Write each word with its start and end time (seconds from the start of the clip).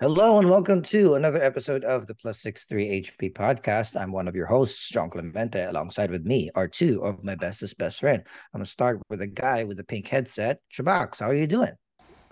Hello 0.00 0.38
and 0.38 0.48
welcome 0.48 0.80
to 0.80 1.16
another 1.16 1.44
episode 1.44 1.84
of 1.84 2.06
the 2.06 2.14
Plus 2.14 2.40
Six 2.40 2.64
Three 2.64 3.02
HP 3.02 3.34
podcast. 3.34 4.00
I'm 4.00 4.12
one 4.12 4.28
of 4.28 4.34
your 4.34 4.46
hosts, 4.46 4.88
John 4.88 5.10
Clemente. 5.10 5.62
Alongside 5.62 6.10
with 6.10 6.24
me 6.24 6.48
are 6.54 6.66
two 6.66 7.04
of 7.04 7.22
my 7.22 7.34
bestest 7.34 7.76
best 7.76 8.00
friend. 8.00 8.22
I'm 8.24 8.60
gonna 8.60 8.64
start 8.64 8.98
with 9.10 9.20
a 9.20 9.26
guy 9.26 9.64
with 9.64 9.78
a 9.78 9.84
pink 9.84 10.08
headset. 10.08 10.60
Shabox, 10.72 11.20
how 11.20 11.26
are 11.26 11.34
you 11.34 11.46
doing? 11.46 11.72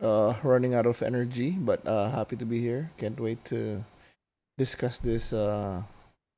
Uh, 0.01 0.33
running 0.43 0.75
out 0.75 0.87
of 0.87 1.03
energy, 1.03 1.51
but 1.51 1.87
uh, 1.87 2.09
happy 2.11 2.37
to 2.37 2.47
be 2.47 2.59
here. 2.59 2.91
Can't 2.97 3.21
wait 3.21 3.45
to 3.53 3.85
discuss 4.57 4.97
this 4.99 5.35
uh, 5.35 5.83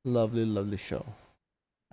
lovely, 0.03 0.43
lovely 0.43 0.75
show. 0.75 1.05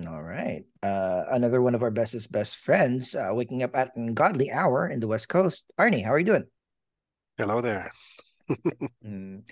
All 0.05 0.23
right. 0.23 0.65
Uh, 0.83 1.27
another 1.31 1.63
one 1.63 1.77
of 1.77 1.85
our 1.85 1.93
bestest 1.93 2.33
best 2.33 2.57
friends, 2.57 3.15
uh, 3.15 3.31
waking 3.31 3.63
up 3.63 3.77
at 3.77 3.95
an 3.95 4.15
godly 4.15 4.51
hour 4.51 4.89
in 4.89 4.99
the 4.99 5.07
West 5.07 5.29
Coast. 5.29 5.63
Arnie, 5.79 6.05
how 6.05 6.11
are 6.11 6.19
you 6.19 6.27
doing? 6.27 6.47
Hello 7.37 7.61
there. 7.61 7.93
Mm. 9.05 9.43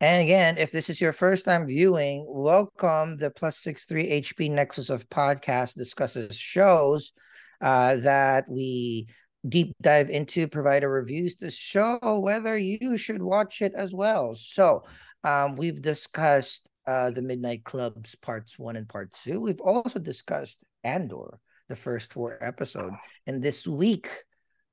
And 0.00 0.22
again, 0.22 0.58
if 0.58 0.72
this 0.72 0.90
is 0.90 1.00
your 1.00 1.12
first 1.12 1.44
time 1.44 1.66
viewing, 1.66 2.24
welcome. 2.28 3.16
The 3.16 3.30
Plus 3.30 3.58
Six 3.58 3.84
Three 3.84 4.08
HP 4.08 4.50
Nexus 4.50 4.90
of 4.90 5.08
Podcast 5.08 5.74
discusses 5.74 6.36
shows 6.36 7.12
uh, 7.60 7.96
that 7.96 8.48
we 8.48 9.08
deep 9.48 9.74
dive 9.80 10.10
into, 10.10 10.48
provide 10.48 10.84
a 10.84 10.88
reviews 10.88 11.36
to 11.36 11.50
show 11.50 11.98
whether 12.22 12.58
you 12.58 12.96
should 12.98 13.22
watch 13.22 13.62
it 13.62 13.72
as 13.74 13.94
well. 13.94 14.34
So 14.34 14.84
um, 15.24 15.56
we've 15.56 15.80
discussed 15.80 16.68
uh, 16.86 17.10
the 17.10 17.22
Midnight 17.22 17.64
Clubs 17.64 18.14
parts 18.16 18.58
one 18.58 18.76
and 18.76 18.88
part 18.88 19.12
two. 19.12 19.40
We've 19.40 19.60
also 19.60 19.98
discussed 19.98 20.58
Andor, 20.84 21.38
the 21.68 21.76
first 21.76 22.12
four 22.12 22.38
episode, 22.42 22.92
and 23.26 23.42
this 23.42 23.66
week 23.66 24.10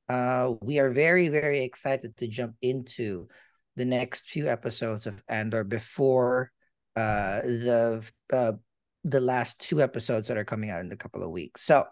uh, 0.09 0.53
we 0.61 0.79
are 0.79 0.91
very 0.91 1.29
very 1.29 1.63
excited 1.63 2.17
to 2.17 2.27
jump 2.27 2.55
into 2.61 3.27
the 3.75 3.85
next 3.85 4.29
few 4.29 4.47
episodes 4.47 5.07
of 5.07 5.21
Andor 5.27 5.63
before 5.63 6.51
uh, 6.95 7.41
the 7.41 8.09
uh, 8.31 8.53
the 9.03 9.19
last 9.19 9.59
two 9.59 9.81
episodes 9.81 10.27
that 10.27 10.37
are 10.37 10.45
coming 10.45 10.69
out 10.69 10.81
in 10.81 10.91
a 10.91 10.97
couple 10.97 11.23
of 11.23 11.31
weeks. 11.31 11.63
So 11.63 11.85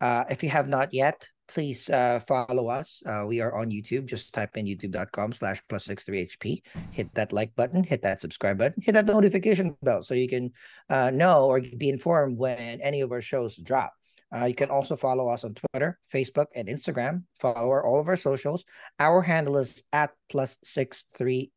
uh, 0.00 0.24
if 0.30 0.42
you 0.42 0.50
have 0.50 0.68
not 0.68 0.94
yet, 0.94 1.26
please 1.48 1.88
uh, 1.90 2.20
follow 2.20 2.68
us. 2.68 3.02
Uh, 3.06 3.24
we 3.26 3.40
are 3.40 3.54
on 3.54 3.70
YouTube. 3.70 4.06
Just 4.06 4.32
type 4.32 4.56
in 4.56 4.66
youtube.com 4.66 5.32
slash 5.32 5.62
plus 5.68 5.84
six 5.84 6.04
three 6.04 6.26
HP. 6.26 6.62
Hit 6.92 7.14
that 7.14 7.32
like 7.32 7.54
button, 7.56 7.82
hit 7.82 8.02
that 8.02 8.20
subscribe 8.20 8.58
button, 8.58 8.82
hit 8.82 8.92
that 8.92 9.06
notification 9.06 9.76
bell 9.82 10.02
so 10.02 10.14
you 10.14 10.28
can 10.28 10.52
uh, 10.90 11.10
know 11.10 11.46
or 11.46 11.60
be 11.60 11.88
informed 11.88 12.36
when 12.36 12.80
any 12.80 13.00
of 13.00 13.12
our 13.12 13.22
shows 13.22 13.56
drop. 13.56 13.95
Uh, 14.34 14.44
you 14.44 14.54
can 14.54 14.70
also 14.70 14.96
follow 14.96 15.28
us 15.28 15.44
on 15.44 15.54
Twitter, 15.54 15.98
Facebook, 16.12 16.46
and 16.54 16.68
Instagram. 16.68 17.22
Follow 17.38 17.70
our, 17.70 17.84
all 17.84 18.00
of 18.00 18.08
our 18.08 18.16
socials. 18.16 18.64
Our 18.98 19.22
handle 19.22 19.56
is 19.56 19.82
at 19.92 20.10
plus 20.28 20.56
six 20.64 21.04
three 21.16 21.52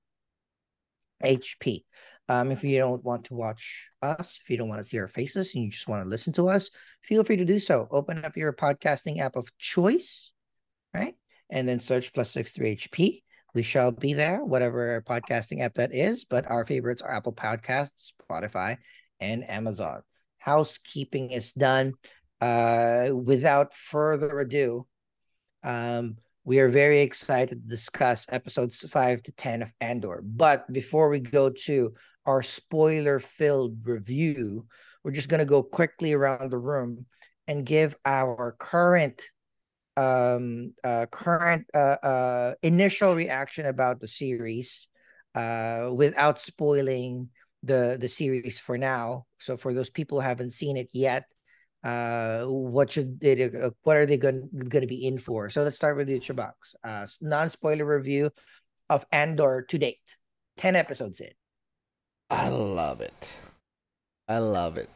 HP. 1.23 1.83
Um, 2.27 2.51
if 2.51 2.63
you 2.63 2.77
don't 2.77 3.03
want 3.03 3.25
to 3.25 3.33
watch 3.33 3.89
us, 4.03 4.39
if 4.43 4.49
you 4.51 4.57
don't 4.57 4.69
want 4.69 4.79
to 4.79 4.87
see 4.87 4.99
our 4.99 5.07
faces 5.07 5.55
and 5.55 5.63
you 5.63 5.71
just 5.71 5.87
want 5.87 6.03
to 6.03 6.09
listen 6.09 6.31
to 6.33 6.47
us, 6.47 6.69
feel 7.01 7.23
free 7.23 7.37
to 7.37 7.45
do 7.45 7.57
so. 7.57 7.87
Open 7.89 8.23
up 8.23 8.37
your 8.37 8.53
podcasting 8.53 9.19
app 9.19 9.35
of 9.35 9.49
choice, 9.57 10.31
right? 10.93 11.15
And 11.49 11.67
then 11.67 11.79
search 11.79 12.13
plus 12.13 12.29
six 12.29 12.51
three 12.51 12.75
HP. 12.75 13.23
We 13.55 13.63
shall 13.63 13.91
be 13.91 14.13
there, 14.13 14.45
whatever 14.45 15.03
podcasting 15.07 15.61
app 15.61 15.73
that 15.75 15.93
is. 15.93 16.23
But 16.23 16.45
our 16.49 16.65
favorites 16.65 17.01
are 17.01 17.11
Apple 17.11 17.33
Podcasts, 17.33 18.11
Spotify, 18.29 18.77
and 19.19 19.49
Amazon. 19.49 20.03
Housekeeping 20.37 21.31
is 21.31 21.51
done. 21.53 21.93
Uh, 22.41 23.09
without 23.13 23.73
further 23.73 24.39
ado, 24.39 24.87
um, 25.63 26.15
we 26.45 26.59
are 26.59 26.69
very 26.69 27.01
excited 27.01 27.61
to 27.61 27.69
discuss 27.69 28.25
episodes 28.29 28.79
five 28.89 29.21
to 29.23 29.31
10 29.33 29.61
of 29.61 29.73
Andor. 29.81 30.21
But 30.23 30.71
before 30.71 31.09
we 31.09 31.19
go 31.19 31.49
to 31.49 31.93
our 32.25 32.41
spoiler 32.41 33.19
filled 33.19 33.85
review, 33.85 34.65
we're 35.03 35.11
just 35.11 35.29
going 35.29 35.39
to 35.39 35.45
go 35.45 35.63
quickly 35.63 36.13
around 36.13 36.49
the 36.49 36.57
room 36.57 37.05
and 37.47 37.65
give 37.65 37.95
our 38.05 38.55
current 38.57 39.21
um 39.97 40.73
uh 40.83 41.07
current 41.11 41.65
uh 41.73 41.97
uh 42.03 42.53
initial 42.61 43.15
reaction 43.15 43.65
about 43.65 43.99
the 43.99 44.07
series 44.07 44.87
uh 45.35 45.89
without 45.91 46.39
spoiling 46.39 47.27
the 47.63 47.97
the 47.99 48.07
series 48.07 48.59
for 48.59 48.77
now 48.77 49.25
so 49.39 49.57
for 49.57 49.73
those 49.73 49.89
people 49.89 50.21
who 50.21 50.25
haven't 50.25 50.51
seen 50.51 50.77
it 50.77 50.89
yet 50.93 51.25
uh 51.83 52.43
what 52.45 52.91
should 52.91 53.19
they 53.19 53.35
do 53.35 53.71
what 53.83 53.95
are 53.95 54.05
they 54.05 54.17
going 54.17 54.49
to 54.69 54.87
be 54.87 55.07
in 55.07 55.17
for 55.17 55.49
so 55.49 55.63
let's 55.63 55.77
start 55.77 55.95
with 55.95 56.07
the 56.07 56.19
Chabox. 56.19 56.53
uh 56.83 57.07
non-spoiler 57.21 57.85
review 57.85 58.29
of 58.89 59.05
andor 59.11 59.65
to 59.69 59.77
date 59.77 59.99
10 60.57 60.75
episodes 60.75 61.21
in 61.21 61.29
I 62.29 62.49
love 62.49 63.01
it. 63.01 63.33
I 64.27 64.37
love 64.37 64.77
it. 64.77 64.89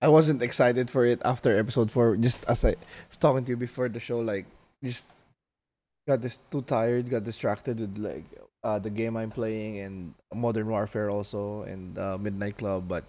I 0.00 0.08
wasn't 0.08 0.42
excited 0.42 0.90
for 0.90 1.04
it 1.04 1.20
after 1.24 1.56
episode 1.56 1.90
four. 1.90 2.16
Just 2.16 2.44
as 2.48 2.64
I 2.64 2.76
was 3.08 3.16
talking 3.20 3.44
to 3.44 3.50
you 3.50 3.56
before 3.56 3.88
the 3.88 4.00
show, 4.00 4.20
like 4.20 4.46
just 4.82 5.04
got 6.08 6.22
this 6.22 6.40
too 6.50 6.62
tired, 6.62 7.10
got 7.10 7.24
distracted 7.24 7.80
with 7.80 7.98
like 7.98 8.24
uh, 8.64 8.78
the 8.78 8.90
game 8.90 9.16
I'm 9.16 9.30
playing 9.30 9.80
and 9.80 10.14
Modern 10.34 10.68
Warfare 10.68 11.10
also 11.10 11.62
and 11.62 11.98
uh, 11.98 12.16
Midnight 12.16 12.56
Club. 12.56 12.88
But 12.88 13.04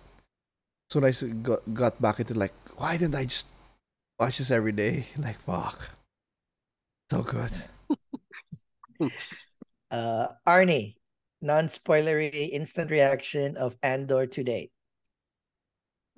soon 0.90 1.06
I 1.06 1.12
got 1.44 1.64
got 1.74 2.02
back 2.02 2.20
into 2.20 2.34
like, 2.34 2.56
why 2.78 2.96
didn't 2.98 3.16
I 3.16 3.26
just 3.26 3.48
watch 4.20 4.38
this 4.38 4.52
every 4.52 4.72
day? 4.72 5.06
Like 5.18 5.40
fuck, 5.42 5.90
so 7.12 7.24
good. 7.24 7.52
uh 9.92 10.28
Arnie, 10.48 10.96
non-spoilery 11.42 12.50
instant 12.52 12.92
reaction 12.92 13.58
of 13.58 13.78
Andor 13.84 14.26
to 14.28 14.44
date. 14.44 14.72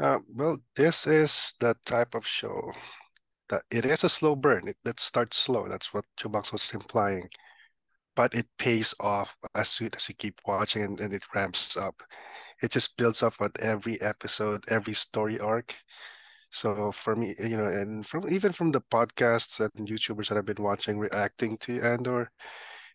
Uh, 0.01 0.19
well, 0.33 0.57
this 0.77 1.07
is 1.07 1.53
the 1.59 1.75
type 1.85 2.15
of 2.15 2.25
show 2.25 2.71
that 3.49 3.63
it 3.69 3.85
is 3.85 4.03
a 4.03 4.09
slow 4.09 4.35
burn. 4.35 4.67
It 4.67 4.77
that 4.85 4.99
starts 4.99 5.37
slow. 5.37 5.67
That's 5.67 5.93
what 5.93 6.05
Chubax 6.19 6.53
was 6.53 6.71
implying. 6.73 7.29
But 8.15 8.33
it 8.33 8.47
pays 8.57 8.93
off 8.99 9.35
as 9.55 9.69
soon 9.69 9.91
as 9.95 10.07
you 10.09 10.15
keep 10.15 10.39
watching 10.45 10.83
and, 10.83 10.99
and 10.99 11.13
it 11.13 11.23
ramps 11.33 11.77
up. 11.77 12.01
It 12.61 12.71
just 12.71 12.97
builds 12.97 13.23
up 13.23 13.35
on 13.39 13.51
every 13.59 13.99
episode, 14.01 14.63
every 14.67 14.93
story 14.93 15.39
arc. 15.39 15.75
So 16.51 16.91
for 16.91 17.15
me, 17.15 17.35
you 17.39 17.57
know, 17.57 17.65
and 17.65 18.05
from 18.05 18.27
even 18.29 18.51
from 18.51 18.71
the 18.71 18.81
podcasts 18.81 19.59
and 19.59 19.87
YouTubers 19.87 20.29
that 20.29 20.37
I've 20.37 20.45
been 20.45 20.63
watching 20.63 20.97
reacting 20.99 21.57
to 21.59 21.81
Andor, 21.81 22.31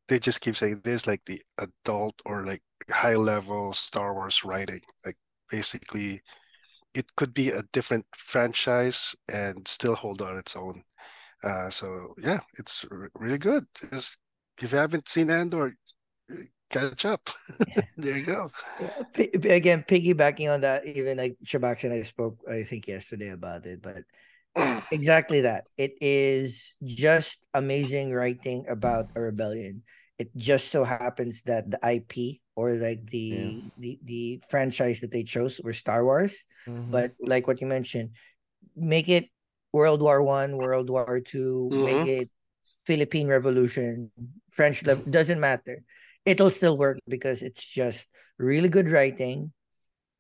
they 0.09 0.19
just 0.19 0.41
keep 0.41 0.57
saying 0.57 0.81
this 0.85 1.07
like 1.07 1.23
the 1.27 1.41
adult 1.59 2.21
or 2.27 2.45
like 2.45 2.63
high 2.91 3.15
level 3.17 3.73
Star 3.73 4.15
Wars 4.15 4.45
writing. 4.45 4.81
Like 5.05 5.17
basically 5.51 6.21
it 6.95 7.07
could 7.17 7.35
be 7.35 7.51
a 7.51 7.63
different 7.73 8.07
franchise 8.17 9.15
and 9.33 9.67
still 9.69 9.95
hold 9.95 10.23
on 10.23 10.37
its 10.39 10.57
own. 10.57 10.83
Uh, 11.43 11.71
so 11.71 12.15
yeah, 12.19 12.41
it's 12.59 12.85
really 13.15 13.39
good. 13.39 13.67
Just, 13.93 14.19
if 14.63 14.73
you 14.73 14.79
haven't 14.79 15.09
seen 15.09 15.31
Andor, 15.31 15.77
catch 16.75 17.05
up. 17.05 17.31
there 17.97 18.19
you 18.19 18.27
go. 18.27 18.51
Again, 19.15 19.85
piggybacking 19.87 20.53
on 20.53 20.63
that, 20.63 20.87
even 20.87 21.19
like 21.19 21.37
Shabak 21.47 21.85
and 21.85 21.93
I 21.93 22.03
spoke, 22.03 22.39
I 22.51 22.63
think 22.63 22.89
yesterday 22.89 23.31
about 23.31 23.67
it, 23.67 23.81
but 23.83 24.03
exactly 24.91 25.43
that. 25.43 25.65
It 25.79 25.95
is 26.01 26.77
just 26.83 27.47
amazing 27.55 28.13
writing 28.13 28.67
about 28.69 29.11
a 29.15 29.21
rebellion. 29.21 29.83
It 30.19 30.35
just 30.37 30.69
so 30.71 30.85
happens 30.85 31.43
that 31.47 31.71
the 31.71 31.81
IP 31.83 32.41
or 32.55 32.73
like 32.75 33.07
the 33.11 33.19
yeah. 33.19 33.71
the, 33.79 33.99
the 34.05 34.43
franchise 34.49 35.01
that 35.01 35.11
they 35.11 35.25
chose 35.25 35.61
were 35.63 35.73
Star 35.73 36.05
Wars. 36.05 36.35
Mm-hmm. 36.69 36.91
But 36.91 37.13
like 37.21 37.47
what 37.47 37.61
you 37.61 37.67
mentioned, 37.67 38.11
make 38.77 39.09
it 39.09 39.27
World 39.73 40.03
War 40.03 40.23
One, 40.23 40.57
World 40.57 40.89
War 40.89 41.19
2 41.19 41.71
mm-hmm. 41.73 41.85
make 41.85 42.07
it 42.07 42.31
Philippine 42.87 43.27
Revolution, 43.27 44.11
French 44.51 44.85
doesn't 44.85 45.41
matter. 45.41 45.83
It'll 46.25 46.51
still 46.51 46.77
work 46.77 46.99
because 47.09 47.43
it's 47.43 47.65
just 47.65 48.09
really 48.39 48.69
good 48.69 48.89
writing, 48.89 49.53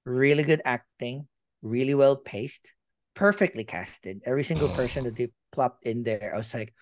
really 0.05 0.43
good 0.43 0.63
acting, 0.65 1.29
really 1.63 1.95
well 1.95 2.17
paced, 2.17 2.69
perfectly 3.15 3.65
casted. 3.65 4.21
Every 4.25 4.45
single 4.45 4.69
person 4.79 5.05
that 5.05 5.17
they 5.17 5.33
plopped 5.53 5.85
in 5.87 6.03
there, 6.03 6.33
I 6.35 6.37
was 6.37 6.53
like, 6.53 6.75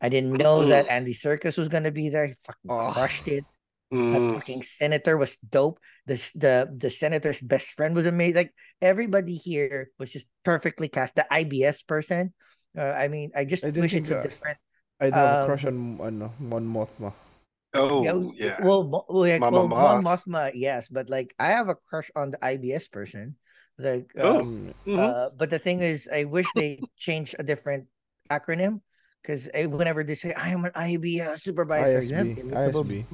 I 0.00 0.08
didn't 0.08 0.36
know 0.36 0.66
that 0.66 0.88
Andy 0.90 1.14
Serkis 1.14 1.56
was 1.56 1.68
gonna 1.68 1.92
be 1.92 2.08
there. 2.10 2.26
He 2.26 2.34
fucking 2.44 2.70
oh. 2.70 2.90
crushed 2.92 3.28
it. 3.28 3.44
Mm. 3.92 4.12
The 4.12 4.34
fucking 4.34 4.62
senator 4.62 5.16
was 5.16 5.36
dope. 5.38 5.78
The 6.06 6.16
the 6.34 6.68
the 6.76 6.90
senator's 6.90 7.40
best 7.40 7.72
friend 7.78 7.94
was 7.94 8.06
amazing. 8.06 8.36
Like 8.36 8.54
everybody 8.82 9.36
here 9.36 9.90
was 9.98 10.10
just 10.10 10.26
perfectly 10.44 10.88
cast. 10.88 11.14
The 11.14 11.26
IBS 11.30 11.86
person. 11.86 12.34
Uh, 12.76 12.90
I 12.90 13.06
mean, 13.08 13.30
I 13.36 13.44
just 13.44 13.64
I 13.64 13.70
wish 13.70 13.94
it's 13.94 14.10
a 14.10 14.22
different. 14.22 14.58
I 15.00 15.04
have 15.04 15.14
um, 15.14 15.42
a 15.42 15.46
crush 15.46 15.64
on 15.64 16.00
on 16.00 16.14
Mon 16.40 16.64
Mothma. 16.66 17.14
Oh 17.74 18.02
yeah, 18.04 18.46
yeah. 18.46 18.56
Well, 18.64 19.04
well, 19.08 19.38
Mama 19.38 19.58
well 19.58 19.68
Moth. 19.68 20.04
Mon 20.04 20.18
Mothma, 20.18 20.52
yes, 20.54 20.88
but 20.88 21.10
like 21.10 21.34
I 21.38 21.50
have 21.50 21.68
a 21.68 21.74
crush 21.74 22.10
on 22.14 22.30
the 22.30 22.38
IBS 22.38 22.90
person. 22.90 23.36
Like, 23.78 24.12
oh. 24.18 24.40
um, 24.40 24.74
mm-hmm. 24.86 24.98
uh, 24.98 25.30
but 25.36 25.50
the 25.50 25.58
thing 25.58 25.80
is, 25.80 26.08
I 26.12 26.24
wish 26.24 26.46
they 26.54 26.80
changed 26.96 27.34
a 27.38 27.42
different 27.42 27.86
acronym 28.30 28.80
because 29.22 29.48
whenever 29.52 30.04
they 30.04 30.14
say 30.14 30.32
I 30.32 30.50
am 30.50 30.64
an 30.64 30.72
IB 30.74 31.20
uh, 31.20 31.36
supervisor, 31.36 32.00
ISB, 32.00 32.52
ISB. 32.52 33.04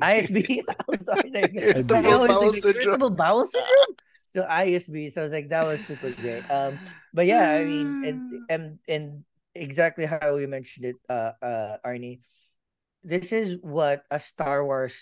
ISB. 0.00 0.62
I'm 0.88 1.02
sorry. 1.02 1.30
Like, 1.30 1.52
Irritable 1.54 2.06
I 2.06 2.12
always 2.12 2.30
bowel 2.30 2.46
like, 2.46 2.54
syndrome. 2.54 2.82
irritable 2.86 3.10
bowel 3.10 3.46
syndrome. 3.46 3.94
So 4.34 4.42
ISB. 4.44 5.12
So 5.12 5.22
I 5.22 5.24
was 5.24 5.32
like, 5.32 5.48
that 5.48 5.66
was 5.66 5.84
super 5.84 6.10
great. 6.10 6.48
Um, 6.50 6.78
but 7.12 7.26
yeah, 7.26 7.50
I 7.50 7.64
mean, 7.64 8.04
and 8.04 8.20
and 8.50 8.78
and 8.86 9.24
exactly 9.54 10.06
how 10.06 10.36
you 10.36 10.46
mentioned 10.46 10.86
it, 10.86 10.96
uh, 11.08 11.32
uh, 11.42 11.76
Arnie. 11.84 12.20
This 13.06 13.30
is 13.30 13.62
what 13.62 14.02
a 14.10 14.18
Star 14.18 14.66
Wars 14.66 14.98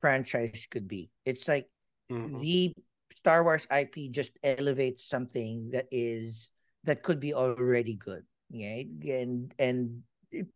franchise 0.00 0.64
could 0.72 0.88
be. 0.88 1.12
It's 1.28 1.44
like 1.44 1.68
Mhm. 2.08 2.40
the 2.40 2.72
Star 3.12 3.44
Wars 3.44 3.68
IP 3.68 4.08
just 4.08 4.32
elevates 4.42 5.04
something 5.04 5.70
that 5.76 5.84
is 5.92 6.48
that 6.84 7.02
could 7.02 7.20
be 7.20 7.34
already 7.34 7.92
good, 7.92 8.24
right? 8.48 8.88
And 9.04 9.52
and 9.58 10.04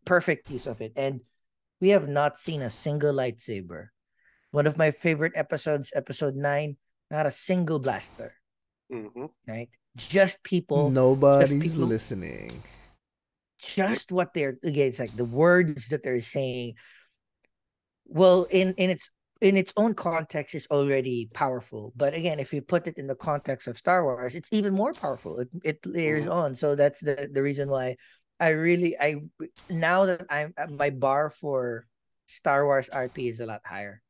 perfect 0.08 0.48
use 0.48 0.64
of 0.66 0.80
it. 0.80 0.92
And 0.96 1.20
we 1.84 1.90
have 1.90 2.08
not 2.08 2.38
seen 2.40 2.62
a 2.62 2.70
single 2.70 3.12
lightsaber. 3.12 3.92
One 4.50 4.66
of 4.66 4.78
my 4.80 4.90
favorite 4.90 5.32
episodes, 5.36 5.92
episode 5.94 6.34
nine, 6.34 6.78
not 7.10 7.26
a 7.26 7.30
single 7.30 7.78
blaster, 7.78 8.34
Mhm. 8.90 9.30
right? 9.46 9.68
Just 9.96 10.42
people, 10.42 10.88
Nobody's 10.90 11.50
people- 11.50 11.86
listening. 11.86 12.62
Just 13.60 14.12
what 14.12 14.34
they're 14.34 14.58
again, 14.62 14.88
it's 14.88 14.98
like 14.98 15.16
the 15.16 15.24
words 15.24 15.88
that 15.88 16.02
they're 16.02 16.20
saying. 16.20 16.74
Well, 18.06 18.44
in 18.50 18.74
in 18.74 18.90
its 18.90 19.10
in 19.40 19.56
its 19.56 19.72
own 19.76 19.94
context 19.94 20.54
is 20.54 20.66
already 20.70 21.30
powerful. 21.32 21.92
But 21.96 22.12
again, 22.14 22.40
if 22.40 22.52
you 22.52 22.60
put 22.60 22.86
it 22.86 22.98
in 22.98 23.06
the 23.06 23.14
context 23.16 23.68
of 23.68 23.78
Star 23.78 24.04
Wars, 24.04 24.34
it's 24.34 24.52
even 24.52 24.74
more 24.74 24.92
powerful. 24.92 25.38
It 25.40 25.48
it 25.64 25.86
layers 25.86 26.26
Mhm. 26.26 26.32
on. 26.34 26.56
So 26.56 26.74
that's 26.74 27.00
the 27.00 27.28
the 27.32 27.42
reason 27.42 27.68
why 27.70 27.96
I 28.38 28.50
really 28.50 28.98
I 28.98 29.16
now 29.68 30.04
that 30.06 30.26
I'm 30.28 30.52
uh, 30.56 30.66
my 30.68 30.90
bar 30.90 31.30
for 31.30 31.86
Star 32.26 32.64
Wars 32.64 32.88
RP 32.92 33.28
is 33.28 33.40
a 33.40 33.46
lot 33.46 33.62
higher. 33.64 34.02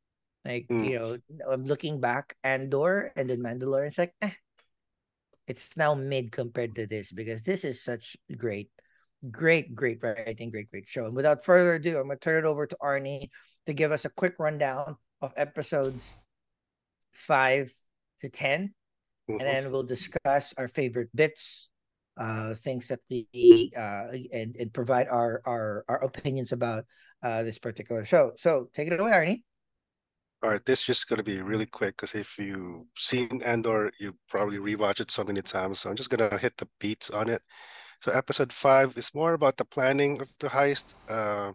Like 0.43 0.67
Mm. 0.69 0.85
you 0.89 0.97
know, 0.97 1.17
I'm 1.47 1.65
looking 1.65 1.99
back 2.01 2.35
Andor 2.43 3.11
and 3.15 3.29
then 3.29 3.39
Mandalorian. 3.39 3.87
It's 3.87 3.97
like 3.99 4.15
eh, 4.21 4.33
it's 5.47 5.75
now 5.77 5.93
mid 5.95 6.31
compared 6.31 6.75
to 6.75 6.87
this 6.87 7.11
because 7.11 7.43
this 7.43 7.63
is 7.63 7.83
such 7.83 8.17
great, 8.37 8.71
great, 9.29 9.75
great 9.75 10.01
writing, 10.01 10.49
great, 10.49 10.71
great 10.71 10.87
show. 10.87 11.05
And 11.05 11.15
without 11.15 11.43
further 11.45 11.75
ado, 11.75 11.97
I'm 11.97 12.07
gonna 12.07 12.17
turn 12.17 12.43
it 12.43 12.47
over 12.47 12.65
to 12.65 12.77
Arnie 12.81 13.29
to 13.65 13.73
give 13.73 13.91
us 13.91 14.05
a 14.05 14.09
quick 14.09 14.35
rundown 14.39 14.97
of 15.21 15.33
episodes 15.37 16.15
five 17.11 17.71
to 18.21 18.29
ten, 18.29 18.73
Mhm. 19.29 19.39
and 19.39 19.41
then 19.41 19.71
we'll 19.71 19.83
discuss 19.83 20.53
our 20.57 20.67
favorite 20.67 21.09
bits, 21.13 21.69
uh, 22.17 22.53
things 22.55 22.87
that 22.87 22.99
we 23.09 23.71
uh, 23.75 24.09
and 24.33 24.55
and 24.57 24.73
provide 24.73 25.07
our 25.07 25.41
our 25.45 25.85
our 25.87 26.03
opinions 26.03 26.51
about 26.51 26.85
uh 27.23 27.43
this 27.43 27.59
particular 27.59 28.05
show. 28.05 28.33
So 28.37 28.69
take 28.73 28.87
it 28.89 28.99
away, 28.99 29.11
Arnie. 29.11 29.43
All 30.41 30.49
right, 30.49 30.65
this 30.65 30.79
is 30.81 30.85
just 30.85 31.07
gonna 31.07 31.21
be 31.23 31.41
really 31.41 31.67
quick 31.67 31.97
because 31.97 32.15
if 32.15 32.39
you've 32.39 32.87
seen 32.97 33.43
Andor, 33.43 33.91
you 33.99 34.17
probably 34.27 34.57
rewatch 34.57 34.99
it 34.99 35.11
so 35.11 35.23
many 35.23 35.41
times. 35.43 35.79
So 35.79 35.89
I'm 35.89 35.95
just 35.95 36.09
gonna 36.09 36.35
hit 36.39 36.57
the 36.57 36.67
beats 36.79 37.11
on 37.11 37.29
it. 37.29 37.43
So 38.01 38.11
episode 38.11 38.51
five 38.51 38.97
is 38.97 39.13
more 39.13 39.33
about 39.33 39.57
the 39.57 39.65
planning 39.65 40.21
of 40.21 40.29
the 40.39 40.47
heist. 40.47 40.95
Uh, 41.07 41.53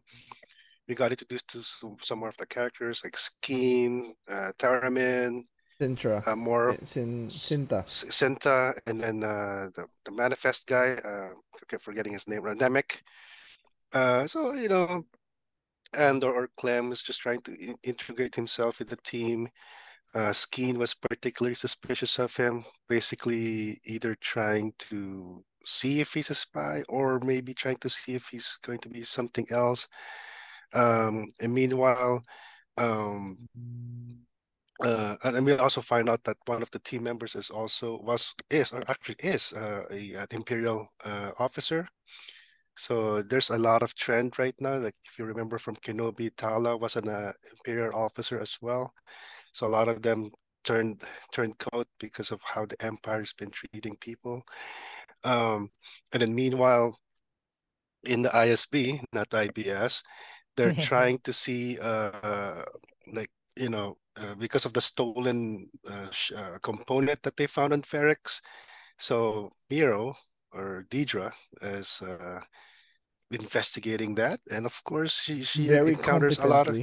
we 0.87 0.95
got 0.95 1.11
introduced 1.11 1.49
to 1.51 1.63
some, 1.65 1.97
some 2.01 2.21
more 2.21 2.29
of 2.29 2.37
the 2.37 2.47
characters 2.47 3.01
like 3.03 3.17
Skeen, 3.17 4.13
uh, 4.31 4.53
Taramyn, 4.57 5.43
Sintra. 5.81 6.25
uh, 6.25 6.37
more 6.37 6.77
Sin 6.85 7.29
Cinta. 7.29 7.81
S- 7.81 8.05
Senta, 8.11 8.75
and 8.87 9.01
then 9.01 9.25
uh, 9.25 9.71
the 9.75 9.87
the 10.05 10.13
manifest 10.13 10.69
guy. 10.69 10.93
Uh, 11.05 11.35
keep 11.69 11.83
forgetting 11.83 12.13
his 12.13 12.29
name. 12.29 12.43
Randemic. 12.43 13.01
Uh, 13.93 14.29
so 14.29 14.53
you 14.53 14.69
know, 14.69 15.05
Andor 15.95 16.33
or 16.33 16.49
Clem 16.57 16.93
is 16.93 17.03
just 17.03 17.21
trying 17.21 17.41
to 17.43 17.55
in- 17.55 17.79
integrate 17.83 18.37
himself 18.37 18.79
with 18.79 18.89
the 18.89 18.99
team. 19.03 19.49
Uh, 20.15 20.31
Skeen 20.31 20.77
was 20.77 20.95
particularly 20.95 21.57
suspicious 21.57 22.21
of 22.21 22.37
him, 22.37 22.65
basically 22.89 23.81
either 23.85 24.15
trying 24.15 24.73
to 24.79 25.45
see 25.67 26.01
if 26.01 26.15
he's 26.15 26.31
a 26.31 26.35
spy 26.35 26.83
or 26.89 27.21
maybe 27.21 27.53
trying 27.53 27.77
to 27.79 27.89
see 27.89 28.15
if 28.15 28.29
he's 28.29 28.59
going 28.63 28.79
to 28.79 28.89
be 28.89 29.03
something 29.03 29.47
else. 29.51 29.89
Um, 30.73 31.27
and 31.41 31.53
meanwhile, 31.53 32.23
um, 32.79 33.39
uh, 34.83 35.17
and 35.25 35.45
we 35.45 35.55
also 35.55 35.81
find 35.81 36.09
out 36.09 36.23
that 36.25 36.37
one 36.47 36.63
of 36.63 36.71
the 36.71 36.79
team 36.81 37.03
members 37.03 37.35
is 37.35 37.51
also 37.51 37.99
was 38.03 38.35
is 38.51 38.73
or 38.73 38.83
actually 38.89 39.17
is 39.21 39.53
uh, 39.55 39.85
a 39.91 40.15
an 40.15 40.27
imperial 40.31 40.87
uh, 41.05 41.31
officer. 41.39 41.89
So 42.77 43.23
there's 43.23 43.51
a 43.51 43.59
lot 43.59 43.83
of 43.83 43.95
trend 43.95 44.39
right 44.39 44.55
now. 44.61 44.77
Like 44.77 44.95
if 45.07 45.19
you 45.19 45.25
remember 45.25 45.59
from 45.59 45.77
Kenobi, 45.77 46.31
Tala 46.37 46.77
was 46.77 46.97
an 46.97 47.09
uh, 47.09 47.33
imperial 47.51 47.95
officer 47.95 48.39
as 48.39 48.59
well. 48.61 48.93
So 49.53 49.67
a 49.67 49.69
lot 49.69 49.89
of 49.89 50.03
them 50.03 50.31
turned 50.63 51.03
turned 51.33 51.59
coat 51.59 51.89
because 51.99 52.31
of 52.31 52.41
how 52.43 52.67
the 52.67 52.81
empire's 52.85 53.33
been 53.33 53.51
treating 53.51 53.97
people. 53.97 54.43
Um, 55.27 55.71
and 56.13 56.23
then 56.23 56.35
meanwhile, 56.35 56.99
in 58.05 58.23
the 58.23 58.31
ISB, 58.31 59.03
not 59.13 59.31
IBS, 59.31 60.03
they're 60.57 60.73
trying 60.79 61.19
to 61.25 61.33
see 61.33 61.79
uh 61.81 62.63
like 63.13 63.31
you 63.57 63.69
know 63.69 63.99
uh, 64.17 64.35
because 64.39 64.65
of 64.65 64.73
the 64.73 64.81
stolen 64.81 65.69
uh, 65.89 66.11
sh- 66.11 66.33
uh, 66.33 66.59
component 66.63 67.23
that 67.23 67.37
they 67.37 67.47
found 67.47 67.73
on 67.73 67.83
Ferrix. 67.83 68.41
So 68.99 69.53
Meero 69.71 70.15
or 70.53 70.87
Deidre 70.91 71.33
is 71.61 72.01
uh, 72.03 72.41
investigating 73.31 74.15
that, 74.17 74.41
and 74.51 74.65
of 74.65 74.83
course 74.85 75.13
she 75.21 75.43
she 75.43 75.69
Very 75.69 75.93
encounters 75.93 76.39
a 76.39 76.47
lot 76.47 76.69
of. 76.69 76.79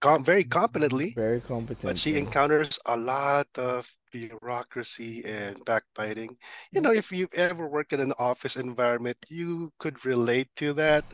Com- 0.00 0.24
very 0.24 0.44
competently, 0.44 1.12
Very 1.14 1.40
competent. 1.40 1.82
but 1.84 1.96
she 1.98 2.16
encounters 2.16 2.78
a 2.86 2.96
lot 2.96 3.46
of 3.56 3.90
bureaucracy 4.12 5.24
and 5.24 5.64
backbiting. 5.64 6.36
You 6.72 6.80
know, 6.80 6.90
if 6.92 7.12
you've 7.12 7.32
ever 7.34 7.68
worked 7.68 7.92
in 7.92 8.00
an 8.00 8.12
office 8.18 8.56
environment, 8.56 9.16
you 9.28 9.72
could 9.78 10.04
relate 10.04 10.48
to 10.56 10.72
that, 10.74 11.04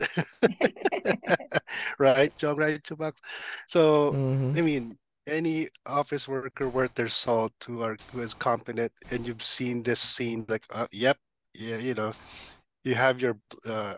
right, 1.99 2.35
John? 2.37 2.57
Right, 2.57 2.81
Chubax? 2.83 3.17
So. 3.67 4.13
Mhm. 4.13 4.57
I 4.57 4.61
mean, 4.61 4.97
any 5.27 5.67
office 5.85 6.27
worker 6.27 6.69
worth 6.69 6.95
their 6.95 7.09
salt 7.09 7.51
who 7.65 7.81
are 7.83 7.97
who 8.11 8.21
is 8.21 8.33
competent, 8.33 8.91
and 9.11 9.27
you've 9.27 9.43
seen 9.43 9.83
this 9.83 9.99
scene, 9.99 10.45
like, 10.47 10.63
uh, 10.71 10.87
yep, 10.91 11.17
yeah, 11.53 11.77
you 11.77 11.93
know, 11.93 12.13
you 12.87 12.95
have 12.95 13.21
your, 13.21 13.37
uh, 13.65 13.95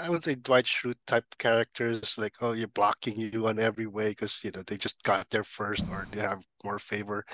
I 0.00 0.10
would 0.10 0.24
say 0.24 0.34
Dwight 0.34 0.64
Schrute 0.64 0.96
type 1.06 1.24
characters, 1.38 2.16
like, 2.18 2.34
oh, 2.40 2.52
you're 2.52 2.68
blocking 2.68 3.18
you 3.18 3.46
on 3.46 3.58
every 3.58 3.86
way 3.86 4.10
because 4.10 4.42
you 4.44 4.50
know 4.50 4.62
they 4.66 4.76
just 4.76 5.02
got 5.04 5.30
there 5.30 5.44
first 5.44 5.84
or 5.90 6.06
they 6.10 6.20
have 6.20 6.42
more 6.64 6.78
favor. 6.78 7.24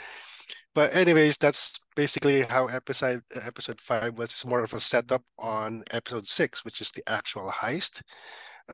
But 0.74 0.94
anyways, 0.94 1.38
that's 1.38 1.80
basically 1.96 2.42
how 2.42 2.66
episode 2.68 3.22
episode 3.34 3.80
five 3.80 4.18
was. 4.18 4.30
It's 4.30 4.44
more 4.44 4.62
of 4.62 4.74
a 4.74 4.80
setup 4.80 5.22
on 5.38 5.82
episode 5.90 6.26
six, 6.26 6.64
which 6.64 6.80
is 6.80 6.90
the 6.90 7.02
actual 7.08 7.50
heist. 7.50 8.02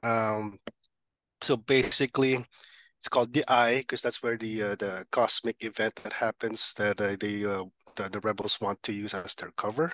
Um, 0.02 0.58
so 1.40 1.56
basically 1.56 2.44
it's 2.98 3.08
called 3.08 3.32
the 3.32 3.44
Eye 3.48 3.78
because 3.78 4.02
that's 4.02 4.22
where 4.22 4.36
the 4.36 4.62
uh, 4.62 4.74
the 4.76 5.06
cosmic 5.12 5.62
event 5.64 5.96
that 5.96 6.14
happens 6.14 6.74
that 6.78 7.00
uh, 7.00 7.16
the, 7.20 7.46
uh, 7.46 7.64
the 7.96 8.08
the 8.08 8.20
rebels 8.20 8.60
want 8.60 8.82
to 8.82 8.92
use 8.92 9.14
as 9.14 9.34
their 9.34 9.52
cover. 9.56 9.92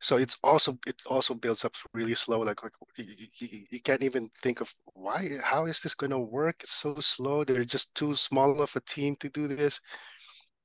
So 0.00 0.16
it's 0.16 0.38
also 0.42 0.78
it 0.86 1.00
also 1.06 1.34
builds 1.34 1.64
up 1.64 1.74
really 1.92 2.14
slow. 2.14 2.40
Like 2.40 2.62
like 2.62 2.72
you, 2.96 3.28
you, 3.70 3.80
can't 3.82 4.02
even 4.02 4.28
think 4.42 4.60
of 4.60 4.72
why 4.94 5.28
how 5.42 5.66
is 5.66 5.80
this 5.80 5.94
going 5.94 6.10
to 6.10 6.18
work? 6.18 6.62
It's 6.62 6.72
so 6.72 6.94
slow. 7.00 7.44
They're 7.44 7.64
just 7.64 7.94
too 7.94 8.14
small 8.14 8.60
of 8.62 8.74
a 8.76 8.80
team 8.80 9.16
to 9.16 9.28
do 9.28 9.46
this. 9.48 9.80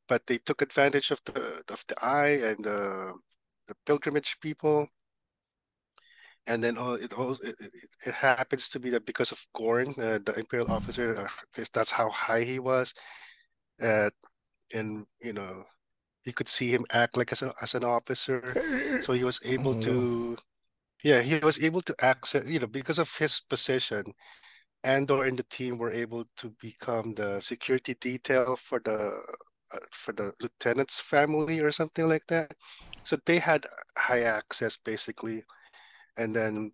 But 0.07 0.25
they 0.27 0.37
took 0.37 0.61
advantage 0.61 1.11
of 1.11 1.21
the 1.25 1.63
of 1.69 1.83
the 1.87 1.95
Eye 2.03 2.39
and 2.49 2.63
the 2.63 3.13
the 3.67 3.75
pilgrimage 3.85 4.37
people 4.39 4.87
and 6.47 6.63
then 6.63 6.77
all 6.77 6.93
it 6.93 7.13
all 7.13 7.33
it, 7.43 7.55
it 8.05 8.13
happens 8.13 8.69
to 8.69 8.79
be 8.79 8.89
that 8.91 9.05
because 9.05 9.31
of 9.31 9.45
Gorn, 9.53 9.89
uh, 9.97 10.19
the 10.23 10.33
Imperial 10.37 10.71
officer, 10.71 11.17
uh, 11.17 11.63
that's 11.73 11.91
how 11.91 12.09
high 12.09 12.43
he 12.43 12.59
was, 12.59 12.93
uh, 13.81 14.09
and 14.73 15.05
you 15.21 15.33
know, 15.33 15.65
you 16.25 16.33
could 16.33 16.47
see 16.49 16.69
him 16.69 16.85
act 16.91 17.17
like 17.17 17.31
as 17.31 17.41
an 17.41 17.51
as 17.61 17.75
an 17.75 17.83
officer, 17.83 18.57
so 18.99 19.13
he 19.13 19.23
was 19.23 19.39
able 19.45 19.75
Oh, 19.75 19.79
to, 19.87 20.37
yeah, 21.03 21.21
he 21.21 21.39
was 21.39 21.63
able 21.63 21.81
to 21.83 21.95
access, 22.01 22.47
you 22.49 22.59
know, 22.59 22.67
because 22.67 22.99
of 22.99 23.15
his 23.17 23.39
position. 23.41 24.05
Andor 24.83 25.23
and 25.25 25.37
the 25.39 25.43
team 25.43 25.77
were 25.77 25.91
able 25.91 26.25
to 26.37 26.51
become 26.61 27.13
the 27.15 27.39
security 27.41 27.95
detail 27.95 28.55
for 28.55 28.79
the 28.85 29.11
uh, 29.73 29.79
for 29.91 30.13
the 30.13 30.33
lieutenant's 30.41 30.99
family 31.01 31.59
or 31.61 31.71
something 31.71 32.07
like 32.07 32.25
that. 32.27 32.53
So 33.03 33.17
they 33.25 33.39
had 33.39 33.65
high 33.97 34.21
access 34.23 34.77
basically 34.77 35.43
and 36.17 36.35
then 36.35 36.73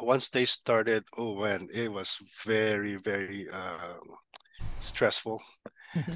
once 0.00 0.28
they 0.30 0.44
started 0.44 1.04
oh 1.16 1.36
man 1.36 1.68
it 1.72 1.90
was 1.92 2.16
very 2.44 2.96
very 2.96 3.48
um 3.50 4.00
stressful 4.80 5.42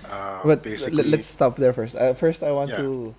uh 0.04 0.44
But 0.44 0.62
basically 0.62 1.02
let's 1.04 1.26
stop 1.26 1.56
there 1.56 1.72
first. 1.72 1.94
Uh, 1.96 2.14
first, 2.14 2.42
I 2.42 2.52
want 2.52 2.70
Yeah. 2.70 2.76
to 2.76 3.14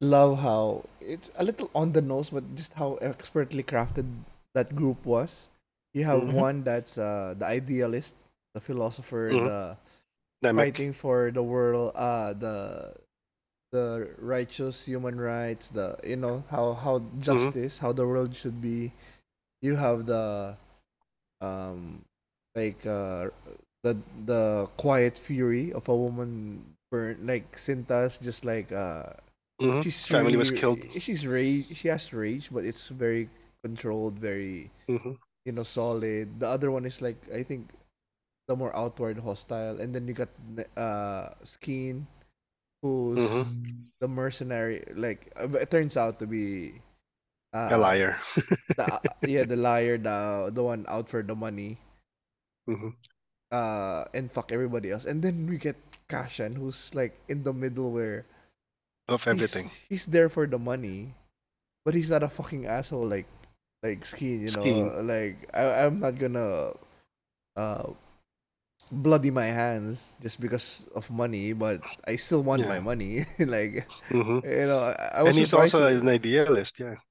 love 0.00 0.38
how 0.40 0.84
it's 1.00 1.30
a 1.36 1.44
little 1.44 1.70
on 1.74 1.92
the 1.92 2.00
nose, 2.02 2.30
but 2.30 2.44
just 2.54 2.72
how 2.74 2.94
expertly 2.96 3.62
crafted 3.62 4.06
that 4.54 4.74
group 4.74 5.04
was. 5.04 5.46
You 5.94 6.04
have 6.04 6.22
Mhm. 6.22 6.34
one 6.34 6.62
that's 6.64 6.98
uh 6.98 7.34
the 7.38 7.46
idealist, 7.46 8.14
the 8.54 8.60
philosopher, 8.60 9.36
Mhm. 9.36 9.42
the 9.42 9.76
Nemik. 10.42 10.56
fighting 10.56 10.92
for 10.92 11.30
the 11.32 11.42
world, 11.42 11.92
uh 11.94 12.32
the 12.34 12.94
the 13.72 14.08
righteous 14.18 14.84
human 14.86 15.20
rights, 15.20 15.68
the 15.68 15.96
you 16.04 16.16
know 16.16 16.44
how 16.50 16.74
how 16.74 17.02
justice, 17.20 17.78
how 17.78 17.92
the 17.92 18.06
world 18.06 18.36
should 18.36 18.60
be. 18.60 18.92
You 19.62 19.76
have 19.76 20.06
the 20.06 20.56
um 21.40 22.04
like 22.54 22.86
uh 22.86 23.28
the 23.82 23.96
the 24.26 24.68
quiet 24.76 25.16
fury 25.16 25.72
of 25.72 25.88
a 25.88 25.96
woman 25.96 26.64
like 27.22 27.54
Cinta's 27.56 28.18
just 28.18 28.44
like 28.44 28.72
uh 28.72 29.14
Mhm. 29.60 29.82
she's 29.84 30.06
Family 30.06 30.36
was 30.36 30.50
killed. 30.50 30.80
She's 30.98 31.26
rage. 31.26 31.76
She 31.76 31.88
has 31.88 32.12
rage, 32.12 32.50
but 32.50 32.64
it's 32.64 32.88
very 32.88 33.28
controlled, 33.62 34.18
very 34.18 34.70
Mhm. 34.88 35.16
you 35.44 35.52
know 35.52 35.64
solid. 35.64 36.40
The 36.40 36.48
other 36.48 36.70
one 36.70 36.84
is 36.86 37.00
like 37.00 37.18
I 37.32 37.42
think 37.44 37.70
the 38.48 38.56
more 38.56 38.74
outward 38.76 39.18
hostile, 39.18 39.80
and 39.80 39.94
then 39.94 40.08
you 40.08 40.14
got 40.14 40.30
uh 40.76 41.34
Skeen, 41.44 42.06
who's 42.82 43.18
Mhm. 43.20 43.90
the 44.00 44.08
mercenary. 44.08 44.84
Like 44.94 45.32
uh, 45.38 45.48
it 45.58 45.70
turns 45.70 45.96
out 45.96 46.18
to 46.20 46.26
be 46.26 46.80
uh, 47.54 47.74
A 47.74 47.78
liar. 47.78 48.16
the, 48.76 48.84
uh, 48.84 49.00
yeah, 49.24 49.44
the 49.44 49.56
liar, 49.56 49.98
the 49.98 50.50
the 50.52 50.62
one 50.62 50.84
out 50.88 51.08
for 51.08 51.22
the 51.22 51.34
money. 51.36 51.78
Mhm. 52.66 52.94
Uh, 53.50 54.04
and 54.14 54.30
fuck 54.30 54.52
everybody 54.52 54.90
else. 54.90 55.04
And 55.04 55.22
then 55.22 55.46
we 55.50 55.58
get 55.58 55.74
Cassian, 56.08 56.54
who's 56.54 56.90
like 56.94 57.18
in 57.28 57.42
the 57.42 57.52
middle 57.52 57.90
where 57.90 58.26
Of 59.10 59.26
everything. 59.26 59.70
He's, 59.90 60.06
there 60.06 60.28
for 60.30 60.46
the 60.46 60.58
money, 60.58 61.14
but 61.84 61.94
he's 61.98 62.10
not 62.14 62.22
a 62.22 62.30
fucking 62.30 62.66
asshole 62.66 63.06
like 63.10 63.26
like 63.82 64.06
Skeen, 64.06 64.46
you 64.46 64.52
know. 64.54 65.02
Like 65.02 65.50
I 65.50 65.82
I'm 65.86 65.98
not 65.98 66.14
gonna 66.18 66.78
uh 67.58 67.90
bloody 68.92 69.30
my 69.34 69.46
hands 69.50 70.14
just 70.22 70.38
because 70.38 70.86
of 70.94 71.10
money, 71.10 71.50
but 71.52 71.82
I 72.06 72.14
still 72.22 72.42
want 72.46 72.66
my 72.70 72.78
money. 72.78 73.26
like 73.42 73.86
Mhm. 74.14 74.46
you 74.46 74.66
know, 74.70 74.94
I, 74.94 75.18
I 75.18 75.20
was 75.26 75.34
And 75.34 75.38
he's 75.42 75.50
also 75.54 75.90
with- 75.90 76.02
an 76.02 76.08
idealist, 76.08 76.78
yeah. 76.78 77.02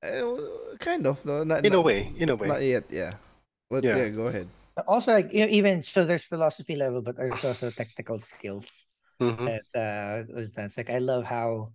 uh, 0.00 0.40
kind 0.80 1.04
of 1.06 1.20
no, 1.28 1.44
not 1.44 1.64
In 1.68 1.74
a 1.76 1.80
way, 1.84 2.12
in 2.16 2.28
a 2.32 2.36
way. 2.36 2.48
Not 2.48 2.62
yet, 2.64 2.84
yeah. 2.88 3.20
But 3.68 3.84
Yeah. 3.84 3.96
yeah, 3.96 4.08
go 4.08 4.28
ahead. 4.32 4.48
Also, 4.86 5.12
like 5.12 5.32
you 5.32 5.40
know, 5.44 5.52
even 5.52 5.82
so, 5.82 6.04
there's 6.04 6.24
philosophy 6.24 6.76
level, 6.76 7.02
but 7.02 7.16
there's 7.16 7.44
also 7.44 7.70
technical 7.70 8.18
skills. 8.18 8.86
Mhm. 9.20 9.46
that 9.46 9.64
uh 9.78 10.24
was 10.34 10.52
that's 10.52 10.76
like 10.76 10.90
I 10.90 10.98
love 10.98 11.24
how 11.24 11.72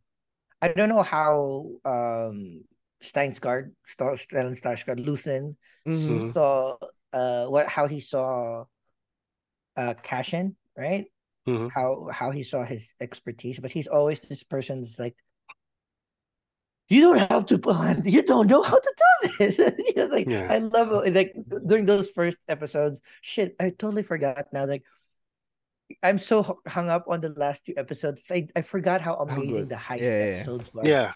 I 0.61 0.69
don't 0.69 0.89
know 0.89 1.03
how 1.03 1.69
um 1.85 2.65
Steinsgard, 3.03 3.71
St- 3.85 4.19
Stellan 4.19 4.57
Luthen 5.05 5.55
Mhm. 5.85 6.23
Mhm. 6.25 6.33
saw 6.33 6.77
uh 7.13 7.45
what 7.47 7.67
how 7.67 7.87
he 7.87 7.99
saw 7.99 8.65
uh 9.77 9.93
Cassian, 10.01 10.55
right? 10.75 11.05
Mhm. 11.47 11.71
How 11.71 12.09
how 12.11 12.31
he 12.31 12.43
saw 12.43 12.65
his 12.65 12.95
expertise, 12.99 13.59
but 13.59 13.71
he's 13.71 13.87
always 13.87 14.19
this 14.21 14.43
person's 14.43 14.99
like 14.99 15.15
you 16.89 17.01
don't 17.01 17.19
have 17.19 17.45
to 17.47 17.57
plan. 17.59 18.01
You 18.05 18.23
don't 18.23 18.47
know 18.47 18.61
how 18.63 18.79
to 18.79 18.93
do 18.97 19.29
this. 19.39 19.57
He 19.77 19.93
was 19.99 20.09
like, 20.09 20.27
Yeah. 20.27 20.47
I 20.49 20.59
love 20.59 21.05
it. 21.05 21.13
Like 21.13 21.33
during 21.67 21.85
those 21.85 22.09
first 22.09 22.37
episodes. 22.47 23.01
Shit, 23.21 23.55
I 23.59 23.69
totally 23.69 24.03
forgot 24.03 24.45
now. 24.53 24.65
Like, 24.65 24.83
I'm 26.03 26.19
so 26.19 26.59
hung 26.67 26.89
up 26.89 27.05
on 27.07 27.21
the 27.21 27.29
last 27.29 27.65
two 27.65 27.73
episodes. 27.77 28.29
I, 28.31 28.47
I 28.55 28.61
forgot 28.61 29.01
how 29.01 29.15
oh, 29.17 29.23
amazing 29.23 29.67
good. 29.67 29.69
the 29.69 29.75
heist 29.75 30.01
Yeah, 30.01 30.09
yeah, 30.09 30.25
yeah. 30.25 30.35
episodes 30.37 30.73
were. 30.73 30.85
Yeah. 30.85 31.11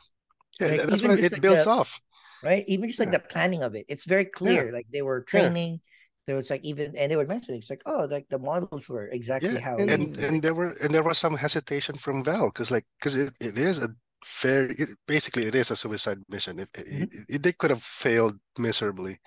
Yeah, 0.60 0.68
Like, 0.68 0.82
that's 0.88 1.02
what 1.04 1.20
it 1.20 1.32
like 1.32 1.42
builds 1.42 1.66
the- 1.66 1.72
off. 1.72 2.00
Right. 2.44 2.64
Even 2.68 2.88
just 2.90 3.00
like 3.00 3.12
the 3.12 3.20
planning 3.20 3.62
of 3.62 3.76
it, 3.76 3.86
it's 3.88 4.06
very 4.06 4.26
clear. 4.26 4.72
Like 4.74 4.88
they 4.92 5.02
were 5.04 5.22
training. 5.22 5.80
There 6.28 6.36
was 6.36 6.50
like 6.50 6.64
even, 6.64 6.96
and 6.98 7.12
they 7.12 7.16
were 7.16 7.26
mentioning 7.26 7.60
it's 7.62 7.70
like, 7.70 7.84
oh, 7.86 8.08
like 8.10 8.28
the 8.30 8.40
models 8.40 8.90
were 8.90 9.08
exactly 9.08 9.60
how. 9.60 9.78
and- 9.78 9.90
and 9.92 10.18
and 10.18 10.42
there 10.42 10.54
were 10.56 10.72
and 10.82 10.94
there 10.94 11.04
was 11.04 11.18
some 11.20 11.36
hesitation 11.36 11.96
from 11.98 12.24
Val 12.24 12.48
because 12.48 12.72
like 12.72 12.86
because 13.00 13.16
it, 13.16 13.34
it 13.40 13.58
is 13.60 13.78
a 13.84 13.90
very 14.26 14.76
it, 14.78 14.90
basically 15.08 15.46
it 15.46 15.56
is 15.56 15.72
a 15.72 15.76
suicide 15.76 16.20
mission 16.30 16.60
if 16.60 16.70
Mhm. 16.74 17.10
it- 17.30 17.42
they 17.44 17.54
could 17.54 17.72
have 17.72 17.82
failed 17.84 18.38
miserably 18.58 19.20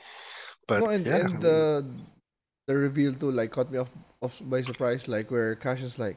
but 0.68 0.80
no, 0.84 0.90
and, 0.90 1.04
yeah 1.06 1.16
and 1.26 1.40
the 1.42 1.84
the 2.66 2.74
reveal 2.76 3.12
too 3.14 3.30
like 3.30 3.50
caught 3.52 3.70
me 3.70 3.78
off, 3.78 3.90
off 4.22 4.40
by 4.44 4.62
surprise, 4.62 5.06
like 5.06 5.30
where 5.30 5.54
Cash 5.54 5.82
is 5.82 5.98
like, 5.98 6.16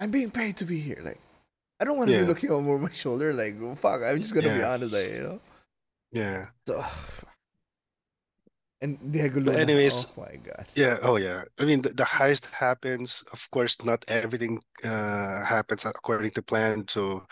I'm 0.00 0.10
being 0.10 0.30
paid 0.32 0.56
to 0.58 0.64
be 0.64 0.80
here. 0.80 0.98
Like 1.04 1.20
I 1.78 1.84
don't 1.84 1.96
want 1.96 2.08
to 2.10 2.14
Yeah. 2.14 2.22
be 2.22 2.26
looking 2.26 2.50
over 2.50 2.76
my 2.78 2.90
shoulder, 2.90 3.32
like 3.32 3.54
fuck, 3.78 4.02
I'm 4.02 4.18
just 4.20 4.34
gonna 4.34 4.50
be 4.50 4.64
honest, 4.64 4.92
like, 4.92 5.10
you 5.14 5.22
know. 5.22 5.40
yeah 6.10 6.50
So, 6.66 6.82
and 8.82 8.98
Diego 9.12 9.40
But 9.40 9.46
Luna, 9.46 9.58
anyways, 9.58 10.06
oh 10.06 10.22
my 10.22 10.36
god. 10.36 10.66
yeah 10.74 10.98
oh 11.02 11.16
yeah 11.16 11.44
I 11.58 11.64
mean 11.64 11.82
the, 11.82 11.90
the 11.90 12.04
heist 12.04 12.46
happens 12.52 13.22
of 13.32 13.50
course 13.50 13.76
not 13.84 14.04
everything 14.08 14.60
uh 14.84 15.44
happens 15.44 15.84
according 15.84 16.32
to 16.32 16.42
plan 16.42 16.86
so 16.88 17.26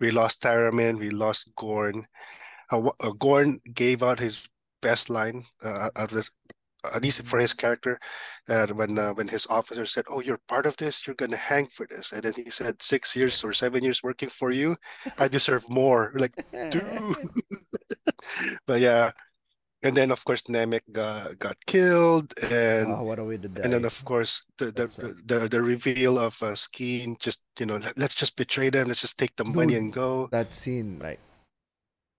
we 0.00 0.10
lost 0.10 0.42
Taramyn 0.42 0.98
we 0.98 1.10
lost 1.10 1.50
Gorn 1.56 2.06
uh, 2.72 2.90
uh, 3.00 3.10
Gorn 3.18 3.60
gave 3.74 4.02
out 4.02 4.18
his 4.18 4.48
best 4.82 5.10
line 5.10 5.44
uh, 5.62 5.90
of 5.96 6.10
this 6.10 6.30
at 6.94 7.02
least 7.02 7.22
for 7.22 7.38
his 7.38 7.52
character, 7.52 7.98
uh, 8.48 8.66
when 8.68 8.98
uh, 8.98 9.12
when 9.14 9.28
his 9.28 9.46
officer 9.50 9.86
said, 9.86 10.04
"Oh, 10.08 10.20
you're 10.20 10.40
part 10.48 10.66
of 10.66 10.76
this. 10.76 11.06
You're 11.06 11.16
gonna 11.16 11.36
hang 11.36 11.66
for 11.66 11.86
this," 11.86 12.12
and 12.12 12.22
then 12.22 12.34
he 12.34 12.50
said, 12.50 12.82
six 12.82 13.16
years 13.16 13.42
or 13.42 13.52
seven 13.52 13.82
years 13.82 14.02
working 14.02 14.28
for 14.28 14.52
you, 14.52 14.76
I 15.18 15.28
deserve 15.28 15.68
more." 15.68 16.12
Like, 16.14 16.34
dude. 16.70 17.16
but 18.66 18.80
yeah, 18.80 19.12
and 19.86 19.96
then 19.96 20.10
of 20.10 20.24
course 20.24 20.42
Nemik 20.50 20.82
got 20.92 21.38
got 21.38 21.56
killed, 21.66 22.34
and 22.42 22.92
oh, 22.92 23.02
what 23.02 23.18
a 23.18 23.24
way 23.24 23.38
to 23.38 23.48
die. 23.48 23.62
and 23.64 23.72
then 23.72 23.84
of 23.84 23.96
course 24.04 24.44
the 24.58 24.66
the 24.72 24.86
the, 25.24 25.48
the 25.48 25.62
reveal 25.62 26.18
of 26.18 26.34
uh, 26.42 26.52
Skeen. 26.54 27.18
Just 27.18 27.42
you 27.58 27.66
know, 27.66 27.76
let, 27.76 27.98
us 27.98 28.14
just 28.14 28.36
betray 28.36 28.68
them. 28.70 28.88
Let's 28.88 29.00
just 29.00 29.18
take 29.18 29.34
the 29.36 29.44
money 29.44 29.74
and 29.74 29.92
go. 29.92 30.28
that 30.32 30.52
scene, 30.52 30.98
like 30.98 31.20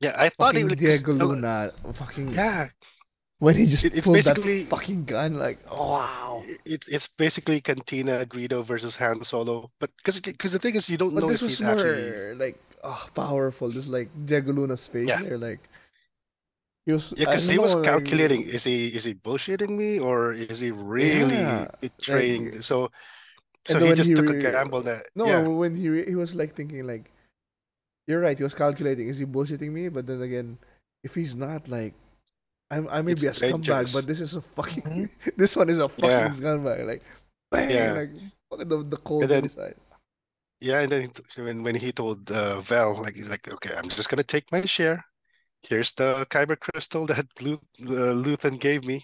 Yeah, 0.02 0.14
I 0.18 0.30
thought 0.30 0.54
fucking 0.54 0.70
it 0.70 0.78
was 0.78 0.78
Diego 0.78 1.14
Luna, 1.14 1.74
fucking 1.94 2.34
Yeah, 2.34 2.70
when 3.40 3.56
he 3.58 3.66
just 3.66 3.86
It- 3.86 3.98
it's 3.98 4.08
basically- 4.10 4.64
fucking 4.70 5.06
gun, 5.06 5.38
like 5.38 5.60
oh, 5.70 5.92
wow. 5.98 6.44
it's 6.66 6.88
it's 6.88 7.08
basically 7.08 7.62
Cantina 7.62 8.26
Greedo 8.26 8.64
versus 8.64 8.96
Han 8.98 9.24
Solo, 9.24 9.70
but 9.80 9.90
because 9.98 10.20
because 10.22 10.54
the 10.54 10.60
thing 10.62 10.76
is 10.76 10.90
you 10.90 10.98
don't 10.98 11.14
But 11.14 11.24
know 11.26 11.30
if 11.34 11.42
he's 11.42 11.62
more 11.62 11.78
actually 11.78 12.34
like 12.38 12.58
oh, 12.84 13.10
powerful, 13.14 13.70
just 13.74 13.90
like 13.90 14.10
Diego 14.14 14.54
Luna's 14.54 14.86
face 14.86 15.10
Yeah. 15.10 15.22
there, 15.22 15.38
like 15.38 15.62
he 16.88 16.94
was. 16.96 17.12
yeah 17.20 17.28
because 17.28 17.46
he 17.52 17.60
was 17.60 17.76
know, 17.76 17.82
like, 17.84 17.92
calculating 17.92 18.42
is 18.48 18.64
he 18.64 18.88
is 18.96 19.04
he 19.04 19.14
bullshitting 19.14 19.70
me 19.76 20.00
or 20.00 20.32
is 20.32 20.64
he 20.64 20.72
really 20.72 21.36
Yeah, 21.36 21.68
betraying 21.84 22.44
like- 22.56 22.64
so 22.64 22.90
so 23.68 23.78
he 23.84 23.92
just 23.94 24.08
he 24.10 24.16
took 24.16 24.32
re- 24.32 24.40
a 24.40 24.52
gamble 24.56 24.80
that 24.88 25.04
No, 25.14 25.28
yeah 25.28 25.44
when 25.44 25.76
he 25.76 25.92
re- 25.92 26.08
he 26.08 26.16
was 26.16 26.32
like 26.34 26.56
thinking 26.56 26.88
like, 26.88 27.12
you're 28.08 28.24
right. 28.24 28.38
He 28.40 28.44
was 28.48 28.56
calculating. 28.56 29.12
Is 29.12 29.20
he 29.20 29.28
bullshitting 29.28 29.68
me? 29.68 29.92
But 29.92 30.08
then 30.08 30.24
again, 30.24 30.56
if 31.04 31.12
he's 31.12 31.36
not, 31.36 31.68
like, 31.68 31.92
I'm 32.72 32.88
I 32.88 33.04
may 33.04 33.12
It's 33.12 33.28
be 33.28 33.28
a 33.28 33.36
scumbag, 33.36 33.68
dangerous. 33.68 33.92
but 33.92 34.08
this 34.08 34.22
is 34.24 34.40
a 34.40 34.42
fucking. 34.56 34.88
Mhm. 34.88 35.10
this 35.36 35.60
one 35.60 35.68
is 35.68 35.80
a 35.84 35.92
fucking 35.92 36.08
Yeah. 36.08 36.32
scumbag. 36.32 36.88
Like, 36.88 37.04
bang, 37.52 37.68
Yeah. 37.68 37.92
like 38.00 38.12
fucking 38.48 38.70
the 38.72 38.78
the 38.96 39.00
cold 39.04 39.28
then- 39.28 39.44
inside. 39.52 39.76
yeah 40.64 40.80
and 40.82 40.90
then 40.92 41.02
he 41.04 41.08
t- 41.12 41.44
when 41.44 41.62
when 41.68 41.76
he 41.76 41.92
told 41.92 42.32
uh, 42.32 42.64
Val 42.64 42.96
like 43.04 43.14
he's 43.20 43.28
like 43.30 43.44
okay 43.60 43.76
I'm 43.76 43.92
just 43.92 44.08
gonna 44.10 44.24
take 44.24 44.48
my 44.56 44.64
share 44.64 45.04
here's 45.64 45.92
the 45.94 46.26
kyber 46.30 46.60
crystal 46.60 47.06
that 47.08 47.28
Lu- 47.42 47.62
uh, 47.82 48.14
Luthen 48.14 48.60
gave 48.60 48.86
me. 48.86 49.04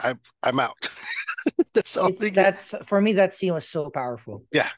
I'm 0.00 0.20
I'm 0.42 0.60
out. 0.60 0.88
That's 1.74 1.96
all 1.96 2.08
It's- 2.08 2.20
they 2.20 2.30
get. 2.30 2.34
that's 2.54 2.74
for 2.86 3.00
me 3.00 3.14
that 3.14 3.34
scene 3.34 3.52
was 3.54 3.68
so 3.68 3.90
powerful. 3.90 4.44
Yeah. 4.52 4.70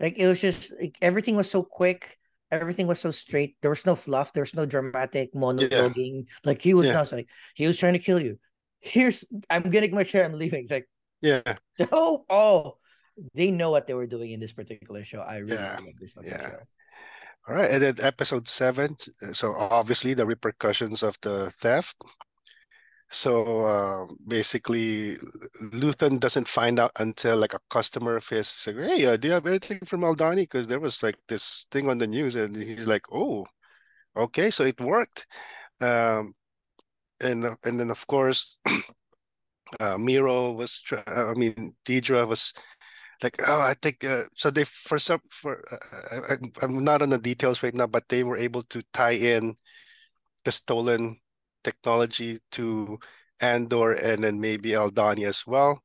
like 0.00 0.18
it 0.18 0.26
was 0.26 0.40
just 0.40 0.72
like, 0.80 0.96
everything 1.02 1.36
was 1.36 1.50
so 1.50 1.62
quick. 1.62 2.16
Everything 2.50 2.86
was 2.86 3.00
so 3.00 3.10
straight. 3.10 3.56
There 3.60 3.70
was 3.70 3.84
no 3.84 3.96
fluff. 3.96 4.32
There 4.32 4.42
was 4.42 4.54
no 4.54 4.66
dramatic 4.66 5.34
monologuing. 5.34 6.26
Like 6.44 6.62
he 6.62 6.74
was 6.74 6.86
Yeah. 6.86 6.92
not 6.92 7.12
like 7.12 7.28
he 7.54 7.66
was 7.66 7.76
trying 7.78 7.94
to 7.94 7.98
kill 7.98 8.20
you. 8.22 8.38
Here's 8.80 9.24
i'm 9.50 9.68
getting 9.70 9.92
my 9.94 10.04
share 10.04 10.24
i'm 10.24 10.38
leaving. 10.38 10.62
It's 10.62 10.70
like 10.70 10.88
yeah. 11.22 11.42
oh 11.92 12.24
oh 12.30 12.76
they 13.34 13.50
know 13.50 13.70
what 13.70 13.86
they 13.88 13.94
were 13.94 14.06
doing 14.06 14.30
in 14.30 14.40
this 14.40 14.52
particular 14.52 15.02
show. 15.04 15.20
I 15.20 15.38
really 15.38 15.54
Yeah. 15.54 15.78
love 15.84 15.96
this 15.98 16.12
Yeah. 16.22 16.40
show 16.40 16.56
All 17.48 17.54
right, 17.54 17.70
and 17.70 17.82
then 17.82 17.96
episode 18.00 18.48
seven. 18.48 18.96
So 19.32 19.54
obviously 19.54 20.14
the 20.14 20.26
repercussions 20.26 21.02
of 21.02 21.16
the 21.22 21.50
theft. 21.50 21.96
So 23.10 23.64
uh, 23.64 24.06
basically, 24.26 25.16
Luthen 25.72 26.18
doesn't 26.18 26.48
find 26.48 26.78
out 26.80 26.90
until 26.96 27.36
like 27.36 27.54
a 27.54 27.60
customer 27.70 28.16
of 28.16 28.28
his 28.28 28.48
is 28.48 28.66
like, 28.66 28.76
"Hey, 28.84 29.06
uh, 29.06 29.16
do 29.16 29.28
you 29.28 29.34
have 29.34 29.46
anything 29.46 29.78
from 29.86 30.00
Aldhani?" 30.00 30.42
Because 30.42 30.66
there 30.66 30.80
was 30.80 31.02
like 31.02 31.16
this 31.28 31.66
thing 31.70 31.88
on 31.88 31.98
the 31.98 32.06
news, 32.08 32.34
and 32.34 32.56
he's 32.56 32.88
like, 32.88 33.06
"Oh, 33.12 33.46
okay, 34.16 34.50
so 34.50 34.64
it 34.64 34.80
worked." 34.80 35.26
Um, 35.80 36.34
and 37.20 37.46
and 37.64 37.80
then 37.80 37.90
of 37.90 38.06
course, 38.06 38.58
uh, 39.80 39.96
Meero 39.98 40.54
was. 40.56 40.82
I 41.06 41.34
mean, 41.34 41.74
Deidre 41.84 42.26
was 42.26 42.54
like 43.22 43.36
oh 43.46 43.60
i 43.60 43.74
think 43.74 44.04
uh, 44.04 44.24
so 44.34 44.50
they 44.50 44.64
for 44.64 44.98
some 44.98 45.20
for 45.30 45.62
uh, 45.72 45.76
I, 46.30 46.34
I- 46.34 46.64
i'm 46.64 46.84
not 46.84 47.02
on 47.02 47.10
the 47.10 47.18
details 47.18 47.62
right 47.62 47.74
now 47.74 47.86
but 47.86 48.08
they 48.08 48.24
were 48.24 48.36
able 48.36 48.62
to 48.64 48.82
tie 48.92 49.12
in 49.16 49.56
the 50.44 50.52
stolen 50.52 51.20
technology 51.64 52.38
to 52.52 52.98
Andor 53.40 53.92
and 53.92 54.24
then 54.24 54.40
maybe 54.40 54.70
Aldhani 54.70 55.26
as 55.26 55.46
well, 55.46 55.82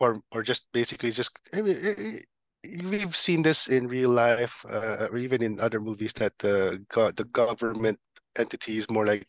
or 0.00 0.20
or 0.32 0.42
just 0.42 0.72
basically 0.72 1.10
just 1.12 1.38
I 1.54 1.62
mean, 1.62 1.76
it, 1.80 2.26
it, 2.64 2.84
we've 2.84 3.16
seen 3.16 3.42
this 3.42 3.68
in 3.68 3.88
real 3.88 4.10
life, 4.10 4.64
uh, 4.68 5.08
or 5.10 5.18
even 5.18 5.42
in 5.42 5.60
other 5.60 5.80
movies 5.80 6.12
that 6.14 6.38
the 6.38 6.84
go- 6.90 7.12
the 7.12 7.24
government 7.24 8.00
entity 8.38 8.78
is 8.78 8.90
more 8.90 9.06
like, 9.06 9.26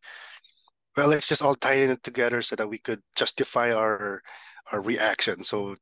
well, 0.95 1.07
let's 1.07 1.27
just 1.27 1.41
all 1.41 1.55
tie 1.55 1.73
it 1.75 2.03
together 2.03 2.41
so 2.41 2.55
that 2.55 2.69
we 2.69 2.79
could 2.79 3.01
justify 3.15 3.71
our 3.73 4.21
our 4.71 4.81
reaction. 4.81 5.43
So 5.43 5.75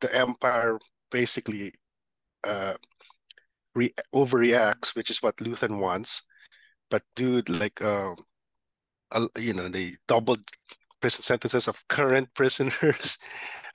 the 0.00 0.14
empire 0.14 0.78
basically 1.10 1.72
uh 2.44 2.74
re- 3.74 3.94
overreacts, 4.14 4.94
which 4.94 5.10
is 5.10 5.22
what 5.22 5.36
Luthen 5.38 5.78
wants. 5.80 6.22
But 6.90 7.02
dude, 7.14 7.48
like 7.48 7.80
uh, 7.82 8.14
uh, 9.12 9.28
you 9.36 9.54
know, 9.54 9.68
they 9.68 9.96
doubled 10.06 10.42
prison 11.00 11.22
sentences 11.22 11.68
of 11.68 11.86
current 11.88 12.28
prisoners. 12.34 13.18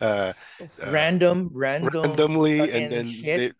Uh, 0.02 0.34
uh, 0.62 0.92
random, 0.92 1.50
random, 1.54 2.04
randomly 2.04 2.72
and 2.72 2.92
then 2.92 3.08
shit. 3.08 3.38
they 3.40 3.52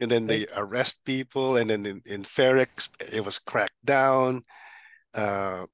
and 0.00 0.10
then 0.10 0.26
they 0.26 0.46
arrest 0.56 1.04
people 1.04 1.56
and 1.56 1.70
then 1.70 1.86
in, 1.86 2.02
in 2.06 2.22
Ferrix 2.22 2.88
it 3.00 3.24
was 3.24 3.38
cracked 3.38 3.78
down 3.84 4.42
uh 5.14 5.64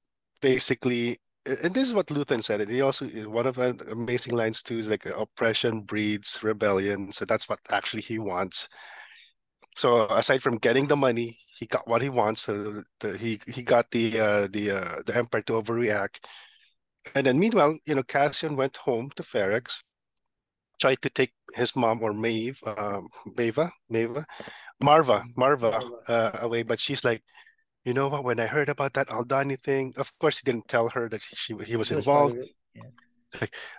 basically 0.41 1.17
and 1.45 1.73
this 1.73 1.87
is 1.87 1.93
what 1.93 2.07
Luthen 2.07 2.43
said 2.43 2.67
he 2.69 2.81
also 2.81 3.05
one 3.29 3.47
of 3.47 3.55
the 3.55 3.75
amazing 3.91 4.35
lines 4.35 4.61
too 4.61 4.79
is 4.79 4.87
like 4.87 5.05
oppression 5.05 5.81
breeds 5.81 6.39
rebellion 6.43 7.11
so 7.11 7.25
that's 7.25 7.49
what 7.49 7.59
actually 7.69 8.03
he 8.03 8.19
wants. 8.19 8.67
So 9.77 10.05
aside 10.07 10.43
from 10.43 10.57
getting 10.57 10.87
the 10.87 10.95
money 10.95 11.39
he 11.57 11.65
got 11.65 11.87
what 11.87 12.01
he 12.01 12.09
wants 12.09 12.41
so 12.41 12.81
the, 12.99 13.17
he 13.17 13.39
he 13.47 13.63
got 13.63 13.89
the 13.91 14.19
uh 14.19 14.47
the 14.51 14.71
uh 14.71 15.01
the 15.05 15.15
empire 15.15 15.41
to 15.43 15.53
overreact. 15.53 16.19
And 17.15 17.25
then 17.25 17.39
meanwhile 17.39 17.77
you 17.85 17.95
know 17.95 18.03
Cassian 18.03 18.55
went 18.55 18.77
home 18.77 19.09
to 19.15 19.23
Ferrix 19.23 19.81
tried 20.81 21.01
to 21.03 21.09
take 21.09 21.31
his 21.53 21.75
mom 21.75 22.01
or 22.01 22.11
Maeve, 22.11 22.59
um, 22.65 23.07
Mava, 23.37 23.69
Mava, 23.91 24.25
Marva, 24.81 25.23
Marva. 25.37 25.81
uh, 26.07 26.31
away, 26.41 26.63
but 26.63 26.79
she's 26.79 27.05
like, 27.05 27.21
you 27.85 27.93
know 27.93 28.07
what? 28.07 28.23
When 28.23 28.39
I 28.39 28.45
heard 28.45 28.69
about 28.69 28.93
that 28.93 29.07
Aldhani 29.07 29.59
thing, 29.59 29.93
of 29.97 30.11
course 30.19 30.39
he 30.39 30.43
didn't 30.45 30.67
tell 30.67 30.89
her 30.89 31.09
that 31.09 31.21
she 31.21 31.55
he 31.65 31.75
was 31.75 31.91
involved. 31.91 32.37
Yeah. 32.75 32.83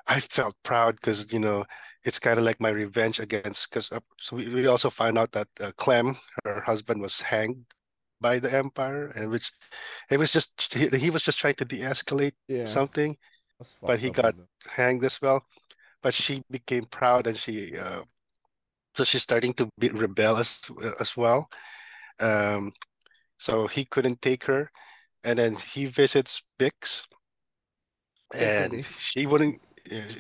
I 0.09 0.21
felt 0.21 0.57
proud 0.63 0.97
because 0.97 1.33
you 1.33 1.39
know 1.39 1.65
it's 2.05 2.19
kind 2.19 2.39
of 2.39 2.45
like 2.45 2.61
my 2.61 2.71
revenge 2.71 3.21
against. 3.21 3.71
Because 3.71 3.93
uh, 3.93 4.01
so 4.19 4.37
we, 4.37 4.49
we 4.49 4.67
also 4.67 4.91
found 4.91 5.19
out 5.19 5.33
that 5.33 5.49
uh, 5.61 5.73
Clem, 5.77 6.17
her 6.45 6.61
husband, 6.61 7.01
was 7.01 7.21
hanged 7.21 7.65
by 8.21 8.39
the 8.39 8.53
Empire, 8.53 9.13
and 9.15 9.31
which 9.31 9.53
it 10.11 10.19
was 10.19 10.33
just 10.33 10.75
he, 10.75 10.89
he 10.89 11.11
was 11.11 11.23
just 11.23 11.39
trying 11.39 11.55
to 11.55 11.65
de-escalate 11.65 12.33
yeah, 12.49 12.65
something, 12.65 13.17
but 13.83 13.99
he 14.01 14.11
got 14.11 14.35
hanged 14.69 15.05
as 15.05 15.21
well. 15.21 15.45
But 16.03 16.15
she 16.15 16.43
became 16.51 16.87
proud, 16.87 17.27
and 17.27 17.37
she 17.37 17.77
uh, 17.79 18.03
so 18.95 19.05
she's 19.05 19.23
starting 19.23 19.55
to 19.55 19.69
be 19.79 19.91
rebel 19.91 20.39
as 20.39 20.61
as 20.99 21.17
well. 21.17 21.49
Um, 22.19 22.73
so 23.43 23.67
he 23.67 23.83
couldn't 23.85 24.23
take 24.23 24.47
her, 24.47 24.71
and 25.27 25.39
then 25.43 25.59
he 25.75 25.87
visits 25.91 26.47
Bix, 26.59 27.07
and 28.35 28.73
Thankfully. 28.73 28.87
she 28.99 29.27
wouldn't. 29.27 29.57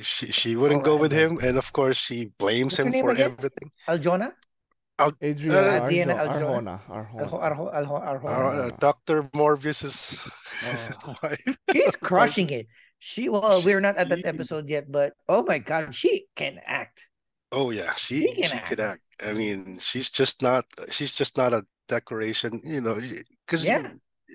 She 0.02 0.32
she 0.34 0.56
wouldn't 0.58 0.82
Oh, 0.82 0.90
go 0.90 0.96
with 0.98 1.12
him, 1.14 1.38
and 1.38 1.56
of 1.56 1.70
course 1.72 1.96
she 1.96 2.34
blames 2.36 2.76
What's 2.78 2.90
him 2.90 2.98
for 3.00 3.10
again? 3.14 3.30
everything. 3.38 3.68
Aljona? 3.86 4.34
Adriana 5.00 5.58
Uh, 5.58 5.86
Adriana 5.86 6.14
Arjo- 6.14 6.50
Aljona? 6.50 6.74
Arjona, 6.90 7.36
Arjona. 7.46 8.00
Arjona. 8.10 8.50
Uh, 8.58 8.70
Doctor 8.78 9.30
Morbius's 9.32 10.28
Oh. 11.06 11.14
wife. 11.22 11.56
She's 11.72 11.96
crushing 11.96 12.50
it. 12.58 12.66
She 12.98 13.28
well, 13.30 13.62
we're 13.62 13.80
not 13.80 13.96
at 13.96 14.10
that 14.10 14.20
She- 14.22 14.30
episode 14.30 14.68
yet, 14.68 14.90
but 14.90 15.14
oh 15.28 15.42
my 15.46 15.58
god, 15.58 15.94
she 15.94 16.26
can 16.36 16.58
act. 16.66 17.06
Oh 17.52 17.70
yeah, 17.70 17.94
she 17.94 18.28
She 18.42 18.42
she 18.42 18.60
could 18.60 18.80
act. 18.80 19.02
I 19.22 19.32
mean, 19.32 19.78
she's 19.78 20.10
just 20.10 20.42
not 20.42 20.64
she's 20.90 21.12
just 21.14 21.36
not 21.36 21.52
a 21.52 21.66
decoration, 21.88 22.60
you 22.64 22.80
know, 22.80 23.00
because 23.46 23.68
Yeah. 23.68 23.78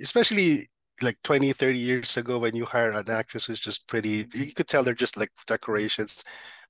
especially 0.01 0.69
like 1.01 1.17
20, 1.23 1.53
30 1.53 1.79
years 1.79 2.17
ago 2.17 2.39
when 2.39 2.55
you 2.55 2.65
hire 2.65 2.91
an 2.91 3.09
actress 3.09 3.45
who's 3.45 3.59
just 3.61 3.87
pretty, 3.87 4.27
you 4.33 4.53
could 4.53 4.67
tell 4.67 4.83
they're 4.83 4.93
just 4.95 5.17
like 5.17 5.31
decorations, 5.47 6.23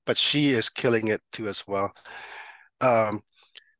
but 0.06 0.16
she 0.18 0.50
is 0.50 0.68
killing 0.70 1.08
it 1.08 1.22
too 1.32 1.48
as 1.48 1.66
well. 1.68 1.94
Um, 2.82 3.22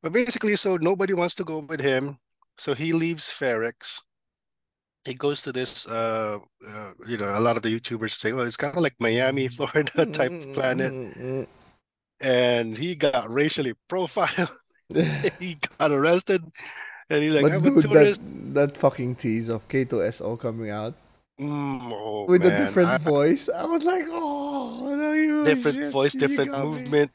but 0.02 0.12
basically, 0.14 0.56
so 0.56 0.76
nobody 0.78 1.14
wants 1.14 1.34
to 1.36 1.44
go 1.44 1.60
with 1.60 1.80
him, 1.80 2.18
so 2.58 2.74
he 2.74 2.92
leaves 2.94 3.28
Ferrix. 3.30 4.00
He 5.04 5.14
goes 5.14 5.42
to 5.42 5.52
this, 5.52 5.86
uh, 5.88 6.38
uh, 6.66 6.92
you 7.06 7.16
know, 7.16 7.36
a 7.36 7.40
lot 7.40 7.56
of 7.56 7.62
the 7.62 7.70
YouTubers 7.80 8.12
say, 8.14 8.32
well, 8.32 8.44
it's 8.46 8.56
kind 8.56 8.76
of 8.76 8.82
like 8.82 8.94
Miami, 9.00 9.48
Florida 9.56 10.06
type 10.06 10.34
planet 10.52 10.94
Mm, 11.16 11.46
and 12.20 12.76
he 12.76 12.94
got 12.94 13.30
racially 13.30 13.74
profiled. 13.88 14.50
he 15.38 15.58
got 15.78 15.90
arrested, 15.92 16.42
and 17.10 17.22
he's 17.22 17.32
like, 17.32 17.42
but 17.42 17.52
"I'm 17.52 17.76
a 17.78 17.82
tourist." 17.82 18.22
that 18.26 18.54
that 18.54 18.76
fucking 18.78 19.16
tease 19.16 19.48
of 19.48 19.66
K2SO 19.68 20.38
coming 20.40 20.70
out 20.70 20.94
Mm, 21.38 21.92
oh, 21.94 22.24
with 22.26 22.44
a 22.44 22.50
different 22.50 22.88
I- 22.88 22.98
voice, 22.98 23.48
I 23.48 23.64
was 23.64 23.84
like, 23.84 24.06
oh, 24.08 24.90
no, 24.96 25.12
you 25.12 25.44
different 25.44 25.84
shit, 25.84 25.92
voice, 25.92 26.14
you 26.14 26.20
different 26.26 26.50
got 26.50 26.64
me. 26.64 26.70
movement, 26.70 27.12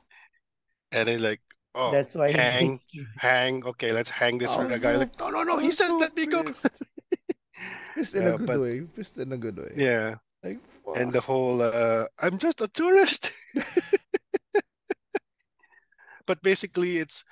and 0.94 1.10
he's 1.10 1.20
like, 1.20 1.42
"Oh, 1.76 1.92
That's 1.92 2.16
why 2.16 2.32
hang, 2.32 2.80
hang. 3.18 3.66
Okay, 3.66 3.92
let's 3.92 4.10
hang 4.10 4.38
this 4.38 4.54
for 4.56 4.64
the 4.66 4.80
guy." 4.80 4.94
so- 4.94 5.00
like, 5.00 5.20
no, 5.20 5.30
no, 5.30 5.44
no. 5.44 5.58
He 5.58 5.72
said 5.72 5.88
so 5.88 5.98
let 5.98 6.16
me 6.16 6.26
go. 6.26 6.42
pissed. 6.44 6.68
Pissed 7.96 8.16
in 8.16 8.24
Yeah, 8.24 8.30
a 8.30 8.38
good 8.38 8.48
but- 8.48 8.62
way. 8.62 8.82
Pissed 8.96 9.20
in 9.20 9.32
a 9.34 9.38
good 9.38 9.58
way. 9.58 9.74
yeah, 9.76 10.16
Like, 10.42 10.60
and 10.96 11.12
the 11.12 11.20
whole 11.20 11.62
uh, 11.62 12.06
"I'm 12.18 12.38
just 12.38 12.62
a 12.62 12.70
tourist." 12.70 13.32
But 16.28 16.42
basically, 16.42 16.98
it's 16.98 17.24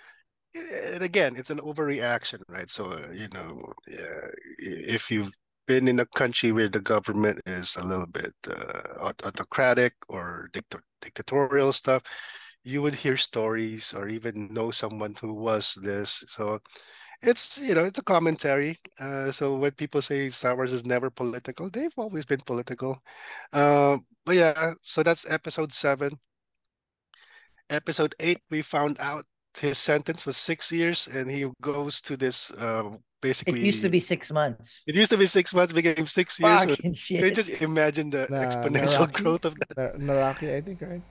and 0.55 1.03
again, 1.03 1.35
it's 1.37 1.49
an 1.49 1.59
overreaction, 1.59 2.41
right? 2.49 2.69
So 2.69 2.85
uh, 2.91 3.11
you 3.13 3.27
know, 3.33 3.63
uh, 3.91 4.29
if 4.59 5.11
you've 5.11 5.31
been 5.67 5.87
in 5.87 5.99
a 5.99 6.05
country 6.05 6.51
where 6.51 6.69
the 6.69 6.81
government 6.81 7.41
is 7.45 7.75
a 7.77 7.83
little 7.85 8.07
bit 8.07 8.33
uh, 8.49 9.11
autocratic 9.23 9.93
or 10.09 10.49
dicta- 10.53 10.81
dictatorial 11.01 11.71
stuff, 11.73 12.03
you 12.63 12.81
would 12.81 12.95
hear 12.95 13.17
stories 13.17 13.93
or 13.93 14.07
even 14.07 14.53
know 14.53 14.71
someone 14.71 15.15
who 15.21 15.33
was 15.33 15.75
this. 15.83 16.23
So 16.27 16.59
it's 17.21 17.57
you 17.59 17.75
know 17.75 17.83
it's 17.83 17.99
a 17.99 18.03
commentary. 18.03 18.79
Uh, 18.99 19.31
so 19.31 19.55
when 19.57 19.71
people 19.71 20.01
say 20.01 20.29
Star 20.29 20.55
Wars 20.55 20.73
is 20.73 20.85
never 20.85 21.09
political, 21.09 21.69
they've 21.69 21.93
always 21.97 22.25
been 22.25 22.41
political. 22.41 23.01
Um, 23.53 24.05
but 24.25 24.35
yeah, 24.35 24.73
so 24.81 25.03
that's 25.03 25.29
episode 25.31 25.71
seven. 25.73 26.19
Episode 27.71 28.13
eight, 28.19 28.39
we 28.51 28.61
found 28.61 28.97
out 28.99 29.23
his 29.57 29.77
sentence 29.77 30.25
was 30.25 30.35
six 30.35 30.71
years, 30.71 31.07
and 31.07 31.31
he 31.31 31.47
goes 31.61 32.01
to 32.01 32.17
this. 32.17 32.51
Uh, 32.51 32.99
basically, 33.21 33.61
It 33.61 33.65
used 33.65 33.81
to 33.83 33.89
be 33.89 33.99
six 33.99 34.31
months. 34.31 34.83
It 34.85 34.95
used 34.95 35.11
to 35.11 35.17
be 35.17 35.25
six 35.25 35.53
months, 35.53 35.71
became 35.71 36.05
six 36.05 36.39
years. 36.39 36.51
So 36.63 36.69
Fucking 36.69 36.75
Can 36.83 36.91
you 36.91 36.95
shit. 36.95 37.35
just 37.35 37.61
imagine 37.61 38.09
the 38.09 38.27
Nah, 38.29 38.43
exponential 38.43 39.07
Naraki? 39.07 39.13
growth 39.23 39.45
of 39.45 39.55
that? 39.55 39.77
Nar- 39.77 39.95
Naraki, 39.95 40.53
I 40.55 40.59
think, 40.61 40.81
right? 40.81 41.01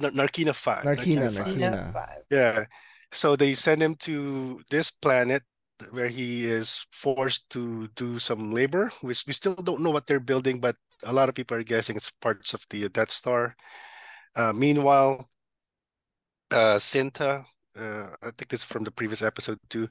Nar- 0.00 0.12
Narkina 0.14 0.54
five. 0.54 0.84
Narkina, 0.84 1.34
five. 1.34 1.46
Narkina. 1.46 1.60
Yeah, 1.74 1.92
five. 1.92 2.22
Yeah. 2.30 2.64
So 3.10 3.34
they 3.34 3.54
send 3.54 3.82
him 3.82 3.96
to 4.06 4.60
this 4.70 4.90
planet 4.90 5.42
where 5.90 6.08
he 6.08 6.46
is 6.46 6.86
forced 6.92 7.48
to 7.50 7.88
do 7.96 8.18
some 8.18 8.52
labor, 8.52 8.92
which 9.00 9.24
we 9.26 9.32
still 9.32 9.54
don't 9.54 9.80
know 9.82 9.90
what 9.90 10.06
they're 10.06 10.20
building, 10.20 10.60
but 10.60 10.76
a 11.04 11.12
lot 11.12 11.28
of 11.28 11.34
people 11.34 11.56
are 11.56 11.62
guessing 11.62 11.96
it's 11.96 12.10
parts 12.10 12.52
of 12.54 12.66
the 12.70 12.88
Death 12.90 13.10
Star. 13.10 13.56
Uh, 14.36 14.52
meanwhile, 14.52 15.30
uh, 16.50 16.78
Cinta, 16.78 17.44
uh, 17.78 18.06
I 18.22 18.30
think 18.36 18.48
this 18.48 18.60
is 18.60 18.66
from 18.66 18.84
the 18.84 18.90
previous 18.90 19.22
episode 19.22 19.58
too. 19.68 19.88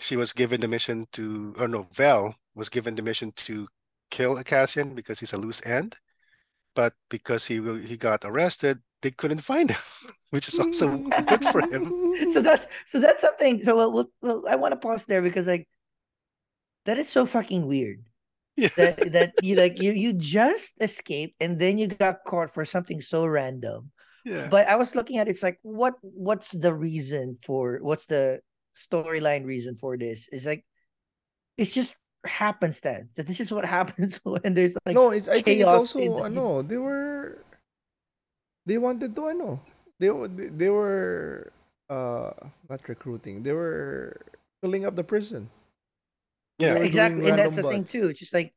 She 0.00 0.16
was 0.16 0.32
given 0.32 0.60
the 0.60 0.68
mission 0.68 1.06
to, 1.12 1.54
or 1.58 1.68
no, 1.68 1.86
Val 1.92 2.34
was 2.54 2.68
given 2.68 2.94
the 2.94 3.02
mission 3.02 3.32
to 3.36 3.66
kill 4.10 4.42
Cassian 4.44 4.94
because 4.94 5.20
he's 5.20 5.32
a 5.32 5.38
loose 5.38 5.64
end, 5.64 5.96
but 6.74 6.92
because 7.08 7.46
he 7.46 7.60
he 7.80 7.96
got 7.96 8.24
arrested, 8.24 8.78
they 9.02 9.10
couldn't 9.10 9.40
find 9.40 9.70
him, 9.70 9.80
which 10.30 10.48
is 10.48 10.58
also 10.58 10.98
good 11.26 11.44
for 11.44 11.60
him. 11.60 12.30
So 12.30 12.40
that's 12.40 12.66
so 12.86 13.00
that's 13.00 13.20
something. 13.20 13.62
So 13.62 13.76
well, 13.76 13.92
well, 13.92 14.10
well 14.22 14.42
I 14.48 14.56
want 14.56 14.72
to 14.72 14.80
pause 14.80 15.06
there 15.06 15.22
because 15.22 15.46
like 15.46 15.68
that 16.84 16.98
is 16.98 17.08
so 17.08 17.26
fucking 17.26 17.66
weird. 17.66 18.04
Yeah. 18.56 18.68
That 18.76 19.12
that 19.12 19.34
you 19.42 19.56
like 19.56 19.80
you 19.80 19.92
you 19.92 20.12
just 20.12 20.74
escaped 20.80 21.36
and 21.40 21.58
then 21.58 21.78
you 21.78 21.88
got 21.88 22.24
caught 22.26 22.50
for 22.52 22.64
something 22.64 23.00
so 23.00 23.26
random. 23.26 23.92
Yeah. 24.26 24.48
But 24.50 24.66
I 24.66 24.74
was 24.74 24.98
looking 24.98 25.18
at 25.18 25.28
it, 25.28 25.38
it's 25.38 25.42
like 25.42 25.62
what 25.62 25.94
what's 26.02 26.50
the 26.50 26.74
reason 26.74 27.38
for 27.46 27.78
what's 27.80 28.06
the 28.06 28.40
storyline 28.74 29.46
reason 29.46 29.76
for 29.78 29.96
this? 29.96 30.28
It's 30.32 30.44
like 30.44 30.66
it's 31.56 31.70
just 31.72 31.94
happenstance 32.26 33.14
that 33.14 33.30
this 33.30 33.38
is 33.38 33.52
what 33.54 33.64
happens 33.78 34.18
when 34.26 34.52
there's 34.52 34.74
like 34.84 34.98
no, 34.98 35.10
it's, 35.10 35.28
I 35.28 35.42
think 35.42 35.62
it's 35.62 35.70
also, 35.70 36.02
the- 36.02 36.26
ano, 36.26 36.62
they 36.62 36.76
were, 36.76 37.38
they 38.66 38.78
wanted 38.78 39.14
to, 39.14 39.28
ano, 39.28 39.60
they, 40.00 40.10
they, 40.10 40.48
they 40.50 40.70
were, 40.70 41.52
uh, 41.88 42.34
not 42.68 42.82
recruiting, 42.88 43.44
they 43.44 43.52
were 43.52 44.20
filling 44.60 44.84
up 44.84 44.96
the 44.96 45.04
prison. 45.04 45.48
Yeah. 46.58 46.66
They 46.66 46.72
were 46.72 46.78
doing 46.78 46.86
exactly 46.88 47.28
and 47.30 47.38
that's 47.38 47.54
the 47.54 47.62
thing 47.62 47.84
too 47.84 48.08
it's 48.08 48.18
just 48.18 48.34
like 48.34 48.52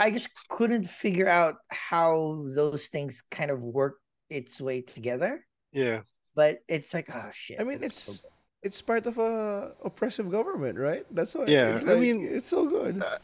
I 0.00 0.10
just 0.10 0.28
couldn't 0.48 0.88
figure 0.88 1.28
out 1.28 1.56
how 1.68 2.46
those 2.56 2.88
things 2.88 3.22
kind 3.30 3.52
of 3.52 3.62
work 3.62 4.01
its 4.32 4.60
way 4.60 4.80
together. 4.80 5.44
Yeah. 5.72 6.00
But 6.34 6.64
it's 6.68 6.94
like, 6.94 7.08
oh 7.14 7.30
shit. 7.32 7.60
I 7.60 7.64
mean, 7.64 7.80
so 7.80 7.86
it's 7.86 8.26
it's 8.62 8.80
part 8.80 9.06
of 9.06 9.18
a 9.18 9.72
oppressive 9.84 10.30
government, 10.30 10.78
right? 10.78 11.04
That's 11.10 11.34
why. 11.34 11.44
Yeah, 11.46 11.76
it's 11.76 11.88
I 11.88 11.96
mean, 11.96 12.28
it's 12.30 12.48
so 12.48 12.66
good. 12.66 13.02
uh, 13.02 13.18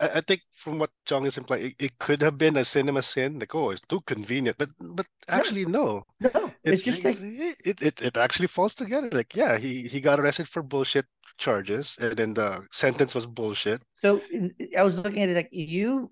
I, 0.00 0.08
I 0.16 0.20
think 0.20 0.42
from 0.52 0.78
what 0.78 0.90
Jong 1.06 1.26
is 1.26 1.38
implying, 1.38 1.66
it, 1.66 1.74
it 1.78 1.98
could 1.98 2.22
have 2.22 2.36
been 2.36 2.56
a 2.56 2.64
cinema 2.64 3.02
sin, 3.02 3.38
like, 3.38 3.54
oh, 3.54 3.70
it's 3.70 3.82
too 3.82 4.00
convenient. 4.00 4.58
But 4.58 4.70
but 4.78 5.06
actually 5.28 5.64
no. 5.64 6.04
no, 6.20 6.52
it's, 6.64 6.82
just 6.82 7.04
like 7.04 7.16
it, 7.20 7.80
it 7.82 8.02
it 8.02 8.16
actually 8.16 8.48
falls 8.48 8.74
together. 8.74 9.08
Like, 9.12 9.36
yeah, 9.36 9.58
he 9.58 9.86
he 9.86 10.00
got 10.00 10.18
arrested 10.18 10.48
for 10.48 10.62
bullshit 10.62 11.06
charges, 11.38 11.96
and 12.00 12.16
then 12.16 12.34
the 12.34 12.66
sentence 12.72 13.14
was 13.14 13.26
bullshit. 13.26 13.82
so 14.02 14.20
I 14.76 14.82
was 14.82 14.98
looking 14.98 15.22
at 15.22 15.30
it 15.30 15.36
like 15.36 15.48
you 15.52 16.10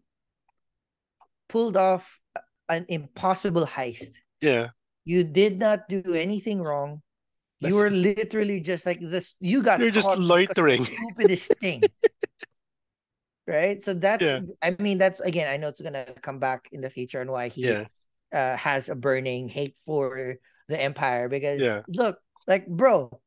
pulled 1.49 1.77
off 1.77 2.21
an 2.69 2.87
impossible 2.89 3.67
heist. 3.67 4.13
Yeah. 4.41 4.69
You 5.05 5.25
did 5.25 5.59
not 5.59 5.89
do 5.89 6.03
anything 6.15 6.61
wrong. 6.63 7.03
You 7.61 7.71
That's- 7.75 7.83
were 7.83 7.91
literally 7.91 8.61
just 8.61 8.87
like 8.87 9.01
this. 9.01 9.35
You 9.41 9.63
got 9.63 9.81
You're 9.81 9.91
just 9.91 10.07
caught 10.09 10.19
of 10.19 10.25
loitering. 10.25 10.83
the 10.85 10.91
Stupidest 10.91 11.53
thing. 11.61 11.83
right. 13.47 13.83
So 13.85 13.95
that's. 13.95 14.23
Yeah. 14.23 14.41
I 14.63 14.77
mean, 14.79 14.99
that's 14.99 15.21
again. 15.21 15.49
I 15.49 15.57
know 15.57 15.69
it's 15.69 15.81
gonna 15.81 16.07
come 16.23 16.39
back 16.39 16.69
in 16.73 16.81
the 16.81 16.91
future 16.91 17.21
and 17.21 17.31
why 17.31 17.49
he 17.49 17.67
Yeah. 17.69 17.87
uh, 18.33 18.57
has 18.57 18.89
a 18.89 18.95
burning 18.95 19.49
hate 19.49 19.77
for 19.85 20.37
the 20.69 20.81
empire 20.81 21.29
because 21.29 21.61
Yeah. 21.61 21.83
look, 21.89 22.19
like 22.47 22.67
bro, 22.69 23.21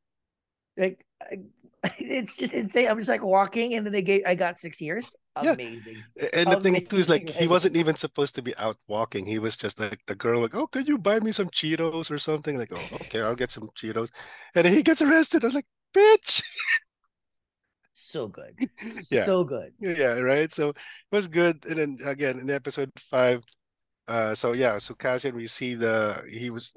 like 0.76 1.04
I- 1.20 1.44
it's 1.98 2.36
just 2.36 2.54
insane. 2.54 2.88
I'm 2.88 2.98
just 2.98 3.08
like 3.10 3.24
walking 3.24 3.74
and 3.74 3.84
then 3.84 3.92
they 3.92 4.02
gave. 4.02 4.22
I 4.26 4.34
got 4.34 4.58
six 4.58 4.80
years. 4.80 5.10
Yeah. 5.40 5.52
Amazing. 5.52 6.04
A- 6.20 6.34
And 6.34 6.52
the 6.52 6.56
thing 6.56 6.80
too 6.88 6.98
is 6.98 7.08
like 7.08 7.28
he 7.30 7.46
wasn't 7.46 7.76
even 7.76 7.96
supposed 7.96 8.34
to 8.36 8.42
be 8.42 8.54
out 8.56 8.78
walking. 8.86 9.26
He 9.26 9.38
was 9.38 9.56
just 9.56 9.80
like 9.80 10.00
the 10.06 10.14
girl, 10.14 10.40
like, 10.40 10.54
oh, 10.54 10.66
can 10.66 10.86
you 10.86 10.98
buy 10.98 11.20
me 11.20 11.32
some 11.32 11.48
Cheetos 11.50 12.10
or 12.10 12.18
something? 12.18 12.58
Like, 12.58 12.72
oh, 12.72 12.88
okay, 13.02 13.20
I'll 13.22 13.34
get 13.36 13.50
some 13.50 13.70
Cheetos. 13.76 14.10
And 14.54 14.66
he 14.66 14.82
gets 14.82 15.02
arrested. 15.02 15.44
I 15.44 15.46
was 15.48 15.54
like, 15.54 15.66
bitch. 15.94 16.42
So 17.92 18.28
good. 18.28 18.56
Yeah. 19.10 19.24
So 19.26 19.44
good. 19.44 19.72
Yeah, 19.80 20.18
right. 20.20 20.52
So 20.52 20.70
it 20.70 20.76
was 21.12 21.26
good. 21.28 21.64
And 21.66 21.78
then 21.78 21.96
again 22.04 22.38
in 22.40 22.50
episode 22.50 22.90
five, 22.98 23.42
uh, 24.08 24.34
so 24.34 24.52
yeah, 24.54 24.78
so 24.78 24.94
Cassian, 24.94 25.36
we 25.36 25.46
see 25.48 25.74
the 25.74 26.22
he 26.30 26.50
was 26.50 26.72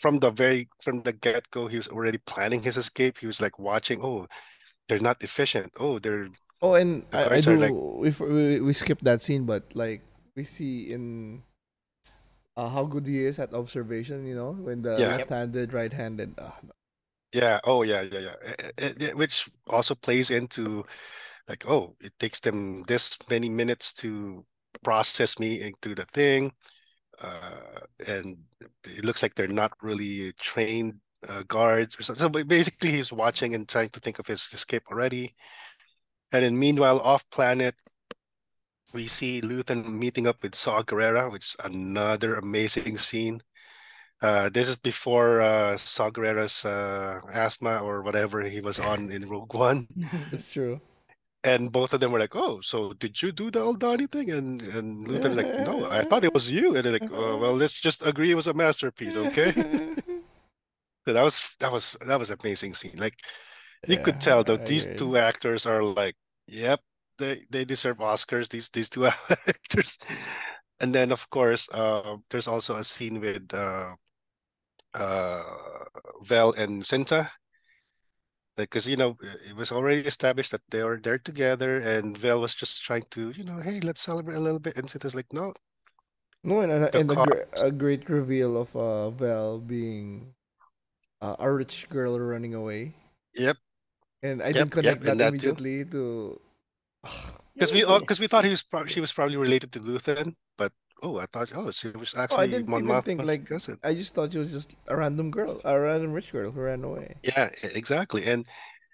from 0.00 0.20
the 0.20 0.30
very 0.30 0.68
from 0.82 1.02
the 1.02 1.12
get 1.12 1.50
go, 1.50 1.68
he 1.68 1.76
was 1.78 1.88
already 1.88 2.18
planning 2.18 2.62
his 2.62 2.76
escape. 2.76 3.18
He 3.18 3.26
was 3.28 3.40
like 3.40 3.58
watching, 3.58 4.00
oh, 4.02 4.26
they're 4.88 5.00
not 5.00 5.22
efficient. 5.24 5.72
Oh, 5.80 5.98
they're 6.00 6.28
Oh, 6.62 6.74
and 6.74 7.04
I, 7.12 7.36
I 7.36 7.40
do. 7.40 7.56
like- 7.56 7.72
we, 7.72 8.10
we 8.10 8.60
we 8.60 8.72
skipped 8.72 9.04
that 9.04 9.22
scene, 9.22 9.44
but 9.44 9.64
like 9.74 10.02
we 10.34 10.44
see 10.44 10.90
in 10.92 11.42
uh, 12.56 12.68
how 12.68 12.84
good 12.84 13.06
he 13.06 13.24
is 13.24 13.38
at 13.38 13.52
observation. 13.54 14.26
You 14.26 14.34
know, 14.34 14.52
when 14.52 14.82
the 14.82 14.98
Yeah. 14.98 15.16
left-handed, 15.16 15.72
right-handed. 15.72 16.34
Uh, 16.38 16.50
yeah, 17.32 17.60
oh 17.64 17.82
yeah, 17.82 18.02
yeah, 18.02 18.18
yeah. 18.20 18.34
Eh, 18.44 18.70
eh, 18.78 18.92
eh, 19.00 19.12
Which 19.12 19.48
also 19.68 19.94
plays 19.94 20.30
into 20.30 20.84
like, 21.48 21.68
oh, 21.68 21.96
it 22.00 22.12
takes 22.20 22.40
them 22.40 22.84
this 22.88 23.18
many 23.30 23.48
minutes 23.50 23.92
to 23.94 24.44
process 24.84 25.38
me 25.38 25.62
into 25.62 25.94
the 25.94 26.04
thing. 26.06 26.52
Uh, 27.20 27.80
and 28.08 28.38
it 28.84 29.04
looks 29.04 29.22
like 29.22 29.34
they're 29.34 29.48
not 29.48 29.72
really 29.82 30.32
trained 30.34 30.94
uh, 31.28 31.42
guards 31.48 31.98
or 31.98 32.02
something. 32.02 32.22
So 32.24 32.28
ba- 32.30 32.44
basically, 32.44 32.90
he's 32.92 33.12
watching 33.12 33.54
and 33.54 33.68
trying 33.68 33.90
to 33.90 34.00
think 34.00 34.18
of 34.18 34.26
his 34.26 34.48
escape 34.52 34.84
already. 34.90 35.34
And 36.36 36.44
then 36.44 36.58
meanwhile, 36.58 37.00
off 37.00 37.28
planet, 37.30 37.74
we 38.92 39.06
see 39.06 39.40
Luthen 39.40 39.90
meeting 39.90 40.26
up 40.26 40.42
with 40.42 40.54
Saw 40.54 40.82
Gerrera, 40.82 41.32
which 41.32 41.46
is 41.46 41.56
another 41.64 42.36
amazing 42.36 42.98
scene. 42.98 43.40
Uh, 44.20 44.50
this 44.50 44.68
is 44.68 44.76
before 44.76 45.40
uh, 45.40 45.78
Saw 45.78 46.10
Gerrera's 46.10 46.64
uh, 46.64 47.20
asthma 47.32 47.78
or 47.78 48.02
whatever 48.02 48.42
he 48.42 48.60
was 48.60 48.78
on 48.78 49.10
in 49.10 49.28
Rogue 49.28 49.54
One. 49.54 49.88
it's 50.32 50.52
true. 50.52 50.80
And 51.42 51.72
both 51.72 51.94
of 51.94 52.00
them 52.00 52.12
were 52.12 52.18
like, 52.18 52.34
"Oh, 52.34 52.60
so 52.60 52.92
did 52.92 53.22
you 53.22 53.32
do 53.32 53.50
the 53.50 53.60
Aldhani 53.60 54.10
thing?" 54.10 54.30
And 54.30 54.60
and 54.60 55.06
Luthen 55.06 55.36
like, 55.36 55.46
"No, 55.64 55.86
I 55.88 56.02
thought 56.02 56.24
it 56.24 56.34
was 56.34 56.50
you." 56.50 56.74
And 56.74 56.84
they're 56.84 56.92
like, 56.92 57.10
oh, 57.12 57.38
"Well, 57.38 57.54
let's 57.54 57.72
just 57.72 58.04
agree 58.04 58.32
it 58.32 58.34
was 58.34 58.48
a 58.48 58.54
masterpiece, 58.54 59.16
okay?" 59.16 59.52
So 61.06 61.12
that 61.12 61.22
was 61.22 61.54
that 61.60 61.70
was 61.70 61.96
that 62.04 62.18
was 62.18 62.30
amazing 62.30 62.74
scene. 62.74 62.96
Like 62.96 63.14
you 63.86 63.98
could 63.98 64.20
tell 64.20 64.42
though 64.42 64.54
I 64.54 64.64
these 64.64 64.86
two 64.86 65.16
actors 65.16 65.64
are 65.64 65.82
like, 65.84 66.16
"Yep, 66.48 66.80
they 67.18 67.42
they 67.50 67.64
deserve 67.64 67.98
Oscars." 67.98 68.48
These 68.48 68.70
these 68.70 68.90
two 68.90 69.06
actors. 69.30 69.98
And 70.80 70.94
then 70.94 71.12
of 71.12 71.28
course, 71.30 71.68
uh, 71.72 72.18
there's 72.30 72.48
also 72.48 72.76
a 72.76 72.84
scene 72.84 73.20
with 73.20 73.52
uh, 73.54 73.96
uh, 74.94 75.84
Vel 76.22 76.52
and 76.52 76.82
Cinta. 76.82 77.30
Because 78.56 78.88
you 78.88 78.96
know 78.96 79.16
it 79.48 79.54
was 79.54 79.70
already 79.70 80.00
established 80.02 80.50
that 80.52 80.62
they 80.70 80.82
were 80.82 80.98
there 80.98 81.18
together, 81.18 81.78
and 81.78 82.16
Vel 82.18 82.40
was 82.40 82.54
just 82.54 82.82
trying 82.82 83.04
to, 83.10 83.30
you 83.30 83.44
know, 83.44 83.58
hey, 83.60 83.80
let's 83.80 84.00
celebrate 84.02 84.36
a 84.36 84.40
little 84.40 84.58
bit. 84.60 84.76
And 84.78 84.88
Cinta's 84.88 85.14
like, 85.14 85.30
no, 85.32 85.52
No, 86.42 86.60
and, 86.60 86.72
and, 86.72 86.94
and 86.94 87.10
a, 87.12 87.66
a 87.66 87.70
great 87.70 88.08
reveal 88.08 88.56
of 88.56 88.74
uh, 88.76 89.10
Val 89.10 89.60
being 89.60 90.34
uh, 91.20 91.36
a 91.38 91.52
rich 91.52 91.88
girl 91.90 92.18
running 92.18 92.54
away. 92.54 92.94
yep. 93.34 93.56
And 94.22 94.42
I 94.42 94.52
Yep, 94.52 94.52
didn't 94.52 94.72
connect 94.72 95.02
yep, 95.02 95.04
that 95.04 95.12
and 95.12 95.20
that 95.20 95.38
too. 95.38 95.56
immediately 95.56 95.84
to. 95.86 96.40
Because 97.58 97.72
we 97.72 97.84
because 97.84 98.20
we 98.20 98.26
thought 98.26 98.44
he 98.44 98.50
was 98.50 98.62
pro- 98.62 98.86
she 98.86 99.00
was 99.00 99.12
probably 99.12 99.36
related 99.36 99.72
to 99.72 99.80
Luthen, 99.80 100.36
but 100.58 100.72
oh, 101.02 101.18
I 101.18 101.26
thought 101.26 101.52
oh 101.54 101.70
she 101.70 101.88
was 101.88 102.14
Oh, 102.30 102.36
I 102.36 102.46
actually 102.46 102.46
didn't 102.46 102.70
Mon 102.70 102.84
even 102.84 103.00
think 103.00 103.22
Mothma's 103.22 103.24
like 103.24 103.46
cousin. 103.46 103.80
I 103.82 103.94
just 103.94 104.14
thought 104.14 104.32
she 104.32 104.38
was 104.38 104.52
just 104.52 104.70
a 104.88 104.96
random 104.96 105.30
girl, 105.32 105.60
a 105.64 105.78
random 105.78 106.12
rich 106.12 106.30
girl 106.32 106.50
who 106.52 106.60
ran 106.60 106.84
away. 106.84 107.16
Yeah, 107.22 107.50
exactly. 107.62 108.24
And 108.26 108.46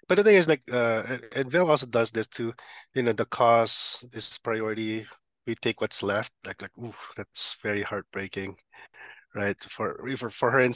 but 0.07 0.15
the 0.15 0.23
thing 0.23 0.35
is 0.35 0.47
like 0.49 0.63
uh 0.71 1.03
and- 1.07 1.25
and 1.35 1.51
Vel 1.51 1.69
also 1.69 1.85
does 1.87 2.11
this 2.11 2.27
too. 2.27 2.53
You 2.95 3.03
know, 3.03 3.13
the 3.13 3.25
cause 3.25 4.05
is 4.13 4.39
priority. 4.39 5.07
We 5.47 5.55
take 5.55 5.81
what's 5.81 6.03
left. 6.03 6.33
Like 6.45 6.61
like 6.61 6.77
ooh, 6.79 6.95
that's 7.17 7.55
very 7.63 7.83
heartbreaking. 7.83 8.57
Right. 9.35 9.59
For 9.63 9.97
for 10.15 10.29
for 10.29 10.51
her 10.51 10.59
and 10.59 10.75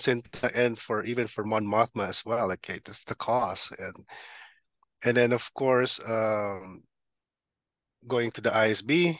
and 0.55 0.79
for 0.79 1.03
even 1.03 1.27
for 1.27 1.43
Mon 1.43 1.63
Mothma 1.65 2.07
as 2.07 2.25
well. 2.25 2.47
Like 2.47 2.67
okay, 2.67 2.79
that's 2.83 3.03
the 3.03 3.13
cause. 3.15 3.71
And 3.77 4.05
and 5.03 5.17
then 5.17 5.31
of 5.31 5.53
course 5.53 5.99
um 6.07 6.83
going 8.07 8.31
to 8.31 8.41
the 8.41 8.55
ISB, 8.55 9.19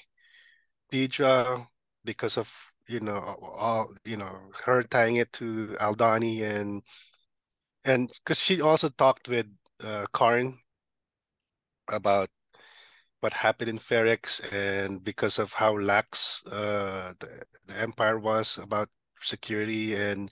Deidre, 0.92 1.68
because 2.06 2.38
of 2.38 2.54
you 2.88 3.00
know 3.00 3.16
all 3.42 3.94
you 4.06 4.18
know 4.18 4.52
her 4.66 4.84
tying 4.84 5.18
it 5.18 5.32
to 5.34 5.76
Aldhani 5.80 6.42
and 6.44 6.82
and 7.86 8.10
because 8.24 8.40
she 8.40 8.62
also 8.62 8.90
talked 8.90 9.28
with 9.30 9.48
uh, 9.84 10.06
Karn 10.14 10.58
about 11.90 12.30
what 13.22 13.34
happened 13.34 13.70
in 13.70 13.80
Ferrix 13.80 14.42
and 14.54 15.04
because 15.04 15.40
of 15.40 15.54
how 15.54 15.78
lax 15.78 16.44
uh, 16.48 17.14
the, 17.20 17.44
the 17.68 17.80
empire 17.80 18.20
was 18.20 18.58
about 18.58 18.90
security 19.22 19.96
and 19.96 20.32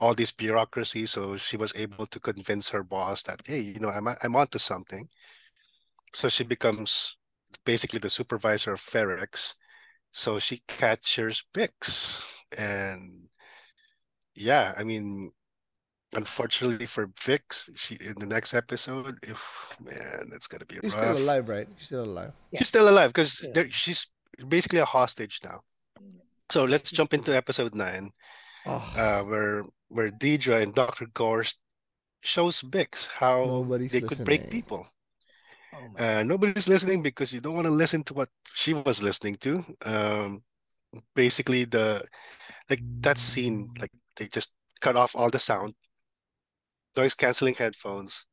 all 0.00 0.14
this 0.14 0.30
bureaucracy 0.32 1.06
so 1.06 1.36
she 1.36 1.56
was 1.56 1.72
able 1.76 2.06
to 2.06 2.20
convince 2.20 2.68
her 2.68 2.82
boss 2.82 3.22
that 3.22 3.40
hey 3.46 3.60
you 3.60 3.78
know 3.80 3.88
I'm 3.88 4.08
I'm 4.22 4.36
onto 4.36 4.58
something 4.58 5.08
so 6.12 6.28
she 6.28 6.44
becomes 6.44 7.16
basically 7.64 7.98
the 8.00 8.10
supervisor 8.10 8.72
of 8.72 8.80
Ferrix 8.80 9.54
so 10.12 10.38
she 10.38 10.62
captures 10.68 11.44
Bix 11.54 12.26
and 12.56 13.28
yeah 14.34 14.74
I 14.76 14.84
mean 14.84 15.32
unfortunately 16.12 16.86
for 16.86 17.10
Vix, 17.24 17.68
she 17.74 17.96
in 18.00 18.14
the 18.20 18.26
next 18.26 18.54
episode, 18.54 19.18
if 19.24 19.74
man, 19.80 20.28
that's 20.30 20.46
gonna 20.46 20.64
be 20.64 20.76
She's 20.76 20.94
rough. 20.94 21.16
still 21.16 21.18
alive, 21.18 21.48
right? 21.48 21.68
She's 21.76 21.86
still 21.86 22.04
alive. 22.04 22.32
Yeah. 22.52 22.58
She's 22.58 22.68
still 22.68 22.88
alive 22.88 23.10
because 23.10 23.44
Yeah. 23.54 23.64
she's 23.70 24.06
basically 24.48 24.78
a 24.78 24.84
hostage 24.84 25.40
now. 25.44 25.62
So 26.54 26.62
let's 26.62 26.92
jump 26.92 27.12
into 27.12 27.34
episode 27.34 27.74
nine, 27.74 28.12
Oh, 28.64 28.78
uh, 28.94 29.22
where 29.26 29.64
where 29.88 30.12
Deidre 30.14 30.62
and 30.62 30.72
Doctor 30.72 31.10
Gorst 31.10 31.58
shows 32.22 32.62
Bix 32.62 33.10
how 33.10 33.46
nobody's 33.46 33.90
they 33.90 34.00
could 34.00 34.22
break 34.24 34.54
people. 34.54 34.86
Oh 35.74 35.98
Uh, 35.98 36.22
nobody's 36.22 36.68
listening 36.68 37.02
because 37.02 37.34
you 37.34 37.40
don't 37.40 37.58
want 37.58 37.66
to 37.66 37.74
listen 37.74 38.04
to 38.04 38.14
what 38.14 38.28
she 38.54 38.72
was 38.72 39.02
listening 39.02 39.34
to. 39.42 39.66
Um, 39.84 40.44
basically 41.16 41.64
the 41.64 42.06
like 42.70 42.86
that 43.02 43.18
scene, 43.18 43.74
like 43.80 43.90
they 44.14 44.30
just 44.30 44.54
cut 44.80 44.94
off 44.94 45.16
all 45.18 45.30
the 45.30 45.42
sound, 45.42 45.74
noise 46.96 47.18
canceling 47.18 47.58
headphones. 47.58 48.26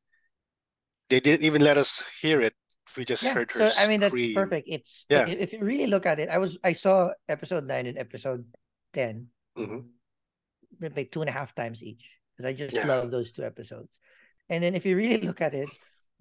They 1.09 1.19
didn't 1.19 1.41
even 1.41 1.63
let 1.65 1.79
us 1.81 2.05
hear 2.21 2.39
it. 2.39 2.53
We 2.97 3.05
just 3.05 3.23
yeah. 3.23 3.33
heard 3.33 3.51
her 3.51 3.69
So 3.69 3.81
I 3.81 3.87
mean 3.87 3.99
that's 4.01 4.11
scream. 4.11 4.35
perfect. 4.35 4.67
It's 4.69 5.05
Yeah. 5.09 5.27
if, 5.27 5.39
if 5.39 5.53
you 5.53 5.63
really 5.63 5.87
look 5.87 6.05
at 6.05 6.19
it, 6.19 6.29
I 6.29 6.37
was 6.37 6.57
I 6.63 6.73
saw 6.73 7.11
episode 7.29 7.65
nine 7.65 7.85
and 7.87 7.97
episode 7.97 8.45
ten 8.93 9.27
Mhm. 9.57 9.85
like 10.95 11.11
two 11.11 11.21
and 11.21 11.29
a 11.29 11.33
half 11.33 11.53
times 11.55 11.83
each 11.83 12.03
because 12.35 12.47
I 12.47 12.53
just 12.53 12.75
Yeah. 12.75 12.87
love 12.87 13.11
those 13.11 13.31
two 13.31 13.43
episodes. 13.43 13.91
And 14.49 14.63
then 14.63 14.75
if 14.75 14.85
you 14.85 14.95
really 14.97 15.21
look 15.21 15.41
at 15.41 15.53
it, 15.53 15.69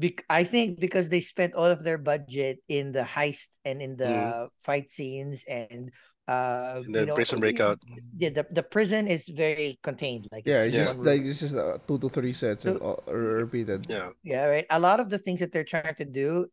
Bec- 0.00 0.24
I 0.32 0.44
think 0.44 0.80
because 0.80 1.10
they 1.12 1.20
spent 1.20 1.52
all 1.54 1.68
of 1.68 1.84
their 1.84 1.98
budget 1.98 2.64
in 2.72 2.92
the 2.92 3.02
heist 3.04 3.52
and 3.68 3.82
in 3.84 3.96
the 4.00 4.08
Mhm. 4.08 4.48
fight 4.64 4.88
scenes 4.90 5.44
and 5.44 5.92
uh 6.26 6.80
the 6.88 7.00
you 7.04 7.06
know 7.10 7.14
Prison 7.20 7.36
Breakout. 7.40 7.76
Yeah, 8.16 8.30
the, 8.30 8.46
the 8.48 8.62
prison 8.62 9.08
is 9.08 9.28
very 9.28 9.76
contained. 9.82 10.24
Like 10.32 10.46
Yeah, 10.46 10.62
it's 10.64 10.72
it's 10.72 10.76
Yeah. 10.76 10.84
just 10.88 10.98
like 11.04 11.20
room. 11.20 11.28
it's 11.28 11.40
just 11.44 11.54
uh, 11.54 11.76
two 11.84 11.98
to 12.00 12.08
three 12.08 12.32
sets 12.32 12.64
and 12.64 12.78
So- 12.78 12.84
all, 12.84 12.98
or 13.12 13.44
repeated. 13.44 13.84
Yeah. 13.90 14.10
yeah, 14.24 14.46
right. 14.48 14.66
A 14.70 14.80
lot 14.80 15.00
of 15.04 15.10
the 15.10 15.18
things 15.18 15.40
that 15.44 15.52
they're 15.52 15.68
trying 15.68 15.92
to 16.00 16.06
do, 16.08 16.48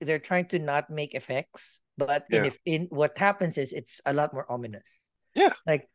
they're 0.00 0.18
trying 0.22 0.46
to 0.48 0.58
not 0.58 0.90
make 0.90 1.14
effects, 1.14 1.80
but 1.96 2.26
in 2.30 2.44
if 2.44 2.58
in 2.64 2.86
what 2.90 3.18
happens 3.18 3.58
is 3.58 3.72
it's 3.72 4.00
a 4.06 4.12
lot 4.12 4.32
more 4.32 4.46
ominous. 4.50 5.00
Yeah. 5.34 5.52
Like 5.66 5.88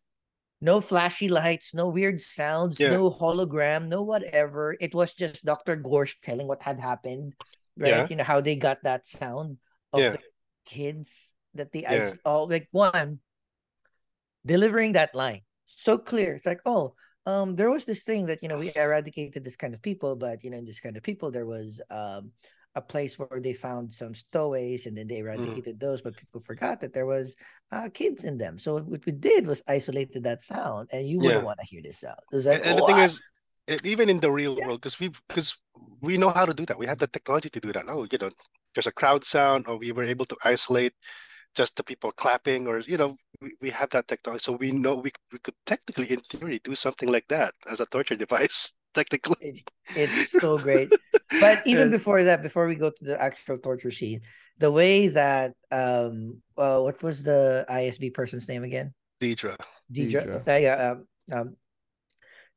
no 0.62 0.80
flashy 0.80 1.28
lights, 1.28 1.74
no 1.74 1.90
weird 1.90 2.22
sounds, 2.22 2.80
Yeah. 2.80 2.92
no 2.92 3.10
hologram, 3.10 3.88
no 3.88 4.04
whatever. 4.04 4.76
It 4.80 4.94
was 4.96 5.14
just 5.14 5.44
Dr. 5.44 5.76
Gorst 5.76 6.22
telling 6.24 6.48
what 6.48 6.62
had 6.64 6.80
happened, 6.80 7.34
right? 7.78 7.90
Yeah. 7.90 8.08
You 8.10 8.16
know 8.16 8.24
how 8.24 8.42
they 8.42 8.56
got 8.56 8.84
that 8.84 9.08
sound 9.08 9.58
of 9.92 10.00
Yeah. 10.00 10.10
the 10.16 10.20
kids 10.66 11.36
that 11.54 11.72
the 11.72 11.82
Yeah. 11.84 12.12
ice 12.12 12.14
all 12.26 12.48
like 12.48 12.68
one 12.72 13.20
delivering 14.46 14.94
that 14.94 15.16
line 15.16 15.42
so 15.66 15.98
clear. 15.98 16.36
It's 16.36 16.46
like, 16.46 16.62
oh, 16.66 16.96
um, 17.26 17.56
there 17.56 17.72
was 17.72 17.86
this 17.86 18.04
thing 18.04 18.28
that 18.28 18.44
you 18.44 18.50
know 18.50 18.60
we 18.60 18.72
eradicated 18.76 19.44
this 19.44 19.56
kind 19.56 19.74
of 19.74 19.82
people, 19.82 20.16
but 20.16 20.44
you 20.44 20.50
know 20.52 20.58
in 20.58 20.66
this 20.66 20.80
kind 20.80 20.98
of 20.98 21.04
people 21.04 21.32
there 21.32 21.46
was 21.46 21.80
um 21.90 22.32
a 22.76 22.82
place 22.82 23.20
where 23.20 23.40
they 23.42 23.54
found 23.54 23.92
some 23.94 24.16
stowaways 24.16 24.88
and 24.88 24.98
then 24.98 25.08
they 25.08 25.18
eradicated 25.20 25.80
those, 25.80 26.02
but 26.02 26.16
people 26.16 26.42
forgot 26.42 26.82
that 26.82 26.94
there 26.94 27.06
was 27.06 27.36
uh, 27.72 27.90
kids 27.94 28.24
in 28.24 28.38
them. 28.38 28.58
So 28.58 28.82
what 28.82 29.06
we 29.06 29.12
did 29.12 29.46
was 29.48 29.62
isolated 29.68 30.24
that 30.24 30.42
sound, 30.42 30.90
and 30.92 31.08
you 31.08 31.20
wouldn't 31.20 31.42
Yeah. 31.42 31.46
want 31.46 31.60
to 31.60 31.66
hear 31.66 31.82
this 31.84 32.00
sound. 32.00 32.20
Like, 32.32 32.46
And, 32.46 32.64
and 32.66 32.78
the 32.78 32.82
thing 32.82 32.98
"What?" 32.98 33.06
is, 33.06 33.22
it, 33.68 33.86
even 33.86 34.10
in 34.10 34.20
the 34.20 34.32
real 34.32 34.56
Yeah. 34.58 34.66
world, 34.66 34.82
because 34.82 35.00
we 35.00 35.10
because 35.28 35.56
we 36.02 36.18
know 36.18 36.30
how 36.30 36.46
to 36.46 36.54
do 36.54 36.66
that. 36.66 36.78
We 36.78 36.88
have 36.88 36.98
the 37.00 37.08
technology 37.08 37.50
to 37.50 37.60
do 37.60 37.72
that. 37.74 37.86
Oh, 37.88 38.08
you 38.12 38.18
know, 38.18 38.32
there's 38.76 38.88
a 38.88 38.92
crowd 38.92 39.24
sound, 39.24 39.68
or 39.68 39.78
we 39.78 39.92
were 39.92 40.04
able 40.04 40.26
to 40.26 40.38
isolate 40.44 40.94
just 41.56 41.78
the 41.78 41.84
people 41.84 42.12
clapping, 42.12 42.68
or 42.68 42.80
you 42.80 42.98
know, 42.98 43.16
we, 43.42 43.52
we 43.62 43.70
have 43.70 43.90
that 43.92 44.08
technology, 44.08 44.44
so 44.44 44.54
we 44.54 44.72
know 44.72 44.96
we 44.96 45.12
we 45.32 45.40
could 45.40 45.56
technically, 45.66 46.12
in 46.12 46.22
theory, 46.22 46.60
do 46.64 46.76
something 46.76 47.10
like 47.12 47.28
that 47.30 47.54
as 47.70 47.80
a 47.80 47.86
torture 47.88 48.16
device. 48.16 48.74
Technically, 48.94 49.66
it's 49.96 50.32
so 50.32 50.58
great. 50.58 50.92
But 51.42 51.62
even 51.66 51.84
And- 51.84 51.92
before 51.92 52.24
that, 52.24 52.44
before 52.44 52.68
we 52.68 52.76
go 52.76 52.90
to 52.92 53.04
the 53.06 53.22
actual 53.22 53.58
torture 53.58 53.92
scene, 53.92 54.22
the 54.60 54.72
way 54.72 55.08
that 55.10 55.54
um, 55.72 56.42
uh, 56.58 56.80
what 56.80 57.02
was 57.02 57.24
the 57.24 57.66
ISB 57.70 58.14
person's 58.14 58.48
name 58.48 58.64
again? 58.64 58.94
Deidre. 59.20 59.58
Deidre. 59.92 60.46
Deidre. 60.46 60.48
Uh, 60.48 60.58
yeah, 60.58 60.92
um, 60.92 61.08
um, 61.32 61.56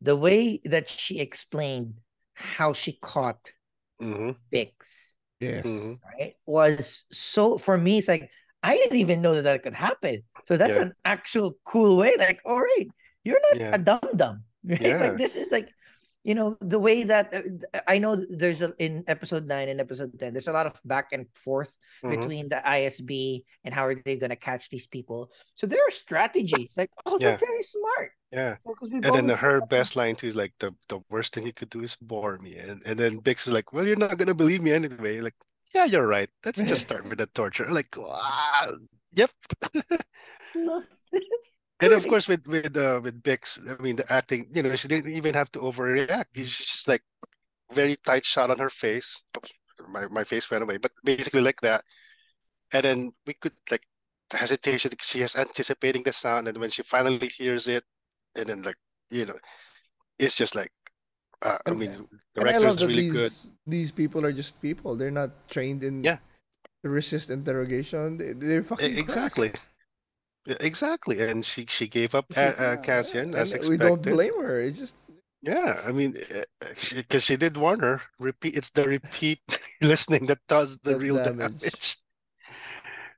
the 0.00 0.16
way 0.16 0.60
that 0.64 0.88
she 0.88 1.20
explained 1.20 1.94
how 2.34 2.72
she 2.74 2.92
caught 3.00 3.50
hmm 3.98 4.32
Bix, 4.52 5.16
Yes. 5.40 5.64
Mhm. 5.64 5.96
right, 6.04 6.34
was 6.44 7.04
so 7.10 7.56
for 7.56 7.78
me. 7.78 7.98
It's 7.98 8.08
like 8.08 8.28
I 8.62 8.76
didn't 8.76 8.98
even 8.98 9.22
know 9.22 9.36
that 9.36 9.42
that 9.48 9.62
could 9.62 9.72
happen. 9.72 10.20
So 10.48 10.56
that's 10.58 10.76
Yeah. 10.76 10.82
an 10.82 10.92
actual 11.04 11.56
cool 11.64 11.96
way. 11.96 12.12
Like, 12.18 12.40
all 12.44 12.60
right, 12.60 12.88
you're 13.24 13.40
not 13.52 13.56
Yeah. 13.60 13.72
a 13.74 13.78
dum 13.78 14.00
dum. 14.16 14.44
Right? 14.64 14.80
Yeah. 14.80 15.00
Like 15.00 15.16
this 15.16 15.36
is 15.36 15.48
like, 15.50 15.70
you 16.26 16.34
know, 16.34 16.58
the 16.60 16.82
way 16.82 17.06
that 17.06 17.30
uh, 17.30 17.78
I 17.86 18.02
know 18.02 18.18
there's 18.18 18.60
a, 18.60 18.74
in 18.82 19.04
episode 19.06 19.46
nine 19.46 19.70
and 19.70 19.78
episode 19.80 20.10
ten. 20.18 20.34
There's 20.34 20.50
a 20.50 20.52
lot 20.52 20.66
of 20.66 20.74
back 20.84 21.14
and 21.14 21.30
forth 21.38 21.70
Mhm. 22.02 22.10
between 22.10 22.48
the 22.50 22.60
ISB 22.60 23.44
and 23.64 23.72
how 23.72 23.86
are 23.86 23.94
they 23.94 24.16
going 24.20 24.34
to 24.34 24.36
catch 24.36 24.68
these 24.68 24.86
people. 24.86 25.30
So 25.54 25.66
there 25.66 25.80
are 25.86 25.90
strategies. 25.94 26.74
Like, 26.76 26.90
oh, 27.06 27.16
they're 27.16 27.38
very 27.38 27.62
smart. 27.62 28.10
Yeah. 28.30 28.56
And 28.92 29.02
then 29.02 29.30
always 29.30 29.38
her 29.40 29.60
best 29.64 29.96
line 29.96 30.16
too 30.18 30.26
is 30.28 30.36
like 30.36 30.52
the 30.58 30.74
the 30.92 31.00
worst 31.08 31.32
thing 31.32 31.46
you 31.46 31.54
could 31.54 31.70
do 31.70 31.80
is 31.86 31.96
bore 31.96 32.36
me. 32.42 32.58
And 32.58 32.82
and 32.84 32.98
then 32.98 33.22
Bix 33.22 33.46
was 33.46 33.54
like, 33.54 33.72
Well, 33.72 33.86
you're 33.86 33.96
not 33.96 34.18
gonna 34.18 34.34
believe 34.34 34.60
me 34.66 34.72
anyway. 34.74 35.22
Like, 35.22 35.38
yeah, 35.72 35.86
you're 35.86 36.10
right. 36.10 36.28
Let's 36.44 36.60
just 36.60 36.82
start 36.90 37.06
with 37.08 37.18
the 37.22 37.30
torture. 37.30 37.70
Like, 37.70 37.94
ah, 37.96 38.74
yep. 39.14 39.30
And 41.80 41.92
of 41.92 42.06
course 42.08 42.26
with 42.28 42.46
with 42.46 42.76
uh 42.76 43.00
with 43.02 43.22
Bix, 43.22 43.60
I 43.68 43.80
mean 43.82 43.96
the 43.96 44.10
acting, 44.10 44.48
you 44.54 44.62
know, 44.62 44.74
she 44.74 44.88
didn't 44.88 45.12
even 45.12 45.34
have 45.34 45.52
to 45.52 45.58
overreact. 45.60 46.32
She's 46.34 46.56
just 46.56 46.88
like 46.88 47.02
very 47.72 47.96
tight 47.96 48.24
shot 48.24 48.50
on 48.50 48.58
her 48.58 48.70
face. 48.70 49.24
My 49.88 50.06
my 50.08 50.24
face 50.24 50.50
went 50.50 50.64
away, 50.64 50.78
but 50.78 50.92
basically 51.04 51.42
like 51.42 51.60
that. 51.60 51.84
And 52.72 52.84
then 52.84 53.12
we 53.26 53.34
could 53.34 53.52
like 53.70 53.84
the 54.30 54.38
hesitation 54.38 54.90
she 55.02 55.20
is 55.22 55.36
anticipating 55.36 56.02
the 56.02 56.12
sound, 56.12 56.48
and 56.48 56.58
when 56.58 56.70
she 56.70 56.82
finally 56.82 57.28
hears 57.28 57.68
it, 57.68 57.84
and 58.34 58.48
then 58.48 58.62
like 58.62 58.80
you 59.10 59.26
know, 59.26 59.36
it's 60.18 60.34
just 60.34 60.54
like 60.56 60.72
uh, 61.42 61.58
I 61.66 61.72
mean 61.72 62.08
I 62.38 62.40
director 62.40 62.68
is 62.68 62.86
really 62.86 63.04
these 63.04 63.12
good. 63.12 63.32
these 63.66 63.90
people 63.92 64.24
are 64.24 64.32
just 64.32 64.60
people. 64.60 64.96
They're 64.96 65.14
not 65.14 65.48
trained 65.48 65.84
in 65.84 66.02
Yeah. 66.02 66.18
resist 66.82 67.30
interrogation. 67.30 68.16
They, 68.16 68.32
they're 68.32 68.62
fucking 68.64 68.98
E- 68.98 69.02
crack. 69.04 69.36
Exactly. 70.46 71.20
And 71.20 71.44
she 71.44 71.66
she 71.68 71.88
gave 71.88 72.14
up 72.14 72.26
She- 72.32 72.40
uh, 72.40 72.50
uh, 72.50 72.54
yeah, 72.56 72.76
Cassian 72.76 73.34
and 73.34 73.52
as 73.52 73.68
we 73.68 73.76
don't 73.76 74.02
blame 74.02 74.40
her. 74.40 74.60
It's 74.60 74.78
just 74.78 74.94
Yeah, 75.42 75.80
I 75.84 75.92
mean, 75.92 76.14
because 76.94 77.22
she, 77.22 77.36
did 77.36 77.56
warn 77.56 77.80
her. 77.80 78.02
Repeat, 78.18 78.56
it's 78.56 78.70
the 78.70 78.86
repeat 78.88 79.40
listening 79.80 80.26
that 80.26 80.38
does 80.48 80.78
the 80.78 80.92
The 80.92 80.98
real 80.98 81.16
damage. 81.16 81.60
damage. 81.60 81.96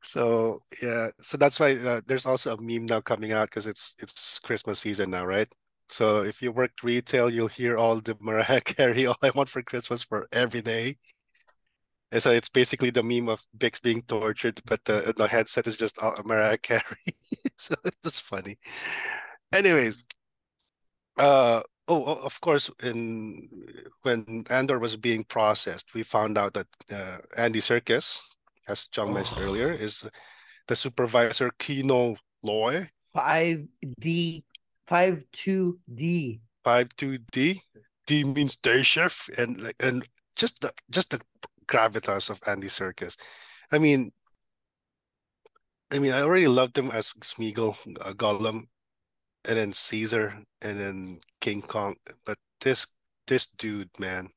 So 0.03 0.63
yeah, 0.83 1.09
so 1.21 1.37
that's 1.37 1.59
why 1.61 1.75
uh, 1.77 2.01
there's 2.07 2.27
also 2.27 2.55
a 2.57 2.61
meme 2.61 2.87
now 2.87 3.01
coming 3.01 3.33
out 3.33 3.51
because 3.51 3.67
it's 3.67 3.95
it's 3.99 4.39
Christmas 4.41 4.79
season 4.79 5.11
now, 5.11 5.27
right? 5.27 5.49
So 5.89 6.23
if 6.23 6.43
you 6.43 6.53
work 6.53 6.73
retail, 6.83 7.31
you'll 7.31 7.49
hear 7.49 7.77
all 7.77 8.01
the 8.01 8.17
Mariah 8.21 8.61
Carey 8.65 9.07
"All 9.07 9.17
I 9.23 9.31
Want 9.35 9.49
for 9.49 9.63
Christmas" 9.63 10.03
for 10.03 10.29
every 10.33 10.61
day. 10.63 10.99
And 12.11 12.23
so 12.23 12.31
it's 12.31 12.49
basically 12.49 12.91
the 12.91 13.03
meme 13.03 13.29
of 13.29 13.45
Bix 13.59 13.83
being 13.83 14.03
tortured, 14.03 14.61
but 14.67 14.85
the 14.85 15.13
the 15.17 15.29
headset 15.29 15.67
is 15.67 15.77
just 15.77 16.03
uh, 16.03 16.13
Mariah 16.25 16.59
Carey. 16.59 16.83
so 17.57 17.75
it's 17.85 18.21
funny. 18.21 18.59
Anyways, 19.53 20.05
uh 21.19 21.63
oh, 21.89 22.05
of 22.05 22.41
course, 22.41 22.71
in 22.83 23.49
when 24.03 24.45
Andor 24.51 24.79
was 24.79 24.97
being 24.97 25.25
processed, 25.25 25.95
we 25.95 26.03
found 26.03 26.39
out 26.39 26.55
that 26.55 26.67
uh, 26.93 27.19
Andy 27.37 27.61
Serkis, 27.61 28.21
as 28.69 28.87
John 28.87 29.13
mentioned 29.13 29.41
Oh. 29.41 29.45
earlier, 29.45 29.71
is 29.73 30.09
the 30.67 30.77
supervisor 30.77 31.51
Kino 31.59 32.17
Loy, 32.43 32.89
five 33.13 33.67
D, 34.01 34.45
five 34.87 35.25
two 35.33 35.79
D. 35.93 36.41
Five 36.65 36.89
two 36.97 37.19
D. 37.33 37.63
D 38.07 38.25
means 38.25 38.57
day 38.57 38.83
shift, 38.83 39.29
and 39.39 39.61
like 39.61 39.77
and 39.81 40.07
just 40.37 40.61
the 40.61 40.73
just 40.91 41.11
the 41.11 41.21
gravitas 41.69 42.31
of 42.31 42.41
Andy 42.47 42.69
Serkis. 42.69 43.17
I 43.71 43.79
mean, 43.79 44.11
I 45.93 45.99
mean, 45.99 46.13
I 46.13 46.23
already 46.23 46.49
loved 46.49 46.77
him 46.77 46.91
as 46.91 47.11
Smeagol, 47.23 47.77
uh, 48.01 48.13
Gollum, 48.13 48.65
and 49.47 49.59
then 49.59 49.73
Caesar, 49.73 50.35
and 50.61 50.81
then 50.81 51.21
King 51.41 51.63
Kong. 51.63 51.97
But 52.27 52.39
this 52.61 52.87
this 53.27 53.47
dude, 53.47 53.91
man, 53.99 54.31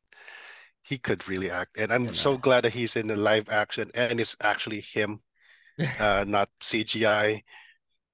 he 0.83 0.97
could 0.97 1.27
really 1.27 1.49
act, 1.49 1.79
and 1.79 1.91
I'm 1.91 2.13
so 2.13 2.37
glad 2.37 2.63
that 2.65 2.73
he's 2.73 2.95
in 2.95 3.07
the 3.07 3.15
live 3.15 3.49
action 3.49 3.89
and 3.95 4.19
it's 4.19 4.35
actually 4.41 4.81
him, 4.81 5.21
uh, 5.99 6.25
not 6.27 6.49
CGI. 6.61 7.41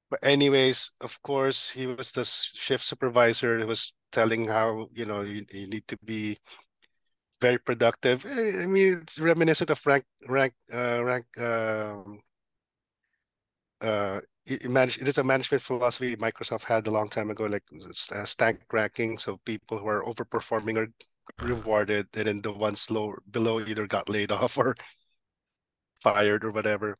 But 0.09 0.19
anyways, 0.23 0.91
of 1.01 1.21
course, 1.21 1.69
he 1.69 1.85
was 1.85 2.11
the 2.11 2.23
shift 2.23 2.85
supervisor. 2.85 3.59
He 3.59 3.65
was 3.65 3.93
telling 4.11 4.47
how 4.47 4.87
you 4.93 5.05
know 5.05 5.21
you, 5.21 5.45
you 5.51 5.67
need 5.67 5.87
to 5.87 5.97
be 6.03 6.37
very 7.41 7.57
productive. 7.57 8.25
Eh, 8.25 8.63
I 8.63 8.67
mean, 8.67 8.99
it's 9.01 9.19
reminiscent 9.19 9.69
of 9.69 9.85
rank 9.85 10.05
rank 10.27 10.53
uh, 10.73 11.03
rank 11.03 11.25
um, 11.39 12.19
uh 13.81 14.19
it, 14.47 14.69
manage 14.69 14.97
it 14.97 15.07
is 15.07 15.17
a 15.17 15.23
management 15.23 15.61
philosophy 15.61 16.15
Microsoft 16.15 16.63
had 16.63 16.87
a 16.87 16.91
long 16.91 17.09
time 17.09 17.29
ago, 17.29 17.45
like 17.45 17.63
uh, 18.11 18.25
stack 18.25 18.61
ranking. 18.71 19.17
So 19.17 19.37
people 19.45 19.77
who 19.77 19.87
are 19.87 20.03
overperforming 20.03 20.77
are 20.77 20.87
rewarded, 21.45 22.07
and 22.13 22.27
then 22.27 22.41
the 22.41 22.53
ones 22.53 22.89
low 22.89 23.15
below 23.29 23.59
either 23.59 23.87
got 23.87 24.09
laid 24.09 24.31
off 24.37 24.57
or 24.57 24.75
fired 26.01 26.43
or 26.43 26.51
whatever. 26.51 26.97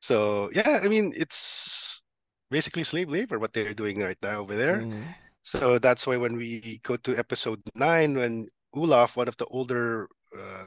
So 0.00 0.50
yeah, 0.54 0.80
I 0.82 0.88
mean 0.88 1.12
it's 1.14 2.02
basically 2.50 2.82
slave 2.82 3.10
labor 3.10 3.38
what 3.38 3.52
they're 3.52 3.74
doing 3.74 4.00
right 4.00 4.18
now 4.22 4.40
over 4.40 4.56
there. 4.56 4.82
Mhm. 4.82 5.04
So 5.42 5.78
that's 5.78 6.06
why 6.06 6.16
when 6.16 6.36
we 6.36 6.80
go 6.82 6.96
to 6.96 7.16
episode 7.16 7.60
nine, 7.74 8.14
when 8.16 8.48
Olaf, 8.74 9.16
one 9.16 9.28
of 9.28 9.36
the 9.36 9.46
older 9.46 10.08
uh, 10.36 10.66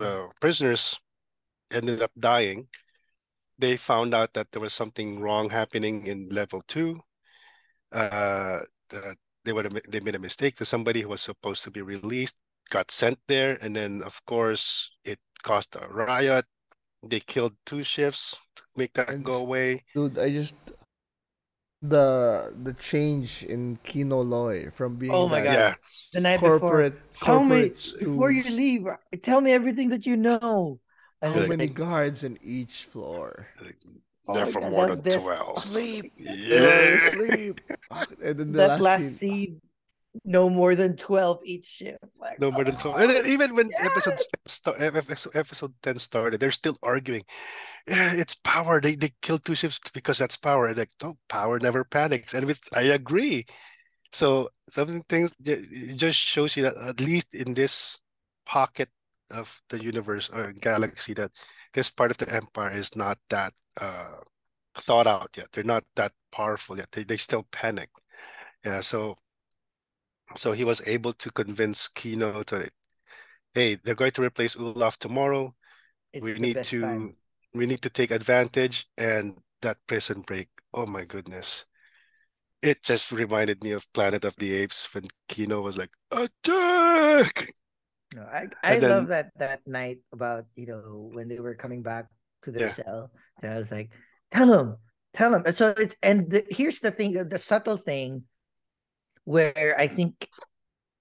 uh, 0.00 0.26
prisoners, 0.40 0.98
ended 1.70 2.02
up 2.02 2.12
dying, 2.18 2.68
they 3.58 3.76
found 3.76 4.14
out 4.14 4.32
that 4.34 4.50
there 4.52 4.62
was 4.62 4.72
something 4.72 5.20
wrong 5.20 5.50
happening 5.50 6.06
in 6.06 6.28
level 6.30 6.62
two. 6.68 7.00
Uh, 7.92 8.60
the, 8.90 9.16
they 9.44 9.52
would 9.52 9.64
have 9.64 9.78
they 9.88 10.00
made 10.00 10.14
a 10.14 10.18
mistake. 10.18 10.56
That 10.56 10.66
somebody 10.66 11.02
who 11.02 11.08
was 11.08 11.20
supposed 11.20 11.64
to 11.64 11.70
be 11.70 11.82
released 11.82 12.36
got 12.70 12.90
sent 12.90 13.18
there, 13.26 13.58
and 13.60 13.74
then 13.74 14.02
of 14.02 14.24
course 14.26 14.92
it 15.04 15.18
caused 15.42 15.76
a 15.76 15.88
riot. 15.88 16.44
They 17.02 17.20
killed 17.20 17.54
two 17.64 17.82
shifts 17.82 18.36
to 18.56 18.62
make 18.76 18.92
that 18.94 19.10
And 19.10 19.24
go 19.24 19.36
away. 19.36 19.84
dude, 19.94 20.18
I 20.18 20.30
just 20.30 20.54
the 21.82 22.52
the 22.62 22.72
change 22.74 23.44
in 23.44 23.78
Kino 23.84 24.20
Loy 24.22 24.70
from 24.74 24.96
being 24.96 25.12
Oh 25.12 25.28
my 25.28 25.42
God. 25.42 25.52
Yeah. 25.52 25.74
The 26.12 26.20
night 26.20 26.40
corporate 26.40 26.94
before, 27.12 27.24
tell 27.26 27.44
me 27.44 27.68
corporate 27.68 27.94
before 28.00 28.30
you 28.30 28.42
leave. 28.44 28.86
Tell 29.22 29.40
me 29.40 29.52
everything 29.52 29.90
that 29.90 30.06
you 30.06 30.16
know. 30.16 30.80
And 31.22 31.34
How 31.34 31.42
I'm 31.42 31.48
many 31.48 31.66
guards 31.66 32.24
in 32.24 32.38
each 32.42 32.84
floor? 32.84 33.46
Oh, 34.28 34.34
Never 34.34 34.60
that- 34.60 34.70
more 34.70 34.86
that 34.88 35.02
than 35.04 35.12
best- 35.14 35.24
12. 35.24 35.58
Sleep. 35.58 36.12
Yeah. 36.16 37.10
Sleep. 37.10 37.60
And 38.22 38.38
then 38.38 38.52
the 38.52 38.58
that 38.58 38.80
last, 38.80 38.80
last 38.80 39.16
scene, 39.16 39.16
scene, 39.16 39.60
no 40.24 40.48
more 40.50 40.74
than 40.74 40.96
twelve 40.96 41.40
each 41.44 41.66
shift. 41.66 41.98
Like, 42.18 42.40
No 42.40 42.50
more 42.50 42.64
than 42.64 42.76
oh, 42.76 42.78
12. 42.78 43.00
And 43.00 43.26
even 43.26 43.54
when 43.54 43.70
yes! 43.70 43.86
episode 43.86 44.18
10 44.18 44.26
sta- 44.46 44.72
episode 44.78 45.36
episode 45.36 45.74
10 45.82 45.98
started, 45.98 46.40
they're 46.40 46.50
still 46.50 46.76
arguing. 46.82 47.24
Yeah, 47.88 48.12
it's 48.14 48.34
power. 48.34 48.80
They 48.80 48.94
they 48.96 49.12
killed 49.22 49.44
two 49.44 49.54
ships 49.54 49.80
because 49.92 50.18
that's 50.18 50.36
power. 50.36 50.66
And 50.68 50.78
like, 50.78 50.90
no, 51.02 51.18
power 51.28 51.58
never 51.58 51.84
panics. 51.84 52.34
And 52.34 52.46
with, 52.46 52.60
I 52.72 52.82
agree. 52.82 53.46
So 54.12 54.50
some 54.68 55.02
things 55.08 55.34
it 55.44 55.96
just 55.96 56.18
shows 56.18 56.56
you 56.56 56.64
that 56.64 56.76
at 56.76 57.00
least 57.00 57.34
in 57.34 57.54
this 57.54 58.00
pocket 58.46 58.88
of 59.30 59.60
the 59.70 59.82
universe 59.82 60.30
or 60.30 60.52
galaxy, 60.52 61.14
that 61.14 61.32
this 61.74 61.90
part 61.90 62.10
of 62.10 62.18
the 62.18 62.32
empire 62.34 62.70
is 62.70 62.96
not 62.96 63.18
that 63.30 63.52
uh 63.80 64.18
thought 64.76 65.06
out 65.06 65.30
yet. 65.36 65.48
They're 65.52 65.64
not 65.64 65.84
that 65.96 66.12
powerful 66.32 66.76
yet. 66.78 66.90
They 66.92 67.04
they 67.04 67.16
still 67.18 67.44
panic. 67.52 67.90
Yeah, 68.64 68.80
so 68.80 69.16
so 70.36 70.52
he 70.52 70.64
was 70.64 70.82
able 70.86 71.12
to 71.14 71.30
convince 71.30 71.88
Kino 71.88 72.42
to, 72.44 72.70
hey, 73.54 73.76
they're 73.76 73.94
going 73.96 74.12
to 74.12 74.22
replace 74.22 74.56
Olaf 74.56 74.98
tomorrow. 74.98 75.54
It's 76.12 76.24
we 76.24 76.34
need 76.34 76.62
to 76.64 76.80
time. 76.80 77.16
we 77.54 77.66
need 77.66 77.82
to 77.82 77.90
take 77.90 78.10
advantage 78.12 78.88
and 78.98 79.38
that 79.62 79.78
prison 79.86 80.22
break. 80.22 80.48
Oh 80.74 80.86
my 80.86 81.04
goodness. 81.04 81.66
It 82.62 82.82
just 82.84 83.12
reminded 83.12 83.62
me 83.64 83.72
of 83.72 83.92
Planet 83.92 84.24
of 84.24 84.36
the 84.36 84.54
Apes 84.54 84.92
when 84.94 85.08
Kino 85.28 85.62
was 85.62 85.78
like, 85.78 85.90
attack! 86.12 87.50
No, 88.12 88.22
I 88.22 88.48
I 88.62 88.78
And 88.78 88.80
love 88.80 89.08
that 89.08 89.30
that 89.36 89.66
night 89.66 89.98
about 90.12 90.46
you 90.56 90.66
know 90.66 91.10
when 91.12 91.28
they 91.28 91.40
were 91.40 91.54
coming 91.54 91.82
back 91.82 92.06
to 92.42 92.50
their 92.50 92.66
Yeah. 92.66 92.68
cell. 92.68 93.10
And 93.42 93.52
I 93.52 93.58
was 93.58 93.70
like, 93.70 93.90
tell 94.30 94.48
him, 94.52 94.76
tell 95.14 95.34
him. 95.34 95.42
And 95.44 95.54
so 95.54 95.74
it's 95.76 95.94
and 96.02 96.30
the, 96.30 96.44
here's 96.48 96.80
the 96.80 96.90
thing, 96.90 97.12
the 97.12 97.38
subtle 97.38 97.76
thing, 97.76 98.24
where 99.28 99.74
I 99.78 99.88
think 99.88 100.26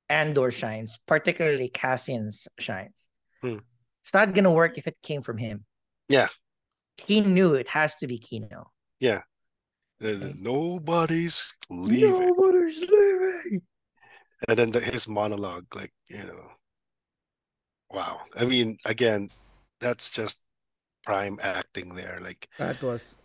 Andor 0.10 0.52
shines, 0.52 1.00
particularly 1.08 1.70
Cassian's 1.70 2.46
shines. 2.60 3.08
Hmm. 3.42 3.64
It's 4.02 4.14
not 4.14 4.34
gonna 4.34 4.52
work 4.52 4.78
if 4.78 4.86
it 4.86 4.98
came 5.02 5.22
from 5.24 5.38
him. 5.38 5.64
Yeah. 6.10 6.28
He 6.98 7.22
knew 7.22 7.54
it 7.54 7.70
has 7.70 7.96
to 7.96 8.08
be 8.08 8.18
Kino. 8.18 8.72
And 10.02 10.24
Okay. 10.24 10.36
Nobody's 10.38 11.56
leaving. 11.70 12.28
Nobody's 12.28 12.80
leaving. 12.80 13.62
And 14.48 14.60
then 14.60 14.72
the, 14.72 14.82
his 14.82 15.08
monologue, 15.08 15.74
like, 15.74 15.94
you 16.10 16.24
know, 16.24 16.52
wow. 17.90 18.22
I 18.36 18.44
mean, 18.46 18.78
again, 18.86 19.30
that's 19.80 20.10
just 20.10 20.44
prime 21.06 21.40
acting 21.42 21.96
there. 21.96 22.20
Like, 22.22 22.48
that 22.60 22.84
was 22.84 23.16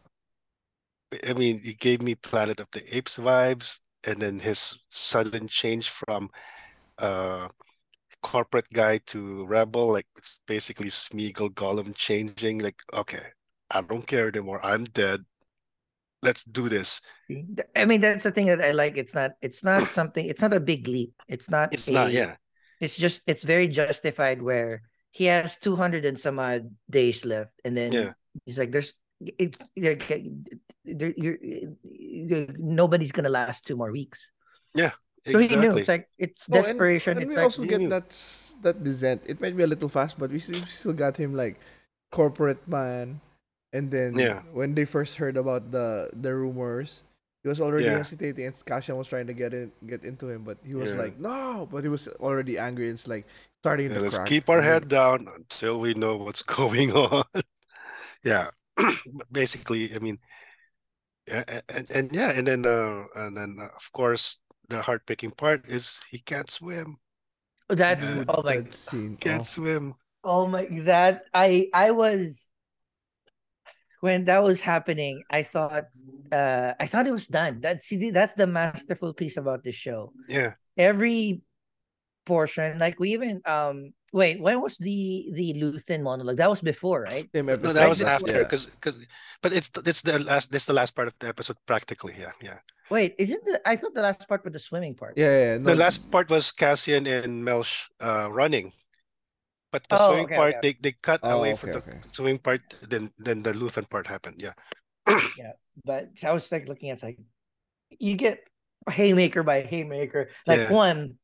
I 1.29 1.35
mean, 1.35 1.59
he 1.59 1.75
gave 1.75 2.01
me 2.01 2.15
Planet 2.15 2.61
of 2.61 2.69
the 2.73 2.97
Apes 2.97 3.19
vibes, 3.19 3.81
and 4.05 4.21
then 4.21 4.41
his 4.41 4.79
sudden 4.91 5.49
change 5.49 5.91
from 5.91 6.31
uh 6.99 7.49
corporate 8.23 8.69
guy 8.73 8.99
to 9.07 9.47
rebel, 9.47 9.93
like 9.93 10.07
it's 10.17 10.41
basically 10.47 10.89
Smeagol 10.89 11.51
Gollum 11.55 11.95
changing. 11.95 12.61
Like, 12.61 12.81
okay, 12.95 13.33
I 13.71 13.83
don't 13.83 14.07
care 14.07 14.29
anymore. 14.29 14.61
I'm 14.65 14.85
dead. 14.85 15.25
Let's 16.23 16.45
do 16.45 16.69
this. 16.69 17.01
I 17.75 17.85
mean, 17.87 18.01
that's 18.01 18.23
the 18.23 18.31
thing 18.31 18.47
that 18.47 18.61
I 18.63 18.73
like. 18.73 18.97
It's 18.97 19.15
not. 19.15 19.33
It's 19.43 19.65
not 19.65 19.93
something. 19.93 20.25
It's 20.25 20.43
not 20.43 20.55
a 20.55 20.61
big 20.61 20.87
leap. 20.87 21.15
It's 21.29 21.51
not. 21.51 21.73
It's 21.73 21.91
not, 21.91 22.13
yeah, 22.13 22.37
It's 22.81 22.97
just. 22.97 23.23
It's 23.27 23.43
very 23.43 23.67
justified. 23.69 24.43
Where 24.43 24.83
he 25.11 25.27
has 25.27 25.57
two 25.59 25.77
hundred 25.77 26.05
and 26.05 26.19
some 26.19 26.39
odd 26.39 26.71
days 26.91 27.25
left, 27.25 27.53
and 27.65 27.77
then 27.77 27.93
Yeah. 27.93 28.13
he's 28.47 28.59
like, 28.59 28.71
"There's, 28.71 28.95
it, 29.39 29.57
there, 29.77 29.97
there, 30.85 31.15
you're, 31.17 31.39
you're, 31.83 32.47
nobody's 32.59 33.13
gonna 33.13 33.29
last 33.31 33.67
two 33.67 33.77
more 33.77 33.93
weeks." 33.93 34.31
Yeah. 34.75 34.93
So 35.25 35.39
he 35.39 35.55
knew. 35.55 35.77
exactly. 35.77 35.81
It's 35.81 35.89
like 35.89 36.09
it's 36.19 36.43
Oh, 36.51 36.55
and- 36.57 36.65
desperation. 36.65 37.13
And, 37.19 37.23
it's 37.23 37.29
we 37.31 37.37
like 37.37 37.45
also 37.45 37.65
get 37.65 37.81
mm. 37.81 37.91
that 37.91 38.11
that 38.63 38.83
descent. 38.83 39.23
It 39.27 39.41
might 39.41 39.57
be 39.57 39.63
a 39.63 39.67
little 39.71 39.89
fast, 39.89 40.19
but 40.19 40.31
we 40.31 40.39
still, 40.39 40.93
got 40.93 41.17
him 41.17 41.35
like 41.35 41.61
corporate 42.11 42.67
man. 42.67 43.21
And 43.73 43.91
then 43.91 44.19
Yeah. 44.19 44.43
when 44.53 44.75
they 44.75 44.85
first 44.85 45.17
heard 45.17 45.37
about 45.37 45.71
the 45.71 46.11
the 46.13 46.35
rumors, 46.35 47.03
he 47.43 47.49
was 47.49 47.61
already 47.61 47.89
Yeah. 47.89 48.03
hesitating, 48.03 48.47
and 48.51 48.55
Cassian 48.67 48.97
was 48.99 49.07
trying 49.09 49.27
to 49.29 49.35
get 49.35 49.55
in 49.55 49.71
get 49.87 50.05
into 50.05 50.29
him, 50.29 50.43
but 50.45 50.59
he 50.67 50.75
was 50.75 50.91
Yeah. 50.91 50.99
like, 50.99 51.19
"No!" 51.19 51.69
But 51.71 51.85
he 51.87 51.89
was 51.89 52.09
already 52.21 52.59
angry. 52.59 52.91
And 52.91 52.99
it's 52.99 53.07
like 53.07 53.25
starting 53.63 53.91
Yeah, 53.91 53.99
to 53.99 54.01
let's 54.03 54.19
crack. 54.19 54.27
keep 54.29 54.51
our 54.51 54.61
head 54.63 54.89
down 54.89 55.29
until 55.31 55.79
we 55.81 55.95
know 55.95 56.17
what's 56.19 56.43
going 56.59 56.91
on. 56.93 57.25
yeah, 58.25 58.51
But 58.51 58.62
basically, 59.33 59.95
I 59.95 59.99
mean, 59.99 60.19
yeah, 61.27 61.61
and, 61.69 61.91
and 61.91 62.13
yeah, 62.13 62.31
and 62.33 62.47
then 62.47 62.67
uh, 62.67 63.05
and 63.15 63.37
then 63.37 63.57
uh, 63.61 63.69
of 63.77 63.93
course 63.93 64.39
the 64.69 64.83
heartbreaking 64.83 65.33
part 65.33 65.67
is 65.67 66.01
he 66.11 66.19
can't 66.19 66.51
swim. 66.51 66.99
that's 67.69 68.09
Yeah. 68.09 68.25
oh 68.29 68.43
my 68.43 68.59
that 68.59 68.73
scene. 68.73 69.17
Can't 69.17 69.41
oh. 69.41 69.45
swim. 69.45 69.95
Oh 70.25 70.47
my 70.47 70.67
that 70.83 71.25
I 71.35 71.69
I 71.75 71.91
was 71.91 72.51
when 74.01 74.25
that 74.27 74.43
was 74.43 74.61
happening, 74.61 75.23
I 75.31 75.43
thought 75.43 75.87
uh 76.33 76.75
I 76.79 76.87
thought 76.87 77.07
it 77.07 77.13
was 77.13 77.27
done. 77.27 77.61
That's 77.61 77.87
see 77.87 78.11
that's 78.11 78.35
the 78.35 78.47
masterful 78.47 79.15
piece 79.15 79.37
about 79.37 79.63
this 79.63 79.77
show. 79.77 80.13
Yeah, 80.29 80.55
Every 80.77 81.43
portion, 82.27 82.79
like 82.79 82.99
we 82.99 83.15
even 83.15 83.43
um 83.47 83.95
wait, 84.13 84.41
when 84.41 84.61
was 84.61 84.77
the 84.79 85.31
the 85.33 85.55
Luthen 85.55 86.03
monologue? 86.03 86.37
That 86.37 86.51
was 86.51 86.61
before, 86.61 87.03
right? 87.03 87.29
No, 87.35 87.57
that 87.57 87.89
was 87.89 87.99
before- 88.01 88.13
after 88.13 88.33
Yeah. 88.33 88.45
because 88.45 88.67
because, 88.67 88.97
but 89.43 89.53
it's 89.53 89.71
it's 89.87 90.03
the 90.03 90.19
last 90.21 90.53
this 90.53 90.65
the 90.67 90.73
last 90.77 90.95
part 90.95 91.09
of 91.09 91.15
the 91.19 91.29
episode 91.29 91.57
practically. 91.67 92.15
Yeah, 92.19 92.33
yeah. 92.43 92.59
Wait, 92.91 93.15
isn't 93.19 93.45
the 93.45 93.61
I 93.65 93.77
thought 93.77 93.95
the 93.95 94.03
last 94.05 94.29
part 94.29 94.45
was 94.45 94.53
the 94.53 94.61
swimming 94.61 94.95
part. 94.95 95.17
Yeah, 95.17 95.33
yeah. 95.33 95.59
The 95.59 95.75
last 95.75 96.11
part 96.13 96.29
was 96.31 96.53
Cassian 96.53 97.07
and 97.07 97.43
Melshi 97.45 97.89
uh 98.01 98.29
running, 98.31 98.73
but 99.73 99.89
the 99.89 99.97
Oh, 99.97 100.07
swimming 100.13 100.27
okay, 100.27 100.37
part 100.37 100.55
okay. 100.57 100.61
they 100.63 100.73
they 100.81 100.93
cut 101.01 101.21
Oh, 101.25 101.39
away 101.41 101.53
okay, 101.53 101.61
from 101.61 101.71
the 101.73 101.79
okay. 101.81 101.99
swimming 102.13 102.39
part. 102.39 102.61
Then 102.85 103.11
then 103.19 103.43
the 103.43 103.53
Luthen 103.57 103.89
part 103.89 104.07
happened. 104.07 104.37
Yeah. 104.39 104.53
Yeah, 105.41 105.57
but 105.85 106.13
I 106.23 106.33
was 106.37 106.53
like 106.53 106.69
looking 106.69 106.91
at 106.93 107.03
like 107.03 107.17
you 107.99 108.15
get 108.17 108.45
haymaker 108.91 109.43
by 109.43 109.63
haymaker. 109.63 110.29
Like 110.47 110.69
Yeah. 110.69 110.73
one 110.73 111.17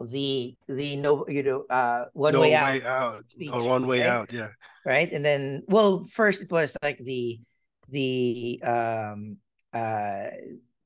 the 0.00 0.54
the 0.68 0.96
no 0.96 1.24
you 1.28 1.42
know 1.42 1.64
uh 1.70 2.06
one 2.12 2.34
no 2.34 2.40
way 2.40 2.50
way 2.50 2.82
out 2.82 2.84
out, 2.84 3.24
speech, 3.30 3.50
or 3.52 3.62
one 3.62 3.86
way 3.86 4.00
right? 4.00 4.08
out. 4.08 4.32
Yeah. 4.32 4.48
right? 4.84 5.10
And 5.10 5.24
then, 5.24 5.62
well, 5.68 6.04
first 6.04 6.42
it 6.42 6.50
was 6.50 6.76
like 6.82 6.98
the 6.98 7.40
the 7.88 8.60
um 8.62 9.38
uh 9.72 10.30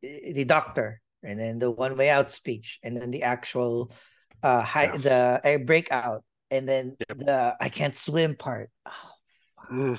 the 0.02 0.44
doctor, 0.44 1.00
and 1.22 1.38
then 1.38 1.58
the 1.58 1.70
one 1.70 1.96
way 1.96 2.08
out 2.08 2.30
speech, 2.30 2.78
and 2.82 2.96
then 2.96 3.10
the 3.10 3.22
actual 3.24 3.90
uh 4.42 4.62
high 4.62 4.94
Yeah. 4.94 4.96
the 4.98 5.20
uh, 5.44 5.58
breakout, 5.58 6.22
and 6.50 6.68
then 6.68 6.96
Yep. 7.08 7.18
the 7.18 7.56
I 7.60 7.68
can't 7.68 7.96
swim 7.96 8.36
part. 8.36 8.70
Oh. 9.70 9.98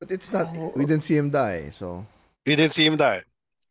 But 0.00 0.10
it's 0.12 0.32
not. 0.32 0.54
Oh. 0.54 0.72
We 0.76 0.86
didn't 0.86 1.02
see 1.02 1.16
him 1.16 1.30
die, 1.30 1.70
so 1.70 2.06
We 2.46 2.54
didn't 2.56 2.72
see 2.72 2.86
him 2.86 2.96
die. 2.96 3.22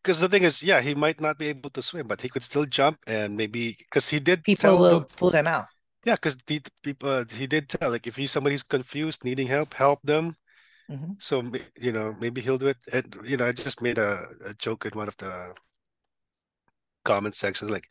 Because 0.03 0.19
the 0.19 0.29
thing 0.29 0.43
is, 0.43 0.63
yeah, 0.63 0.81
he 0.81 0.95
might 0.95 1.19
not 1.19 1.37
be 1.37 1.47
able 1.49 1.69
to 1.71 1.81
swim, 1.81 2.07
but 2.07 2.21
he 2.21 2.29
could 2.29 2.43
still 2.43 2.65
jump 2.65 2.99
and 3.07 3.35
maybe 3.35 3.75
because 3.77 4.09
he 4.09 4.19
did 4.19 4.43
people 4.43 4.55
tell 4.57 4.79
will 4.79 5.01
pull 5.15 5.29
them 5.29 5.47
out. 5.47 5.67
yeah, 6.05 6.15
because 6.15 6.37
the 6.37 6.61
people 6.83 7.09
uh, 7.09 7.25
he 7.29 7.47
did 7.47 7.69
tell 7.69 7.91
like 7.91 8.07
if 8.07 8.17
you 8.17 8.27
somebody's 8.27 8.63
confused, 8.63 9.23
needing 9.25 9.47
help, 9.47 9.73
help 9.73 9.99
them. 10.03 10.35
Mhm. 10.89 11.17
So 11.19 11.43
you 11.79 11.91
know 11.93 12.15
maybe 12.21 12.41
he'll 12.41 12.57
do 12.59 12.69
it. 12.69 12.77
And 12.93 13.15
you 13.25 13.37
know, 13.37 13.47
I 13.47 13.53
just 13.53 13.81
made 13.81 13.97
a, 13.99 14.25
a 14.47 14.53
joke 14.55 14.85
in 14.85 14.93
one 14.97 15.07
of 15.09 15.17
the 15.17 15.55
comment 17.05 17.35
sections 17.35 17.71
like, 17.71 17.87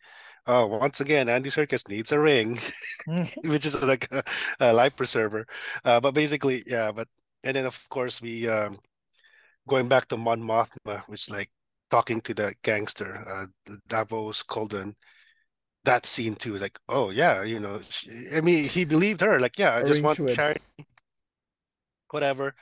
oh, 0.47 0.67
once 0.67 1.01
again, 1.01 1.29
Andy 1.29 1.51
Serkis 1.51 1.89
needs 1.89 2.13
a 2.13 2.21
ring. 2.21 2.59
which 3.45 3.67
is 3.67 3.83
like 3.83 4.09
a, 4.13 4.23
a 4.61 4.73
life 4.73 4.97
preserver. 4.97 5.47
Uh, 5.85 6.01
but 6.01 6.15
basically, 6.15 6.63
yeah. 6.67 6.93
But 6.93 7.09
and 7.45 7.57
then 7.57 7.67
of 7.67 7.79
course 7.89 8.21
we 8.23 8.49
um, 8.49 8.79
going 9.69 9.89
back 9.89 10.09
to 10.09 10.17
Mon 10.17 10.43
Mothma, 10.43 11.03
which 11.09 11.31
like 11.31 11.51
talking 11.91 12.21
to 12.23 12.35
the 12.35 12.55
gangster, 12.63 13.25
uh, 13.29 13.47
Davo 13.89 14.33
Sculdun. 14.35 14.95
That 15.85 16.07
scene 16.07 16.37
too, 16.37 16.59
like, 16.59 16.79
oh 16.89 17.11
yeah, 17.11 17.43
you 17.45 17.61
know, 17.61 17.81
she, 17.89 18.11
I 18.35 18.41
mean, 18.43 18.69
he 18.69 18.85
believed 18.85 19.21
her, 19.23 19.41
like, 19.41 19.59
yeah, 19.59 19.75
I 19.77 19.85
just 19.85 20.03
want 20.03 20.21
charity, 20.27 20.61
whatever. 22.11 22.55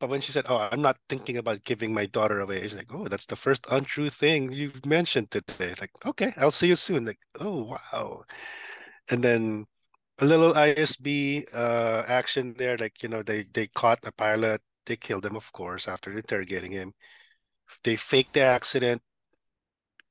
But 0.00 0.10
when 0.10 0.20
she 0.22 0.32
said, 0.32 0.46
"Oh, 0.48 0.68
I'm 0.72 0.82
not 0.82 0.98
thinking 1.08 1.38
about 1.38 1.64
giving 1.64 1.94
my 1.94 2.06
daughter 2.06 2.40
away," 2.40 2.62
she's 2.62 2.74
like, 2.76 2.92
"Oh, 2.94 3.08
that's 3.08 3.26
the 3.26 3.36
first 3.36 3.66
untrue 3.70 4.10
thing 4.10 4.52
you've 4.52 4.86
mentioned 4.86 5.30
today." 5.30 5.70
It's 5.72 5.80
like, 5.80 5.92
okay, 6.06 6.32
I'll 6.38 6.50
see 6.52 6.68
you 6.68 6.76
soon. 6.76 7.06
Like, 7.06 7.20
oh 7.40 7.64
wow, 7.76 8.24
and 9.10 9.24
then 9.24 9.66
a 10.20 10.26
little 10.26 10.56
ISB 10.56 11.46
uh 11.54 12.04
action 12.08 12.54
there, 12.58 12.76
like 12.78 13.02
you 13.02 13.08
know, 13.10 13.22
they 13.24 13.44
they 13.54 13.68
caught 13.68 14.00
a 14.06 14.12
pilot, 14.12 14.62
they 14.86 14.96
killed 14.96 15.26
him, 15.26 15.36
of 15.36 15.52
course, 15.52 15.88
after 15.88 16.12
interrogating 16.12 16.72
him. 16.72 16.94
They 17.84 17.96
faked 17.96 18.34
the 18.34 18.42
accident 18.42 19.02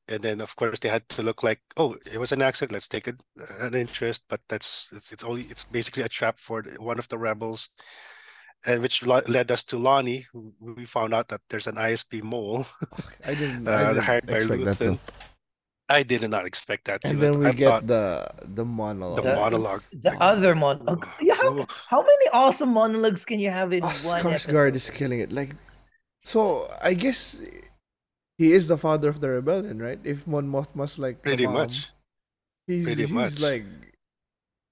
and 0.08 0.22
then 0.22 0.40
of 0.42 0.56
course 0.56 0.78
they 0.80 0.90
had 0.90 1.08
to 1.10 1.24
look 1.24 1.42
like 1.42 1.60
oh 1.78 1.96
it 2.14 2.20
was 2.20 2.32
an 2.32 2.42
accident 2.42 2.72
let's 2.72 2.88
take 2.88 3.08
it, 3.08 3.20
an 3.60 3.74
interest 3.74 4.24
but 4.30 4.40
that's 4.50 4.90
it's, 4.96 5.12
it's 5.12 5.24
only 5.24 5.44
it's 5.50 5.64
basically 5.64 6.04
a 6.04 6.10
trap 6.10 6.38
for 6.40 6.64
one 6.78 7.00
of 7.00 7.08
the 7.10 7.18
rebels 7.18 7.70
and 8.68 8.82
which 8.84 9.04
lo- 9.06 9.26
led 9.28 9.50
us 9.52 9.64
to 9.64 9.78
Lonni 9.78 10.26
who 10.32 10.54
we 10.60 10.86
found 10.86 11.12
out 11.14 11.28
that 11.30 11.42
there's 11.50 11.66
an 11.68 11.76
ISB 11.76 12.22
mole 12.22 12.68
I 13.26 13.34
didn't, 13.34 13.68
uh, 13.68 13.72
I 13.72 13.88
didn't 13.90 14.04
hired 14.04 14.26
by 14.28 14.34
expect 14.38 14.64
that. 14.66 14.78
Luthen. 14.78 14.78
Though. 14.78 15.00
I 15.88 16.02
did 16.04 16.22
not 16.30 16.46
expect 16.46 16.86
that 16.86 17.02
And 17.06 17.14
too. 17.14 17.20
then 17.26 17.40
we 17.40 17.46
I 17.48 17.52
get 17.54 17.88
the 17.88 18.30
the 18.54 18.66
monologue. 18.66 19.18
the 19.24 19.30
The- 19.30 19.36
monologue 19.36 19.84
The 19.94 20.10
like, 20.12 20.18
other 20.22 20.54
monologue. 20.56 21.08
Yeah, 21.22 21.36
how, 21.36 21.66
how 21.90 22.02
many 22.02 22.26
awesome 22.34 22.70
monologues 22.74 23.24
can 23.26 23.40
you 23.40 23.50
have 23.52 23.72
in 23.74 23.84
Oh, 23.84 23.88
one 24.06 24.22
Skarsgård 24.22 24.70
episode? 24.70 24.76
is 24.76 24.90
killing 24.90 25.20
it. 25.20 25.32
Like, 25.32 25.54
so 26.26 26.70
I 26.82 26.96
guess 26.96 27.42
he 28.38 28.52
is 28.54 28.68
the 28.68 28.78
father 28.78 29.10
of 29.10 29.22
the 29.22 29.30
rebellion, 29.30 29.82
right? 29.82 30.00
If 30.04 30.28
Mon 30.28 30.48
Mothma's 30.48 31.00
like 31.00 31.24
the 31.24 31.36
pretty 31.36 31.38
mom, 31.38 31.86
much 31.86 31.92
he's, 32.68 32.88
pretty 32.88 33.08
he's 33.08 33.40
much. 33.40 33.40
like 33.40 33.66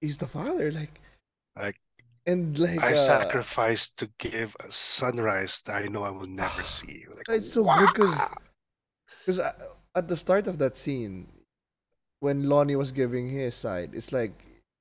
he's 0.00 0.18
the 0.18 0.26
father, 0.26 0.70
like, 0.72 1.00
Like, 1.56 1.80
and 2.26 2.58
like 2.58 2.90
I 2.90 2.92
uh, 2.92 2.94
sacrificed 2.94 3.98
to 3.98 4.10
give 4.18 4.56
a 4.60 4.70
sunrise 4.70 5.62
that 5.66 5.82
I 5.84 5.88
know 5.88 6.02
I 6.04 6.10
will 6.10 6.26
never 6.28 6.64
see. 6.64 7.04
Like, 7.14 7.26
It's 7.28 7.52
so 7.52 7.64
wow. 7.64 7.78
good 7.78 7.92
because 7.92 8.30
because 9.26 9.40
at 9.94 10.08
the 10.08 10.16
start 10.16 10.46
of 10.46 10.58
that 10.58 10.76
scene, 10.76 11.28
when 12.20 12.44
Lonni 12.44 12.76
was 12.76 12.92
giving 12.92 13.28
his 13.30 13.54
side, 13.54 13.90
it's 13.94 14.12
like 14.12 14.32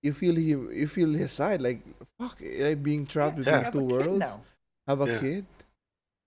you 0.03 0.13
feel 0.13 0.36
him, 0.36 0.71
you 0.74 0.88
feel 0.88 1.11
his 1.13 1.32
side, 1.32 1.61
like 1.61 1.82
fuck, 2.19 2.41
like 2.41 2.84
being 2.84 3.05
trapped 3.05 3.38
Yeah, 3.45 3.61
between 3.61 3.65
you 3.65 3.71
two 3.71 3.82
worlds, 3.82 4.38
have 4.88 5.01
a 5.01 5.07
Yeah. 5.07 5.19
kid. 5.19 5.45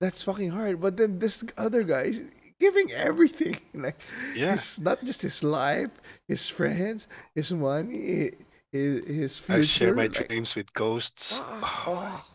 That's 0.01 0.23
fucking 0.23 0.51
hard. 0.51 0.81
But 0.81 0.97
then 0.97 1.19
this 1.19 1.45
other 1.57 1.83
guy 1.83 2.03
is 2.13 2.21
giving 2.61 2.91
everything, 2.93 3.59
like 3.75 3.99
Yeah. 4.35 4.53
his, 4.53 4.79
not 4.81 5.03
just 5.05 5.23
his 5.23 5.43
life, 5.43 5.91
his 6.29 6.49
friends, 6.49 7.09
his 7.35 7.53
money, 7.53 8.33
his 8.73 9.05
his 9.07 9.39
future. 9.39 9.61
I 9.61 9.63
share 9.63 9.95
my 9.95 10.09
like, 10.09 10.13
dreams 10.13 10.55
with 10.55 10.73
ghosts. 10.75 11.41
Ah, 11.43 11.85
Oh 11.87 11.95
ah. 11.97 12.27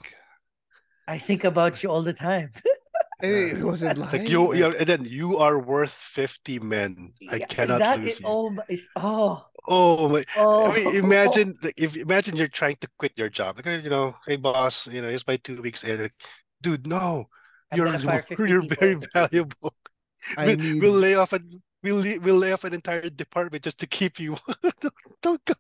I 1.08 1.18
think 1.18 1.44
about 1.44 1.82
you 1.84 1.90
all 1.90 2.02
the 2.04 2.14
time. 2.14 2.52
and 3.22 3.32
it 3.34 3.64
wasn't 3.64 3.98
lying. 3.98 4.12
Like 4.22 4.30
you, 4.30 4.48
like- 4.50 4.58
you 4.58 4.66
and 4.68 4.88
then 4.88 5.06
you 5.06 5.38
are 5.38 5.60
worth 5.60 5.94
fifty 5.94 6.60
men. 6.60 7.14
I 7.30 7.38
Yeah, 7.38 7.46
cannot 7.48 7.80
that 7.80 8.00
lose 8.00 8.12
is, 8.14 8.20
you. 8.22 8.26
oh, 8.30 8.50
my- 8.52 8.64
it's, 8.70 8.90
oh, 8.96 9.46
Oh 9.68 10.10
my! 10.10 10.24
oh. 10.38 10.72
I 10.72 10.76
mean, 10.76 10.96
imagine 11.06 11.56
like, 11.62 11.76
if 11.78 11.96
imagine 11.96 12.36
you're 12.36 12.48
trying 12.48 12.78
to 12.82 12.88
quit 12.98 13.14
your 13.16 13.30
job. 13.30 13.58
Like, 13.64 13.84
you 13.84 13.90
know, 13.92 14.16
hey 14.28 14.38
boss, 14.38 14.88
you 14.88 15.02
know, 15.02 15.10
it's 15.10 15.28
my 15.28 15.38
two 15.38 15.62
weeks 15.62 15.84
in. 15.84 16.02
Like, 16.02 16.14
dude, 16.62 16.88
no, 16.88 17.30
You're 17.72 17.86
gonna 17.86 18.00
fire 18.00 18.24
50 18.24 18.50
you're 18.50 18.64
people. 18.64 18.78
very 18.80 18.96
valuable. 19.14 19.74
I 20.38 20.56
We'll, 20.80 20.94
lay 20.94 21.16
off 21.16 21.34
an 21.34 21.62
we'll 21.84 22.04
we'll 22.22 22.38
lay 22.38 22.52
off 22.54 22.64
an 22.64 22.74
entire 22.74 23.10
department 23.10 23.64
just 23.64 23.80
to 23.80 23.88
keep 23.88 24.20
you. 24.20 24.38
don't, 24.82 24.94
don't 25.22 25.46
go. 25.46 25.56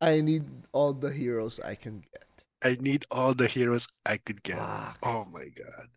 I 0.00 0.20
need 0.20 0.44
all 0.72 0.92
the 0.92 1.10
heroes 1.12 1.60
I 1.60 1.74
can 1.74 2.00
get. 2.00 2.26
I 2.62 2.76
need 2.80 3.04
all 3.10 3.34
the 3.34 3.46
heroes 3.46 3.88
I 4.04 4.18
could 4.18 4.42
get. 4.42 4.58
Fuck. 4.58 4.98
Oh 5.02 5.26
my 5.32 5.46
god. 5.54 5.88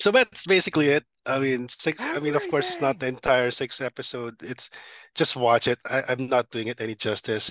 So 0.00 0.10
that's 0.10 0.46
basically 0.46 0.88
it. 0.90 1.04
I 1.26 1.38
mean, 1.38 1.68
six. 1.68 1.98
I 2.00 2.20
mean, 2.20 2.36
of 2.36 2.46
course, 2.48 2.68
it's 2.68 2.80
not 2.80 2.98
the 3.00 3.06
entire 3.08 3.50
six 3.50 3.80
episode. 3.80 4.36
It's 4.42 4.70
just 5.14 5.36
watch 5.36 5.66
it. 5.66 5.78
I, 5.88 6.02
I'm 6.08 6.28
not 6.28 6.50
doing 6.50 6.68
it 6.68 6.80
any 6.80 6.94
justice. 6.94 7.50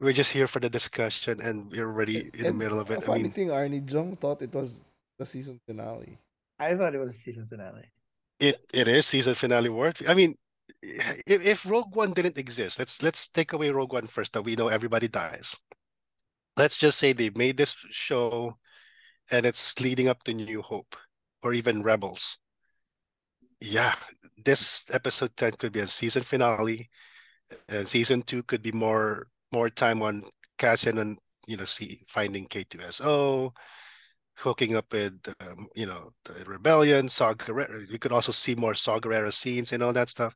We're 0.00 0.12
just 0.12 0.32
here 0.32 0.46
for 0.46 0.60
the 0.60 0.70
discussion, 0.70 1.40
and 1.40 1.70
we're 1.70 1.86
already 1.88 2.30
in 2.34 2.46
the 2.46 2.52
middle 2.52 2.78
of 2.78 2.90
it. 2.90 3.00
I 3.00 3.00
funny 3.00 3.24
mean, 3.24 3.32
thing, 3.32 3.48
Arnie 3.48 3.84
Jong 3.84 4.16
thought 4.16 4.42
it 4.42 4.54
was 4.54 4.82
the 5.18 5.26
season 5.26 5.60
finale. 5.66 6.18
I 6.58 6.74
thought 6.76 6.94
it 6.94 6.98
was 6.98 7.10
a 7.10 7.18
season 7.18 7.46
finale. 7.48 7.92
it 8.40 8.56
it 8.72 8.88
is 8.88 9.06
season 9.06 9.34
finale 9.34 9.68
worth. 9.68 10.08
I 10.08 10.14
mean, 10.14 10.34
if, 10.82 11.42
if 11.42 11.66
Rogue 11.66 11.94
One 11.94 12.12
didn't 12.12 12.38
exist, 12.38 12.78
let's 12.78 13.02
let's 13.02 13.28
take 13.28 13.52
away 13.52 13.70
Rogue 13.70 13.92
One 13.92 14.06
first. 14.06 14.32
That 14.32 14.42
we 14.42 14.56
know 14.56 14.68
everybody 14.68 15.08
dies. 15.08 15.56
Let's 16.56 16.76
just 16.76 16.98
say 16.98 17.12
they 17.12 17.30
made 17.30 17.56
this 17.56 17.74
show, 17.90 18.58
and 19.30 19.46
it's 19.46 19.80
leading 19.80 20.08
up 20.08 20.24
to 20.24 20.34
New 20.34 20.62
Hope, 20.62 20.96
or 21.42 21.54
even 21.54 21.82
Rebels. 21.82 22.38
Yeah, 23.60 23.94
this 24.44 24.84
episode 24.92 25.36
ten 25.36 25.52
could 25.52 25.72
be 25.72 25.80
a 25.80 25.88
season 25.88 26.22
finale, 26.22 26.90
and 27.68 27.88
season 27.88 28.22
two 28.22 28.42
could 28.42 28.62
be 28.62 28.72
more 28.72 29.26
more 29.52 29.70
time 29.70 30.02
on 30.02 30.24
Cassian 30.58 30.98
and 30.98 31.18
you 31.46 31.56
know 31.56 31.64
see 31.64 32.04
finding 32.08 32.46
K 32.46 32.64
two 32.64 32.80
S 32.80 33.00
O, 33.02 33.52
hooking 34.38 34.76
up 34.76 34.92
with 34.92 35.18
um, 35.40 35.66
you 35.74 35.86
know 35.86 36.12
the 36.24 36.44
rebellion 36.44 37.08
Saw 37.08 37.34
Gerrera. 37.34 37.90
we 37.90 37.98
could 37.98 38.12
also 38.12 38.32
see 38.32 38.54
more 38.54 38.74
Saw 38.74 38.98
Gerrera 39.00 39.32
scenes 39.32 39.72
and 39.72 39.82
all 39.82 39.92
that 39.92 40.08
stuff 40.08 40.34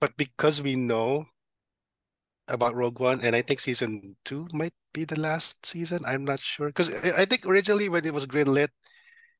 but 0.00 0.16
because 0.16 0.62
we 0.62 0.76
know 0.76 1.26
about 2.48 2.74
rogue 2.74 3.00
one 3.00 3.20
and 3.22 3.34
i 3.34 3.42
think 3.42 3.58
season 3.58 4.16
two 4.24 4.46
might 4.52 4.72
be 4.94 5.04
the 5.04 5.18
last 5.18 5.66
season 5.66 6.00
i'm 6.06 6.24
not 6.24 6.38
sure 6.38 6.68
because 6.68 6.94
i 7.04 7.24
think 7.24 7.44
originally 7.44 7.88
when 7.88 8.04
it 8.06 8.14
was 8.14 8.24
greenlit 8.26 8.68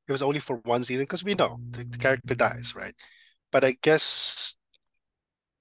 it 0.08 0.12
was 0.12 0.22
only 0.22 0.40
for 0.40 0.56
one 0.64 0.82
season 0.82 1.02
because 1.04 1.22
we 1.24 1.34
know 1.34 1.56
the, 1.70 1.84
the 1.84 1.98
character 1.98 2.34
dies 2.34 2.74
right 2.74 2.94
but 3.52 3.64
i 3.64 3.76
guess 3.82 4.56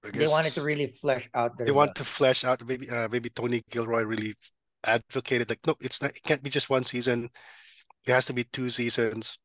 I 0.04 0.10
They 0.10 0.26
wanted 0.26 0.52
to 0.54 0.62
really 0.62 0.86
flesh 0.86 1.28
out 1.34 1.56
their. 1.56 1.66
they 1.66 1.72
want 1.72 1.94
to 1.96 2.04
flesh 2.04 2.44
out 2.44 2.62
maybe 2.66 2.88
uh, 2.88 3.08
maybe 3.10 3.28
Tony 3.28 3.62
Gilroy 3.70 4.02
really 4.02 4.34
advocated 4.84 5.50
like 5.50 5.58
no 5.66 5.74
it's 5.80 6.00
not 6.00 6.12
it 6.12 6.22
can't 6.22 6.42
be 6.42 6.50
just 6.50 6.70
one 6.70 6.84
season 6.84 7.28
it 8.06 8.12
has 8.12 8.26
to 8.26 8.32
be 8.32 8.44
two 8.44 8.70
seasons. 8.70 9.38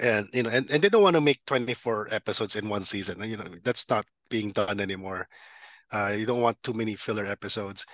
And 0.00 0.28
you 0.32 0.42
know 0.42 0.50
and, 0.50 0.70
and 0.70 0.82
they 0.82 0.88
don't 0.88 1.02
want 1.02 1.16
to 1.16 1.20
make 1.20 1.44
24 1.46 2.08
episodes 2.12 2.56
in 2.56 2.68
one 2.68 2.84
season. 2.84 3.22
You 3.22 3.36
know 3.36 3.44
that's 3.62 3.88
not 3.90 4.06
being 4.28 4.52
done 4.52 4.80
anymore. 4.80 5.28
Uh 5.92 6.14
you 6.18 6.26
don't 6.26 6.40
want 6.42 6.62
too 6.62 6.72
many 6.74 6.94
filler 6.96 7.26
episodes. 7.26 7.86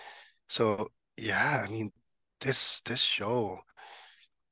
So 0.48 0.88
yeah 1.18 1.64
I 1.66 1.70
mean 1.70 1.92
this 2.40 2.80
this 2.82 3.00
show 3.00 3.60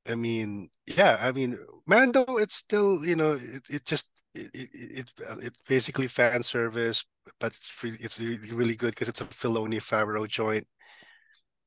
I 0.07 0.15
mean 0.15 0.71
yeah 0.87 1.19
I 1.21 1.33
mean 1.33 1.59
Mando 1.87 2.25
it's 2.39 2.57
still 2.57 3.05
you 3.05 3.17
know 3.17 3.33
it, 3.33 3.62
it 3.71 3.85
just 3.87 4.11
it, 4.35 4.51
it, 4.55 5.12
it 5.43 5.59
basically 5.69 6.09
fan 6.09 6.43
service 6.43 7.05
but 7.41 7.55
it's 7.55 7.71
really 7.83 7.99
it's 8.01 8.21
really 8.21 8.77
good 8.77 8.91
because 8.91 9.09
it's 9.09 9.21
a 9.21 9.25
Filoni 9.27 9.77
Favreau 9.77 10.29
joint. 10.29 10.67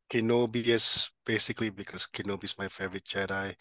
Kenobi 0.10 0.68
is 0.68 1.10
basically 1.26 1.70
because 1.70 2.08
Kenobi 2.08 2.46
is 2.46 2.58
my 2.58 2.68
favorite 2.68 3.06
Jedi, 3.06 3.56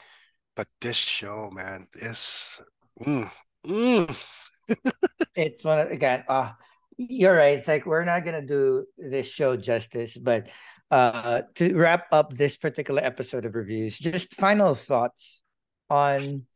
but 0.55 0.69
this 0.81 0.97
show, 0.97 1.51
man, 1.53 1.87
is 1.95 2.61
mm, 3.01 3.31
mm. 3.67 4.27
It's 5.37 5.65
one 5.65 5.81
of, 5.81 5.91
again. 5.91 6.25
Uh 6.29 6.53
you're 6.99 7.37
right. 7.37 7.59
It's 7.59 7.69
like 7.69 7.87
we're 7.87 8.05
not 8.05 8.25
gonna 8.25 8.47
do 8.47 8.87
this 8.97 9.29
show 9.31 9.57
justice, 9.57 10.17
but 10.17 10.49
uh 10.91 11.43
to 11.57 11.75
wrap 11.77 12.07
up 12.13 12.33
this 12.33 12.57
particular 12.57 13.03
episode 13.03 13.45
of 13.45 13.55
reviews, 13.55 13.99
just 13.99 14.35
final 14.35 14.75
thoughts 14.75 15.43
on 15.91 16.47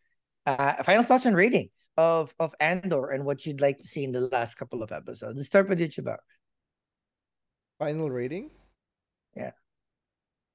uh 0.47 0.82
final 0.82 1.03
thoughts 1.03 1.26
and 1.26 1.36
rating 1.36 1.70
of 1.97 2.34
of 2.38 2.55
Andor 2.61 3.11
and 3.11 3.24
what 3.24 3.45
you'd 3.45 3.61
like 3.61 3.78
to 3.78 3.86
see 3.86 4.05
in 4.05 4.12
the 4.12 4.20
last 4.20 4.55
couple 4.57 4.82
of 4.82 4.93
episodes. 4.93 5.36
Let's 5.36 5.49
start 5.49 5.68
with 5.68 5.80
you, 5.80 5.88
Chibak. 5.88 6.18
Final 7.78 8.11
rating? 8.11 8.51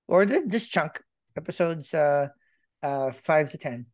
Or 0.08 0.26
the, 0.26 0.43
this 0.45 0.68
chunk 0.68 1.01
episodes 1.38 1.93
uh 1.93 2.28
uh 2.84 3.12
five 3.12 3.51
to 3.51 3.58
ten. 3.58 3.86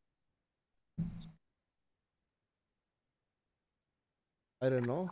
I 4.61 4.69
don't 4.69 4.85
know. 4.85 5.09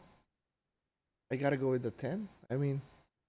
I 1.32 1.36
gotta 1.36 1.58
go 1.58 1.70
with 1.72 1.84
the 1.84 1.92
ten. 1.92 2.28
I 2.50 2.56
mean, 2.56 2.82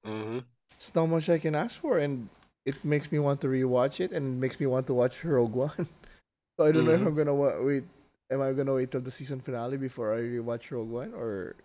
mm-hmm. 0.06 0.40
it's 0.76 0.94
not 0.94 1.06
much 1.06 1.28
I 1.28 1.38
can 1.38 1.54
ask 1.54 1.76
for, 1.80 1.98
and 1.98 2.28
it 2.64 2.82
makes 2.84 3.10
me 3.12 3.18
want 3.18 3.40
to 3.42 3.48
rewatch 3.48 4.00
it, 4.00 4.12
and 4.12 4.36
it 4.36 4.38
makes 4.40 4.58
me 4.60 4.66
want 4.66 4.86
to 4.88 4.94
watch 4.94 5.24
Rogue 5.24 5.54
One. 5.54 5.88
so 6.58 6.66
I 6.66 6.72
don't 6.72 6.84
know 6.84 6.92
if 6.92 7.00
Mhm. 7.00 7.06
I'm 7.06 7.14
gonna 7.14 7.34
wa- 7.34 7.60
wait. 7.60 7.84
Am 8.30 8.40
I 8.42 8.52
gonna 8.52 8.74
wait 8.74 8.90
till 8.90 9.00
the 9.00 9.10
season 9.10 9.40
finale 9.40 9.76
before 9.76 10.14
I 10.14 10.20
rewatch 10.20 10.70
Rogue 10.70 10.90
One, 10.90 11.14
or 11.14 11.56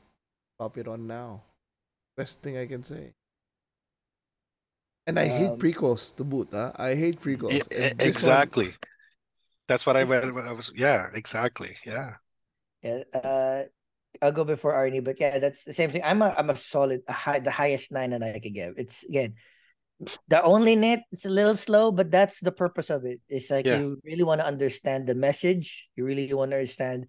pop 0.60 0.78
it 0.78 0.88
on 0.88 1.08
now? 1.08 1.44
Best 2.18 2.42
thing 2.42 2.58
I 2.58 2.66
can 2.68 2.84
say. 2.84 3.14
And 5.08 5.20
I 5.20 5.28
hate 5.28 5.52
Um, 5.52 5.60
prequels 5.60 6.16
to 6.18 6.24
boot. 6.24 6.50
Huh? 6.52 6.72
I 6.76 6.96
hate 6.96 7.22
prequels. 7.22 7.54
E- 7.54 7.62
and 7.78 8.02
e- 8.02 8.04
one- 8.04 8.10
exactly. 8.10 8.74
That's 9.68 9.86
what 9.86 9.96
I 9.98 10.04
went. 10.04 10.26
I 10.26 10.54
was 10.54 10.72
yeah, 10.76 11.10
exactly. 11.14 11.76
Yeah. 11.86 12.18
Yeah, 12.82 13.02
uh, 13.14 13.64
I'll 14.22 14.32
go 14.32 14.46
before 14.46 14.74
Arnie, 14.74 15.04
but 15.04 15.20
yeah, 15.20 15.40
that's 15.40 15.64
the 15.64 15.74
same 15.74 15.90
thing. 15.90 16.02
I'm 16.06 16.22
a 16.22 16.34
I'm 16.38 16.50
a 16.50 16.56
solid, 16.56 17.02
a 17.08 17.14
high, 17.14 17.40
the 17.40 17.52
highest 17.52 17.92
nine 17.92 18.12
that 18.12 18.22
I 18.22 18.40
could 18.40 18.54
give. 18.54 18.78
It's 18.78 19.04
again, 19.04 19.36
the 20.28 20.44
only 20.44 20.76
net. 20.76 21.04
It's 21.12 21.26
a 21.26 21.30
little 21.34 21.56
slow, 21.58 21.92
but 21.92 22.12
that's 22.12 22.40
the 22.40 22.52
purpose 22.52 22.90
of 22.90 23.06
it. 23.06 23.22
It's 23.30 23.50
like 23.50 23.66
Yeah. 23.66 23.80
you 23.80 24.00
really 24.06 24.24
want 24.24 24.42
to 24.42 24.48
understand 24.48 25.08
the 25.08 25.16
message. 25.16 25.90
You 25.96 26.06
really 26.06 26.32
want 26.34 26.52
to 26.52 26.58
understand 26.58 27.08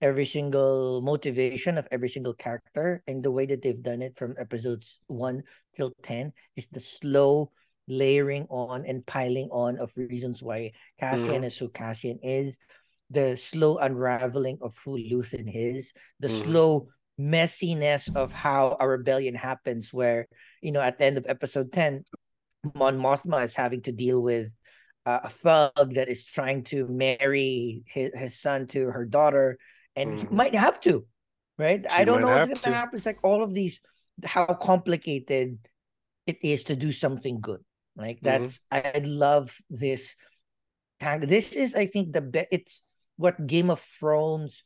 every 0.00 0.24
single 0.26 1.00
motivation 1.02 1.78
of 1.78 1.86
every 1.90 2.08
single 2.08 2.34
character, 2.34 3.02
and 3.06 3.22
the 3.22 3.30
way 3.30 3.46
that 3.46 3.62
they've 3.62 3.82
done 3.82 4.02
it 4.02 4.16
from 4.16 4.34
episodes 4.38 4.98
one 5.06 5.42
till 5.76 5.92
ten 6.02 6.32
is 6.56 6.66
the 6.68 6.80
slow 6.80 7.52
layering 7.88 8.46
on 8.50 8.86
and 8.86 9.04
piling 9.04 9.48
on 9.50 9.78
of 9.78 9.90
reasons 9.96 10.42
why 10.42 10.70
Cassian 10.98 11.44
is 11.44 11.58
who 11.58 11.68
Cassian 11.68 12.18
is 12.22 12.56
the 13.10 13.36
slow 13.36 13.76
unraveling 13.78 14.58
of 14.62 14.78
who 14.84 14.96
Luthen 14.96 15.50
is, 15.52 15.92
the 16.20 16.28
Mhm. 16.28 16.42
slow 16.44 16.88
messiness 17.18 18.14
of 18.14 18.32
how 18.32 18.76
a 18.78 18.86
rebellion 18.88 19.34
happens, 19.34 19.92
where 19.92 20.28
you 20.62 20.72
know 20.72 20.80
at 20.80 20.98
the 20.98 21.04
end 21.04 21.18
of 21.18 21.26
episode 21.28 21.72
ten, 21.72 22.04
Mon 22.74 22.96
Mothma 22.98 23.44
is 23.44 23.56
having 23.56 23.82
to 23.82 23.92
deal 23.92 24.22
with 24.22 24.52
uh, 25.06 25.20
a 25.24 25.28
thug 25.28 25.94
that 25.94 26.08
is 26.08 26.24
trying 26.24 26.62
to 26.62 26.86
marry 26.86 27.82
his, 27.86 28.14
his 28.14 28.38
son 28.38 28.66
to 28.68 28.90
her 28.92 29.04
daughter, 29.04 29.58
and 29.96 30.14
he 30.14 30.26
Mhm. 30.26 30.32
might 30.32 30.54
have 30.54 30.80
to, 30.80 31.06
right? 31.58 31.84
I 31.90 32.04
don't 32.04 32.20
know 32.20 32.28
what's 32.30 32.48
gonna 32.48 32.60
to. 32.60 32.70
happen. 32.74 32.96
It's 32.98 33.06
like 33.06 33.22
all 33.22 33.42
of 33.42 33.54
these, 33.54 33.80
how 34.24 34.46
complicated 34.46 35.58
it 36.26 36.38
is 36.42 36.64
to 36.64 36.76
do 36.76 36.92
something 36.92 37.40
good. 37.40 37.64
Like 37.96 38.20
Mhm. 38.20 38.24
that's 38.24 38.60
I 38.70 39.00
love 39.04 39.56
this 39.68 40.14
tang. 41.00 41.20
This 41.20 41.52
is, 41.52 41.74
I 41.74 41.86
think, 41.86 42.12
the 42.12 42.20
best. 42.20 42.48
It's 42.50 42.82
what 43.16 43.46
Game 43.46 43.70
of 43.70 43.80
Thrones 43.80 44.64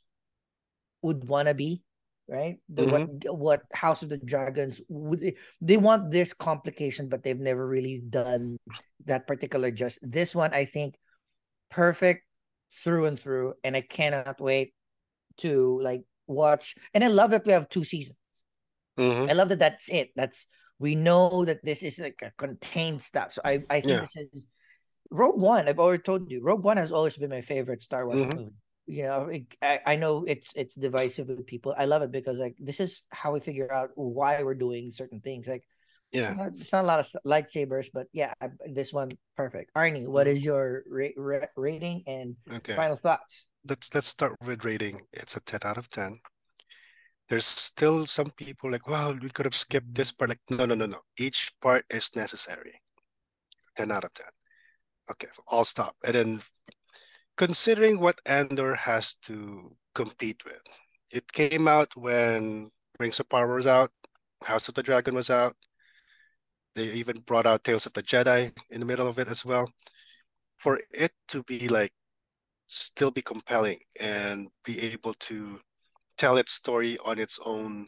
would 1.02 1.28
want 1.28 1.48
to 1.48 1.54
be, 1.54 1.82
right? 2.28 2.58
The 2.68 2.86
what 2.86 3.08
what 3.34 3.62
House 3.72 4.02
of 4.02 4.08
the 4.08 4.18
Dragons 4.18 4.80
would 4.88 5.34
they 5.60 5.76
want 5.76 6.10
this 6.10 6.32
complication, 6.32 7.08
but 7.08 7.22
they've 7.22 7.38
never 7.38 7.66
really 7.66 8.00
done 8.00 8.56
that 9.06 9.26
particular 9.26 9.70
just. 9.70 9.98
This 10.02 10.34
one, 10.34 10.52
I 10.52 10.64
think, 10.64 10.96
perfect 11.70 12.24
through 12.82 13.06
and 13.06 13.18
through, 13.20 13.54
and 13.62 13.76
I 13.76 13.80
cannot 13.82 14.40
wait 14.40 14.74
to 15.38 15.80
like 15.82 16.02
watch. 16.26 16.74
And 16.92 17.04
I 17.04 17.08
love 17.08 17.30
that 17.30 17.44
we 17.44 17.52
have 17.52 17.68
two 17.68 17.84
seasons. 17.84 18.16
Mhm. 18.98 19.28
I 19.28 19.32
love 19.32 19.48
that 19.48 19.58
that's 19.58 19.88
it. 19.88 20.10
That's 20.16 20.46
we 20.78 20.94
know 20.94 21.44
that 21.44 21.64
this 21.64 21.82
is 21.82 21.98
like 21.98 22.20
a 22.22 22.32
contained 22.36 23.02
stuff. 23.02 23.32
So 23.32 23.42
I 23.44 23.62
I 23.70 23.80
think 23.80 23.90
Yeah. 23.90 24.00
this 24.00 24.16
is 24.16 24.46
Rogue 25.10 25.40
One. 25.40 25.68
I've 25.68 25.78
already 25.78 26.02
told 26.02 26.30
you, 26.30 26.42
Rogue 26.42 26.64
One 26.64 26.76
has 26.76 26.92
always 26.92 27.16
been 27.16 27.30
my 27.30 27.42
favorite 27.42 27.82
Star 27.82 28.06
Wars 28.06 28.20
Mhm. 28.20 28.36
movie. 28.36 28.54
You 28.86 29.04
know, 29.04 29.22
it, 29.28 29.46
I 29.62 29.80
I 29.86 29.96
know 29.96 30.24
it's 30.24 30.52
it's 30.54 30.74
divisive 30.74 31.28
with 31.28 31.46
people. 31.46 31.74
I 31.76 31.86
love 31.86 32.02
it 32.02 32.10
because 32.12 32.38
like 32.38 32.56
this 32.58 32.80
is 32.80 33.02
how 33.10 33.32
we 33.32 33.40
figure 33.40 33.72
out 33.72 33.90
why 33.94 34.42
we're 34.42 34.54
doing 34.58 34.90
certain 34.92 35.20
things. 35.20 35.46
Like 35.46 35.64
it's 36.12 36.20
Yeah. 36.28 36.34
not, 36.34 36.48
it's 36.52 36.70
not 36.72 36.84
a 36.84 36.86
lot 36.86 37.00
of 37.00 37.08
lightsabers, 37.26 37.88
but 37.92 38.06
yeah, 38.12 38.34
I, 38.40 38.50
this 38.66 38.92
one 38.92 39.10
perfect. 39.36 39.72
Arnie, 39.74 40.06
what 40.06 40.26
Mhm. 40.28 40.42
your 40.42 40.84
ra- 40.86 41.16
ra- 41.16 41.46
rating 41.56 42.04
and 42.06 42.36
Okay. 42.60 42.76
final 42.76 42.96
thoughts? 42.96 43.46
Let's 43.66 43.94
let's 43.94 44.08
start 44.08 44.36
with 44.44 44.64
rating. 44.64 45.02
It's 45.12 45.36
a 45.36 45.40
10 45.40 45.60
out 45.64 45.78
of 45.78 45.88
10. 45.90 46.16
There's 47.28 47.46
still 47.46 48.04
some 48.06 48.30
people 48.30 48.70
like, 48.70 48.86
well, 48.86 49.16
we 49.20 49.30
could 49.30 49.46
have 49.46 49.56
skipped 49.56 49.94
this 49.94 50.12
part. 50.12 50.30
Like, 50.30 50.40
no, 50.50 50.66
no, 50.66 50.74
no, 50.74 50.86
no. 50.86 51.00
Each 51.18 51.52
part 51.62 51.84
is 51.90 52.14
necessary. 52.14 52.82
10 53.76 53.90
out 53.90 54.04
of 54.04 54.12
10. 54.12 54.26
Okay, 55.12 55.28
I'll 55.48 55.64
stop. 55.64 55.96
And 56.04 56.14
then 56.14 56.42
considering 57.36 58.00
what 58.00 58.20
Andor 58.26 58.74
has 58.74 59.14
to 59.26 59.74
compete 59.94 60.44
with, 60.44 60.62
it 61.10 61.32
came 61.32 61.66
out 61.68 61.96
when 61.96 62.70
Rings 62.98 63.20
of 63.20 63.28
Power 63.28 63.54
was 63.54 63.66
out, 63.66 63.90
House 64.42 64.68
of 64.68 64.74
the 64.74 64.82
Dragon 64.82 65.14
was 65.14 65.30
out. 65.30 65.54
They 66.74 66.84
even 66.92 67.20
brought 67.20 67.46
out 67.46 67.64
Tales 67.64 67.86
of 67.86 67.92
the 67.94 68.02
Jedi 68.02 68.52
in 68.70 68.80
the 68.80 68.86
middle 68.86 69.08
of 69.08 69.18
it 69.18 69.28
as 69.28 69.44
well. 69.44 69.70
For 70.56 70.80
it 70.90 71.12
to 71.28 71.42
be 71.44 71.68
like 71.68 71.92
still 72.66 73.10
be 73.10 73.22
compelling 73.22 73.78
and 74.00 74.48
be 74.64 74.80
able 74.82 75.14
to 75.14 75.60
tell 76.16 76.36
its 76.36 76.52
story 76.52 76.98
on 77.04 77.18
its 77.18 77.38
own 77.44 77.86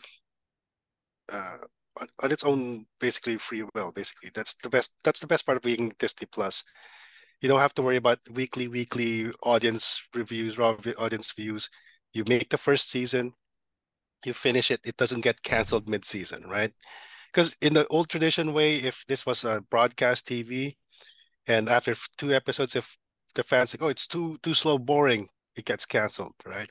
uh 1.33 1.59
on, 2.01 2.09
on 2.23 2.33
its 2.33 2.45
own 2.45 2.87
basically 3.01 3.37
free 3.37 3.65
will 3.75 3.93
basically. 3.93 4.31
That's 4.35 4.55
the 4.55 4.69
best 4.71 4.95
that's 5.05 5.21
the 5.21 5.27
best 5.27 5.47
part 5.47 5.57
of 5.57 5.63
being 5.63 5.93
disney 5.99 6.27
plus. 6.31 6.63
You 7.41 7.49
don't 7.49 7.61
have 7.61 7.75
to 7.75 7.83
worry 7.83 7.97
about 7.97 8.19
weekly 8.31 8.69
weekly 8.69 9.31
audience 9.43 10.03
reviews 10.15 10.59
raw 10.59 10.77
audience 10.99 11.33
views. 11.33 11.71
You 12.13 12.25
make 12.29 12.51
the 12.51 12.59
first 12.59 12.91
season 12.91 13.33
you 14.25 14.33
finish 14.33 14.71
it 14.71 14.81
it 14.85 14.97
doesn't 14.97 15.23
get 15.23 15.43
canceled 15.43 15.89
mid-season 15.89 16.45
right? 16.49 16.73
Because 17.33 17.57
in 17.61 17.75
the 17.75 17.87
old 17.89 18.09
tradition 18.09 18.53
way 18.53 18.77
if 18.77 19.05
this 19.09 19.27
was 19.27 19.45
a 19.45 19.63
broadcast 19.71 20.27
tv 20.29 20.77
and 21.47 21.69
after 21.69 21.95
two 22.19 22.35
episodes 22.35 22.77
if 22.77 22.97
the 23.37 23.45
fans 23.45 23.73
like 23.73 23.83
oh 23.83 23.89
it's 23.89 24.09
too 24.09 24.39
too 24.43 24.55
slow 24.55 24.79
boring. 24.79 25.29
It 25.55 25.65
gets 25.65 25.87
canceled 25.87 26.35
right? 26.45 26.71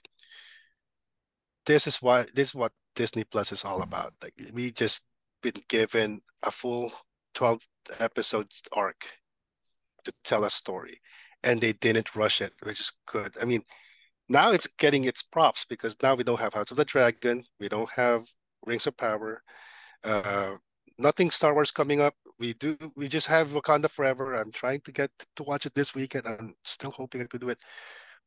This 1.65 1.87
is 1.87 2.01
why 2.01 2.25
this 2.35 2.49
is 2.49 2.55
what 2.55 2.73
disney 2.95 3.23
plus 3.23 3.51
is 3.51 3.63
all 3.63 3.81
about. 3.81 4.13
Like 4.21 4.33
we 4.53 4.71
just 4.71 5.03
been 5.41 5.63
given 5.69 6.21
a 6.43 6.51
full 6.51 6.91
12 7.35 7.61
episodes 7.99 8.63
arc 8.73 9.07
to 10.03 10.13
tell 10.23 10.43
a 10.43 10.49
story 10.49 10.99
and 11.43 11.61
they 11.61 11.73
didn't 11.73 12.15
rush 12.15 12.41
it 12.41 12.53
which 12.63 12.81
is 12.81 12.91
good. 13.07 13.35
I 13.41 13.45
mean 13.45 13.63
now 14.27 14.51
it's 14.51 14.67
getting 14.67 15.05
its 15.05 15.21
props 15.23 15.65
because 15.69 15.95
now 16.01 16.15
we 16.15 16.23
don't 16.23 16.39
have 16.39 16.53
house 16.53 16.71
of 16.71 16.77
the 16.77 16.85
dragon 16.85 17.43
we 17.59 17.69
don't 17.69 17.91
have 17.91 18.23
rings 18.65 18.87
of 18.87 18.97
power 18.97 19.43
uh 20.03 20.55
nothing 20.97 21.29
star 21.29 21.53
wars 21.53 21.71
coming 21.71 22.01
up 22.01 22.15
we 22.39 22.53
do 22.53 22.77
we 22.95 23.07
just 23.07 23.27
have 23.27 23.51
wakanda 23.51 23.89
forever. 23.89 24.33
I'm 24.33 24.51
trying 24.51 24.81
to 24.81 24.91
get 24.91 25.11
to 25.35 25.43
watch 25.43 25.65
it 25.65 25.73
this 25.75 25.95
weekend 25.95 26.27
i'm 26.27 26.55
still 26.63 26.91
hoping 26.91 27.21
i 27.21 27.25
could 27.25 27.41
do 27.41 27.49
it. 27.49 27.59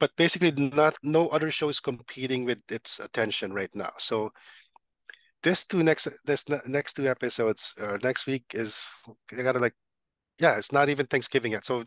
But 0.01 0.15
basically 0.17 0.53
not 0.53 0.97
no 1.03 1.29
other 1.29 1.51
show 1.51 1.69
is 1.69 1.81
competing 1.81 2.45
with 2.45 2.61
its 2.71 3.01
attention 3.01 3.53
right 3.53 3.75
now. 3.75 3.91
So 3.99 4.31
this 5.43 5.65
two 5.65 5.83
next 5.83 6.09
this 6.25 6.45
next 6.67 6.95
two 6.95 7.09
episodes 7.09 7.75
uh, 7.81 7.99
next 8.03 8.27
week 8.27 8.45
is 8.55 8.85
i 9.39 9.43
gotta 9.43 9.59
like 9.59 9.75
yeah 10.39 10.57
it's 10.57 10.73
not 10.73 10.89
even 10.89 11.07
thanksgiving 11.07 11.53
yet. 11.53 11.65
So 11.65 11.85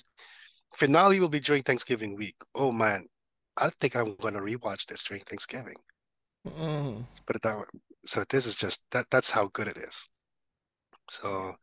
finale 0.76 1.20
will 1.20 1.30
be 1.30 1.40
during 1.40 1.64
thanksgiving 1.64 2.16
week. 2.16 2.36
Oh 2.56 2.72
man. 2.72 3.08
I 3.58 3.70
think 3.80 3.96
i'm 3.96 4.16
gonna 4.16 4.42
rewatch 4.42 4.86
this 4.86 5.04
during 5.04 5.24
thanksgiving. 5.24 5.76
Mm. 6.48 7.06
put 7.26 7.36
it 7.36 7.42
that 7.44 7.58
way. 7.58 7.66
So 8.06 8.24
this 8.30 8.46
is 8.46 8.56
just 8.56 8.84
that 8.92 9.06
that's 9.12 9.32
how 9.32 9.48
good 9.54 9.68
it 9.68 9.78
is. 9.78 10.08
So 11.10 11.56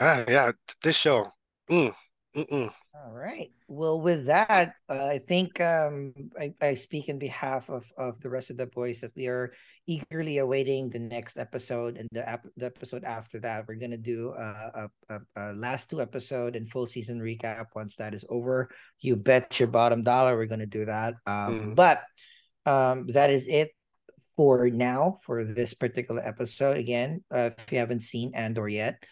ah 0.00 0.24
yeah 0.28 0.52
this 0.82 0.96
show 0.96 1.30
mm. 1.70 1.92
All 2.36 3.12
right. 3.12 3.50
Well, 3.68 4.00
with 4.00 4.26
that, 4.26 4.74
uh, 4.88 5.06
I 5.06 5.20
think 5.26 5.60
um, 5.60 6.12
I, 6.38 6.52
I 6.60 6.74
speak 6.74 7.08
in 7.08 7.18
behalf 7.18 7.70
of, 7.70 7.90
of 7.96 8.20
the 8.20 8.28
rest 8.28 8.50
of 8.50 8.56
the 8.56 8.66
boys 8.66 9.00
that 9.00 9.12
we 9.16 9.26
are 9.28 9.52
eagerly 9.86 10.38
awaiting 10.38 10.90
the 10.90 10.98
next 10.98 11.38
episode 11.38 11.96
and 11.96 12.08
the, 12.12 12.28
ap- 12.28 12.46
the 12.56 12.66
episode 12.66 13.04
after 13.04 13.38
that. 13.40 13.66
We're 13.68 13.76
gonna 13.76 13.96
do 13.96 14.34
a, 14.36 14.42
a, 14.42 14.90
a, 15.08 15.20
a 15.36 15.52
last 15.54 15.88
two 15.88 16.00
episode 16.02 16.56
and 16.56 16.68
full 16.68 16.86
season 16.86 17.20
recap 17.20 17.66
once 17.74 17.96
that 17.96 18.12
is 18.12 18.24
over. 18.28 18.68
You 19.00 19.16
bet 19.16 19.58
your 19.60 19.68
bottom 19.68 20.02
dollar 20.02 20.36
we're 20.36 20.46
gonna 20.46 20.66
do 20.66 20.84
that. 20.86 21.14
Um, 21.26 21.60
Mhm. 21.60 21.74
But 21.74 22.02
um, 22.66 23.06
that 23.08 23.30
is 23.30 23.46
it 23.46 23.70
for 24.36 24.68
now 24.68 25.20
for 25.22 25.44
this 25.44 25.72
particular 25.74 26.22
episode. 26.26 26.76
Again, 26.76 27.24
uh, 27.30 27.50
if 27.56 27.72
you 27.72 27.78
haven't 27.78 28.00
seen 28.00 28.34
Andor 28.34 28.68
yet, 28.68 29.02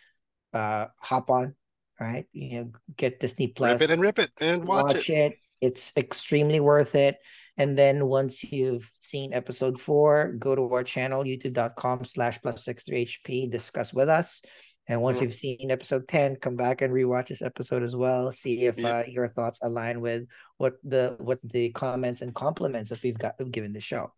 uh, 0.55 0.87
hop 1.01 1.31
on. 1.31 1.55
right? 2.01 2.27
you 2.33 2.59
know, 2.59 2.73
get 2.97 3.21
Disney 3.21 3.49
Plus 3.49 3.73
rip 3.81 3.83
it 3.83 3.91
and 3.93 4.03
rip 4.03 4.19
it 4.19 4.31
and 4.41 4.67
watch, 4.67 4.95
watch 4.97 5.11
it 5.11 5.33
it. 5.33 5.39
It's 5.61 5.93
extremely 5.97 6.61
worth 6.61 6.95
it. 6.95 7.19
And 7.57 7.79
then 7.79 8.07
once 8.07 8.43
you've 8.43 8.91
seen 8.99 9.33
episode 9.33 9.81
four, 9.81 10.33
go 10.39 10.55
to 10.57 10.63
our 10.75 10.83
channel, 10.83 11.23
youtube.com 11.23 12.05
slash 12.05 12.43
plus 12.43 12.65
six 12.65 12.83
three 12.83 13.05
HP, 13.07 13.49
discuss 13.51 13.95
with 13.95 14.09
us. 14.09 14.43
And 14.89 15.01
once 15.01 15.19
Mhm. 15.19 15.23
you've 15.23 15.35
seen 15.35 15.71
episode 15.71 16.07
10, 16.09 16.37
come 16.37 16.57
back 16.57 16.83
and 16.83 16.93
rewatch 16.93 17.29
this 17.29 17.41
episode 17.41 17.83
as 17.83 17.95
well. 17.97 18.31
See 18.33 18.67
if 18.67 18.77
Yep. 18.77 18.93
uh, 18.93 19.11
your 19.11 19.29
thoughts 19.29 19.61
align 19.63 20.01
with 20.03 20.27
what 20.59 20.75
the 20.83 21.17
what 21.21 21.39
the 21.45 21.71
comments 21.71 22.21
and 22.21 22.35
compliments 22.35 22.91
that 22.91 23.03
we've 23.03 23.17
got 23.17 23.37
given 23.51 23.73
the 23.73 23.81
show. 23.81 24.13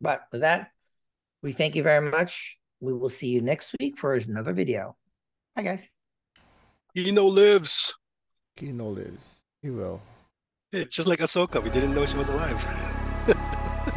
But 0.00 0.22
with 0.32 0.40
that, 0.40 0.70
we 1.42 1.52
thank 1.52 1.76
you 1.76 1.84
very 1.84 2.10
much. 2.10 2.58
We 2.80 2.94
will 2.94 3.10
see 3.10 3.28
you 3.28 3.42
next 3.42 3.76
week 3.78 3.98
for 3.98 4.14
another 4.14 4.54
video. 4.54 4.96
Bye 5.54 5.62
guys. 5.62 5.86
Kino 6.94 7.26
lives 7.26 7.94
Kino 8.56 8.88
lives. 8.88 9.42
He 9.62 9.70
will. 9.70 10.00
just 10.90 11.08
like 11.08 11.20
Ahsoka 11.20 11.62
we 11.62 11.70
didn't 11.70 11.94
know 11.94 12.06
she 12.06 12.16
was 12.16 12.28
alive 12.28 12.60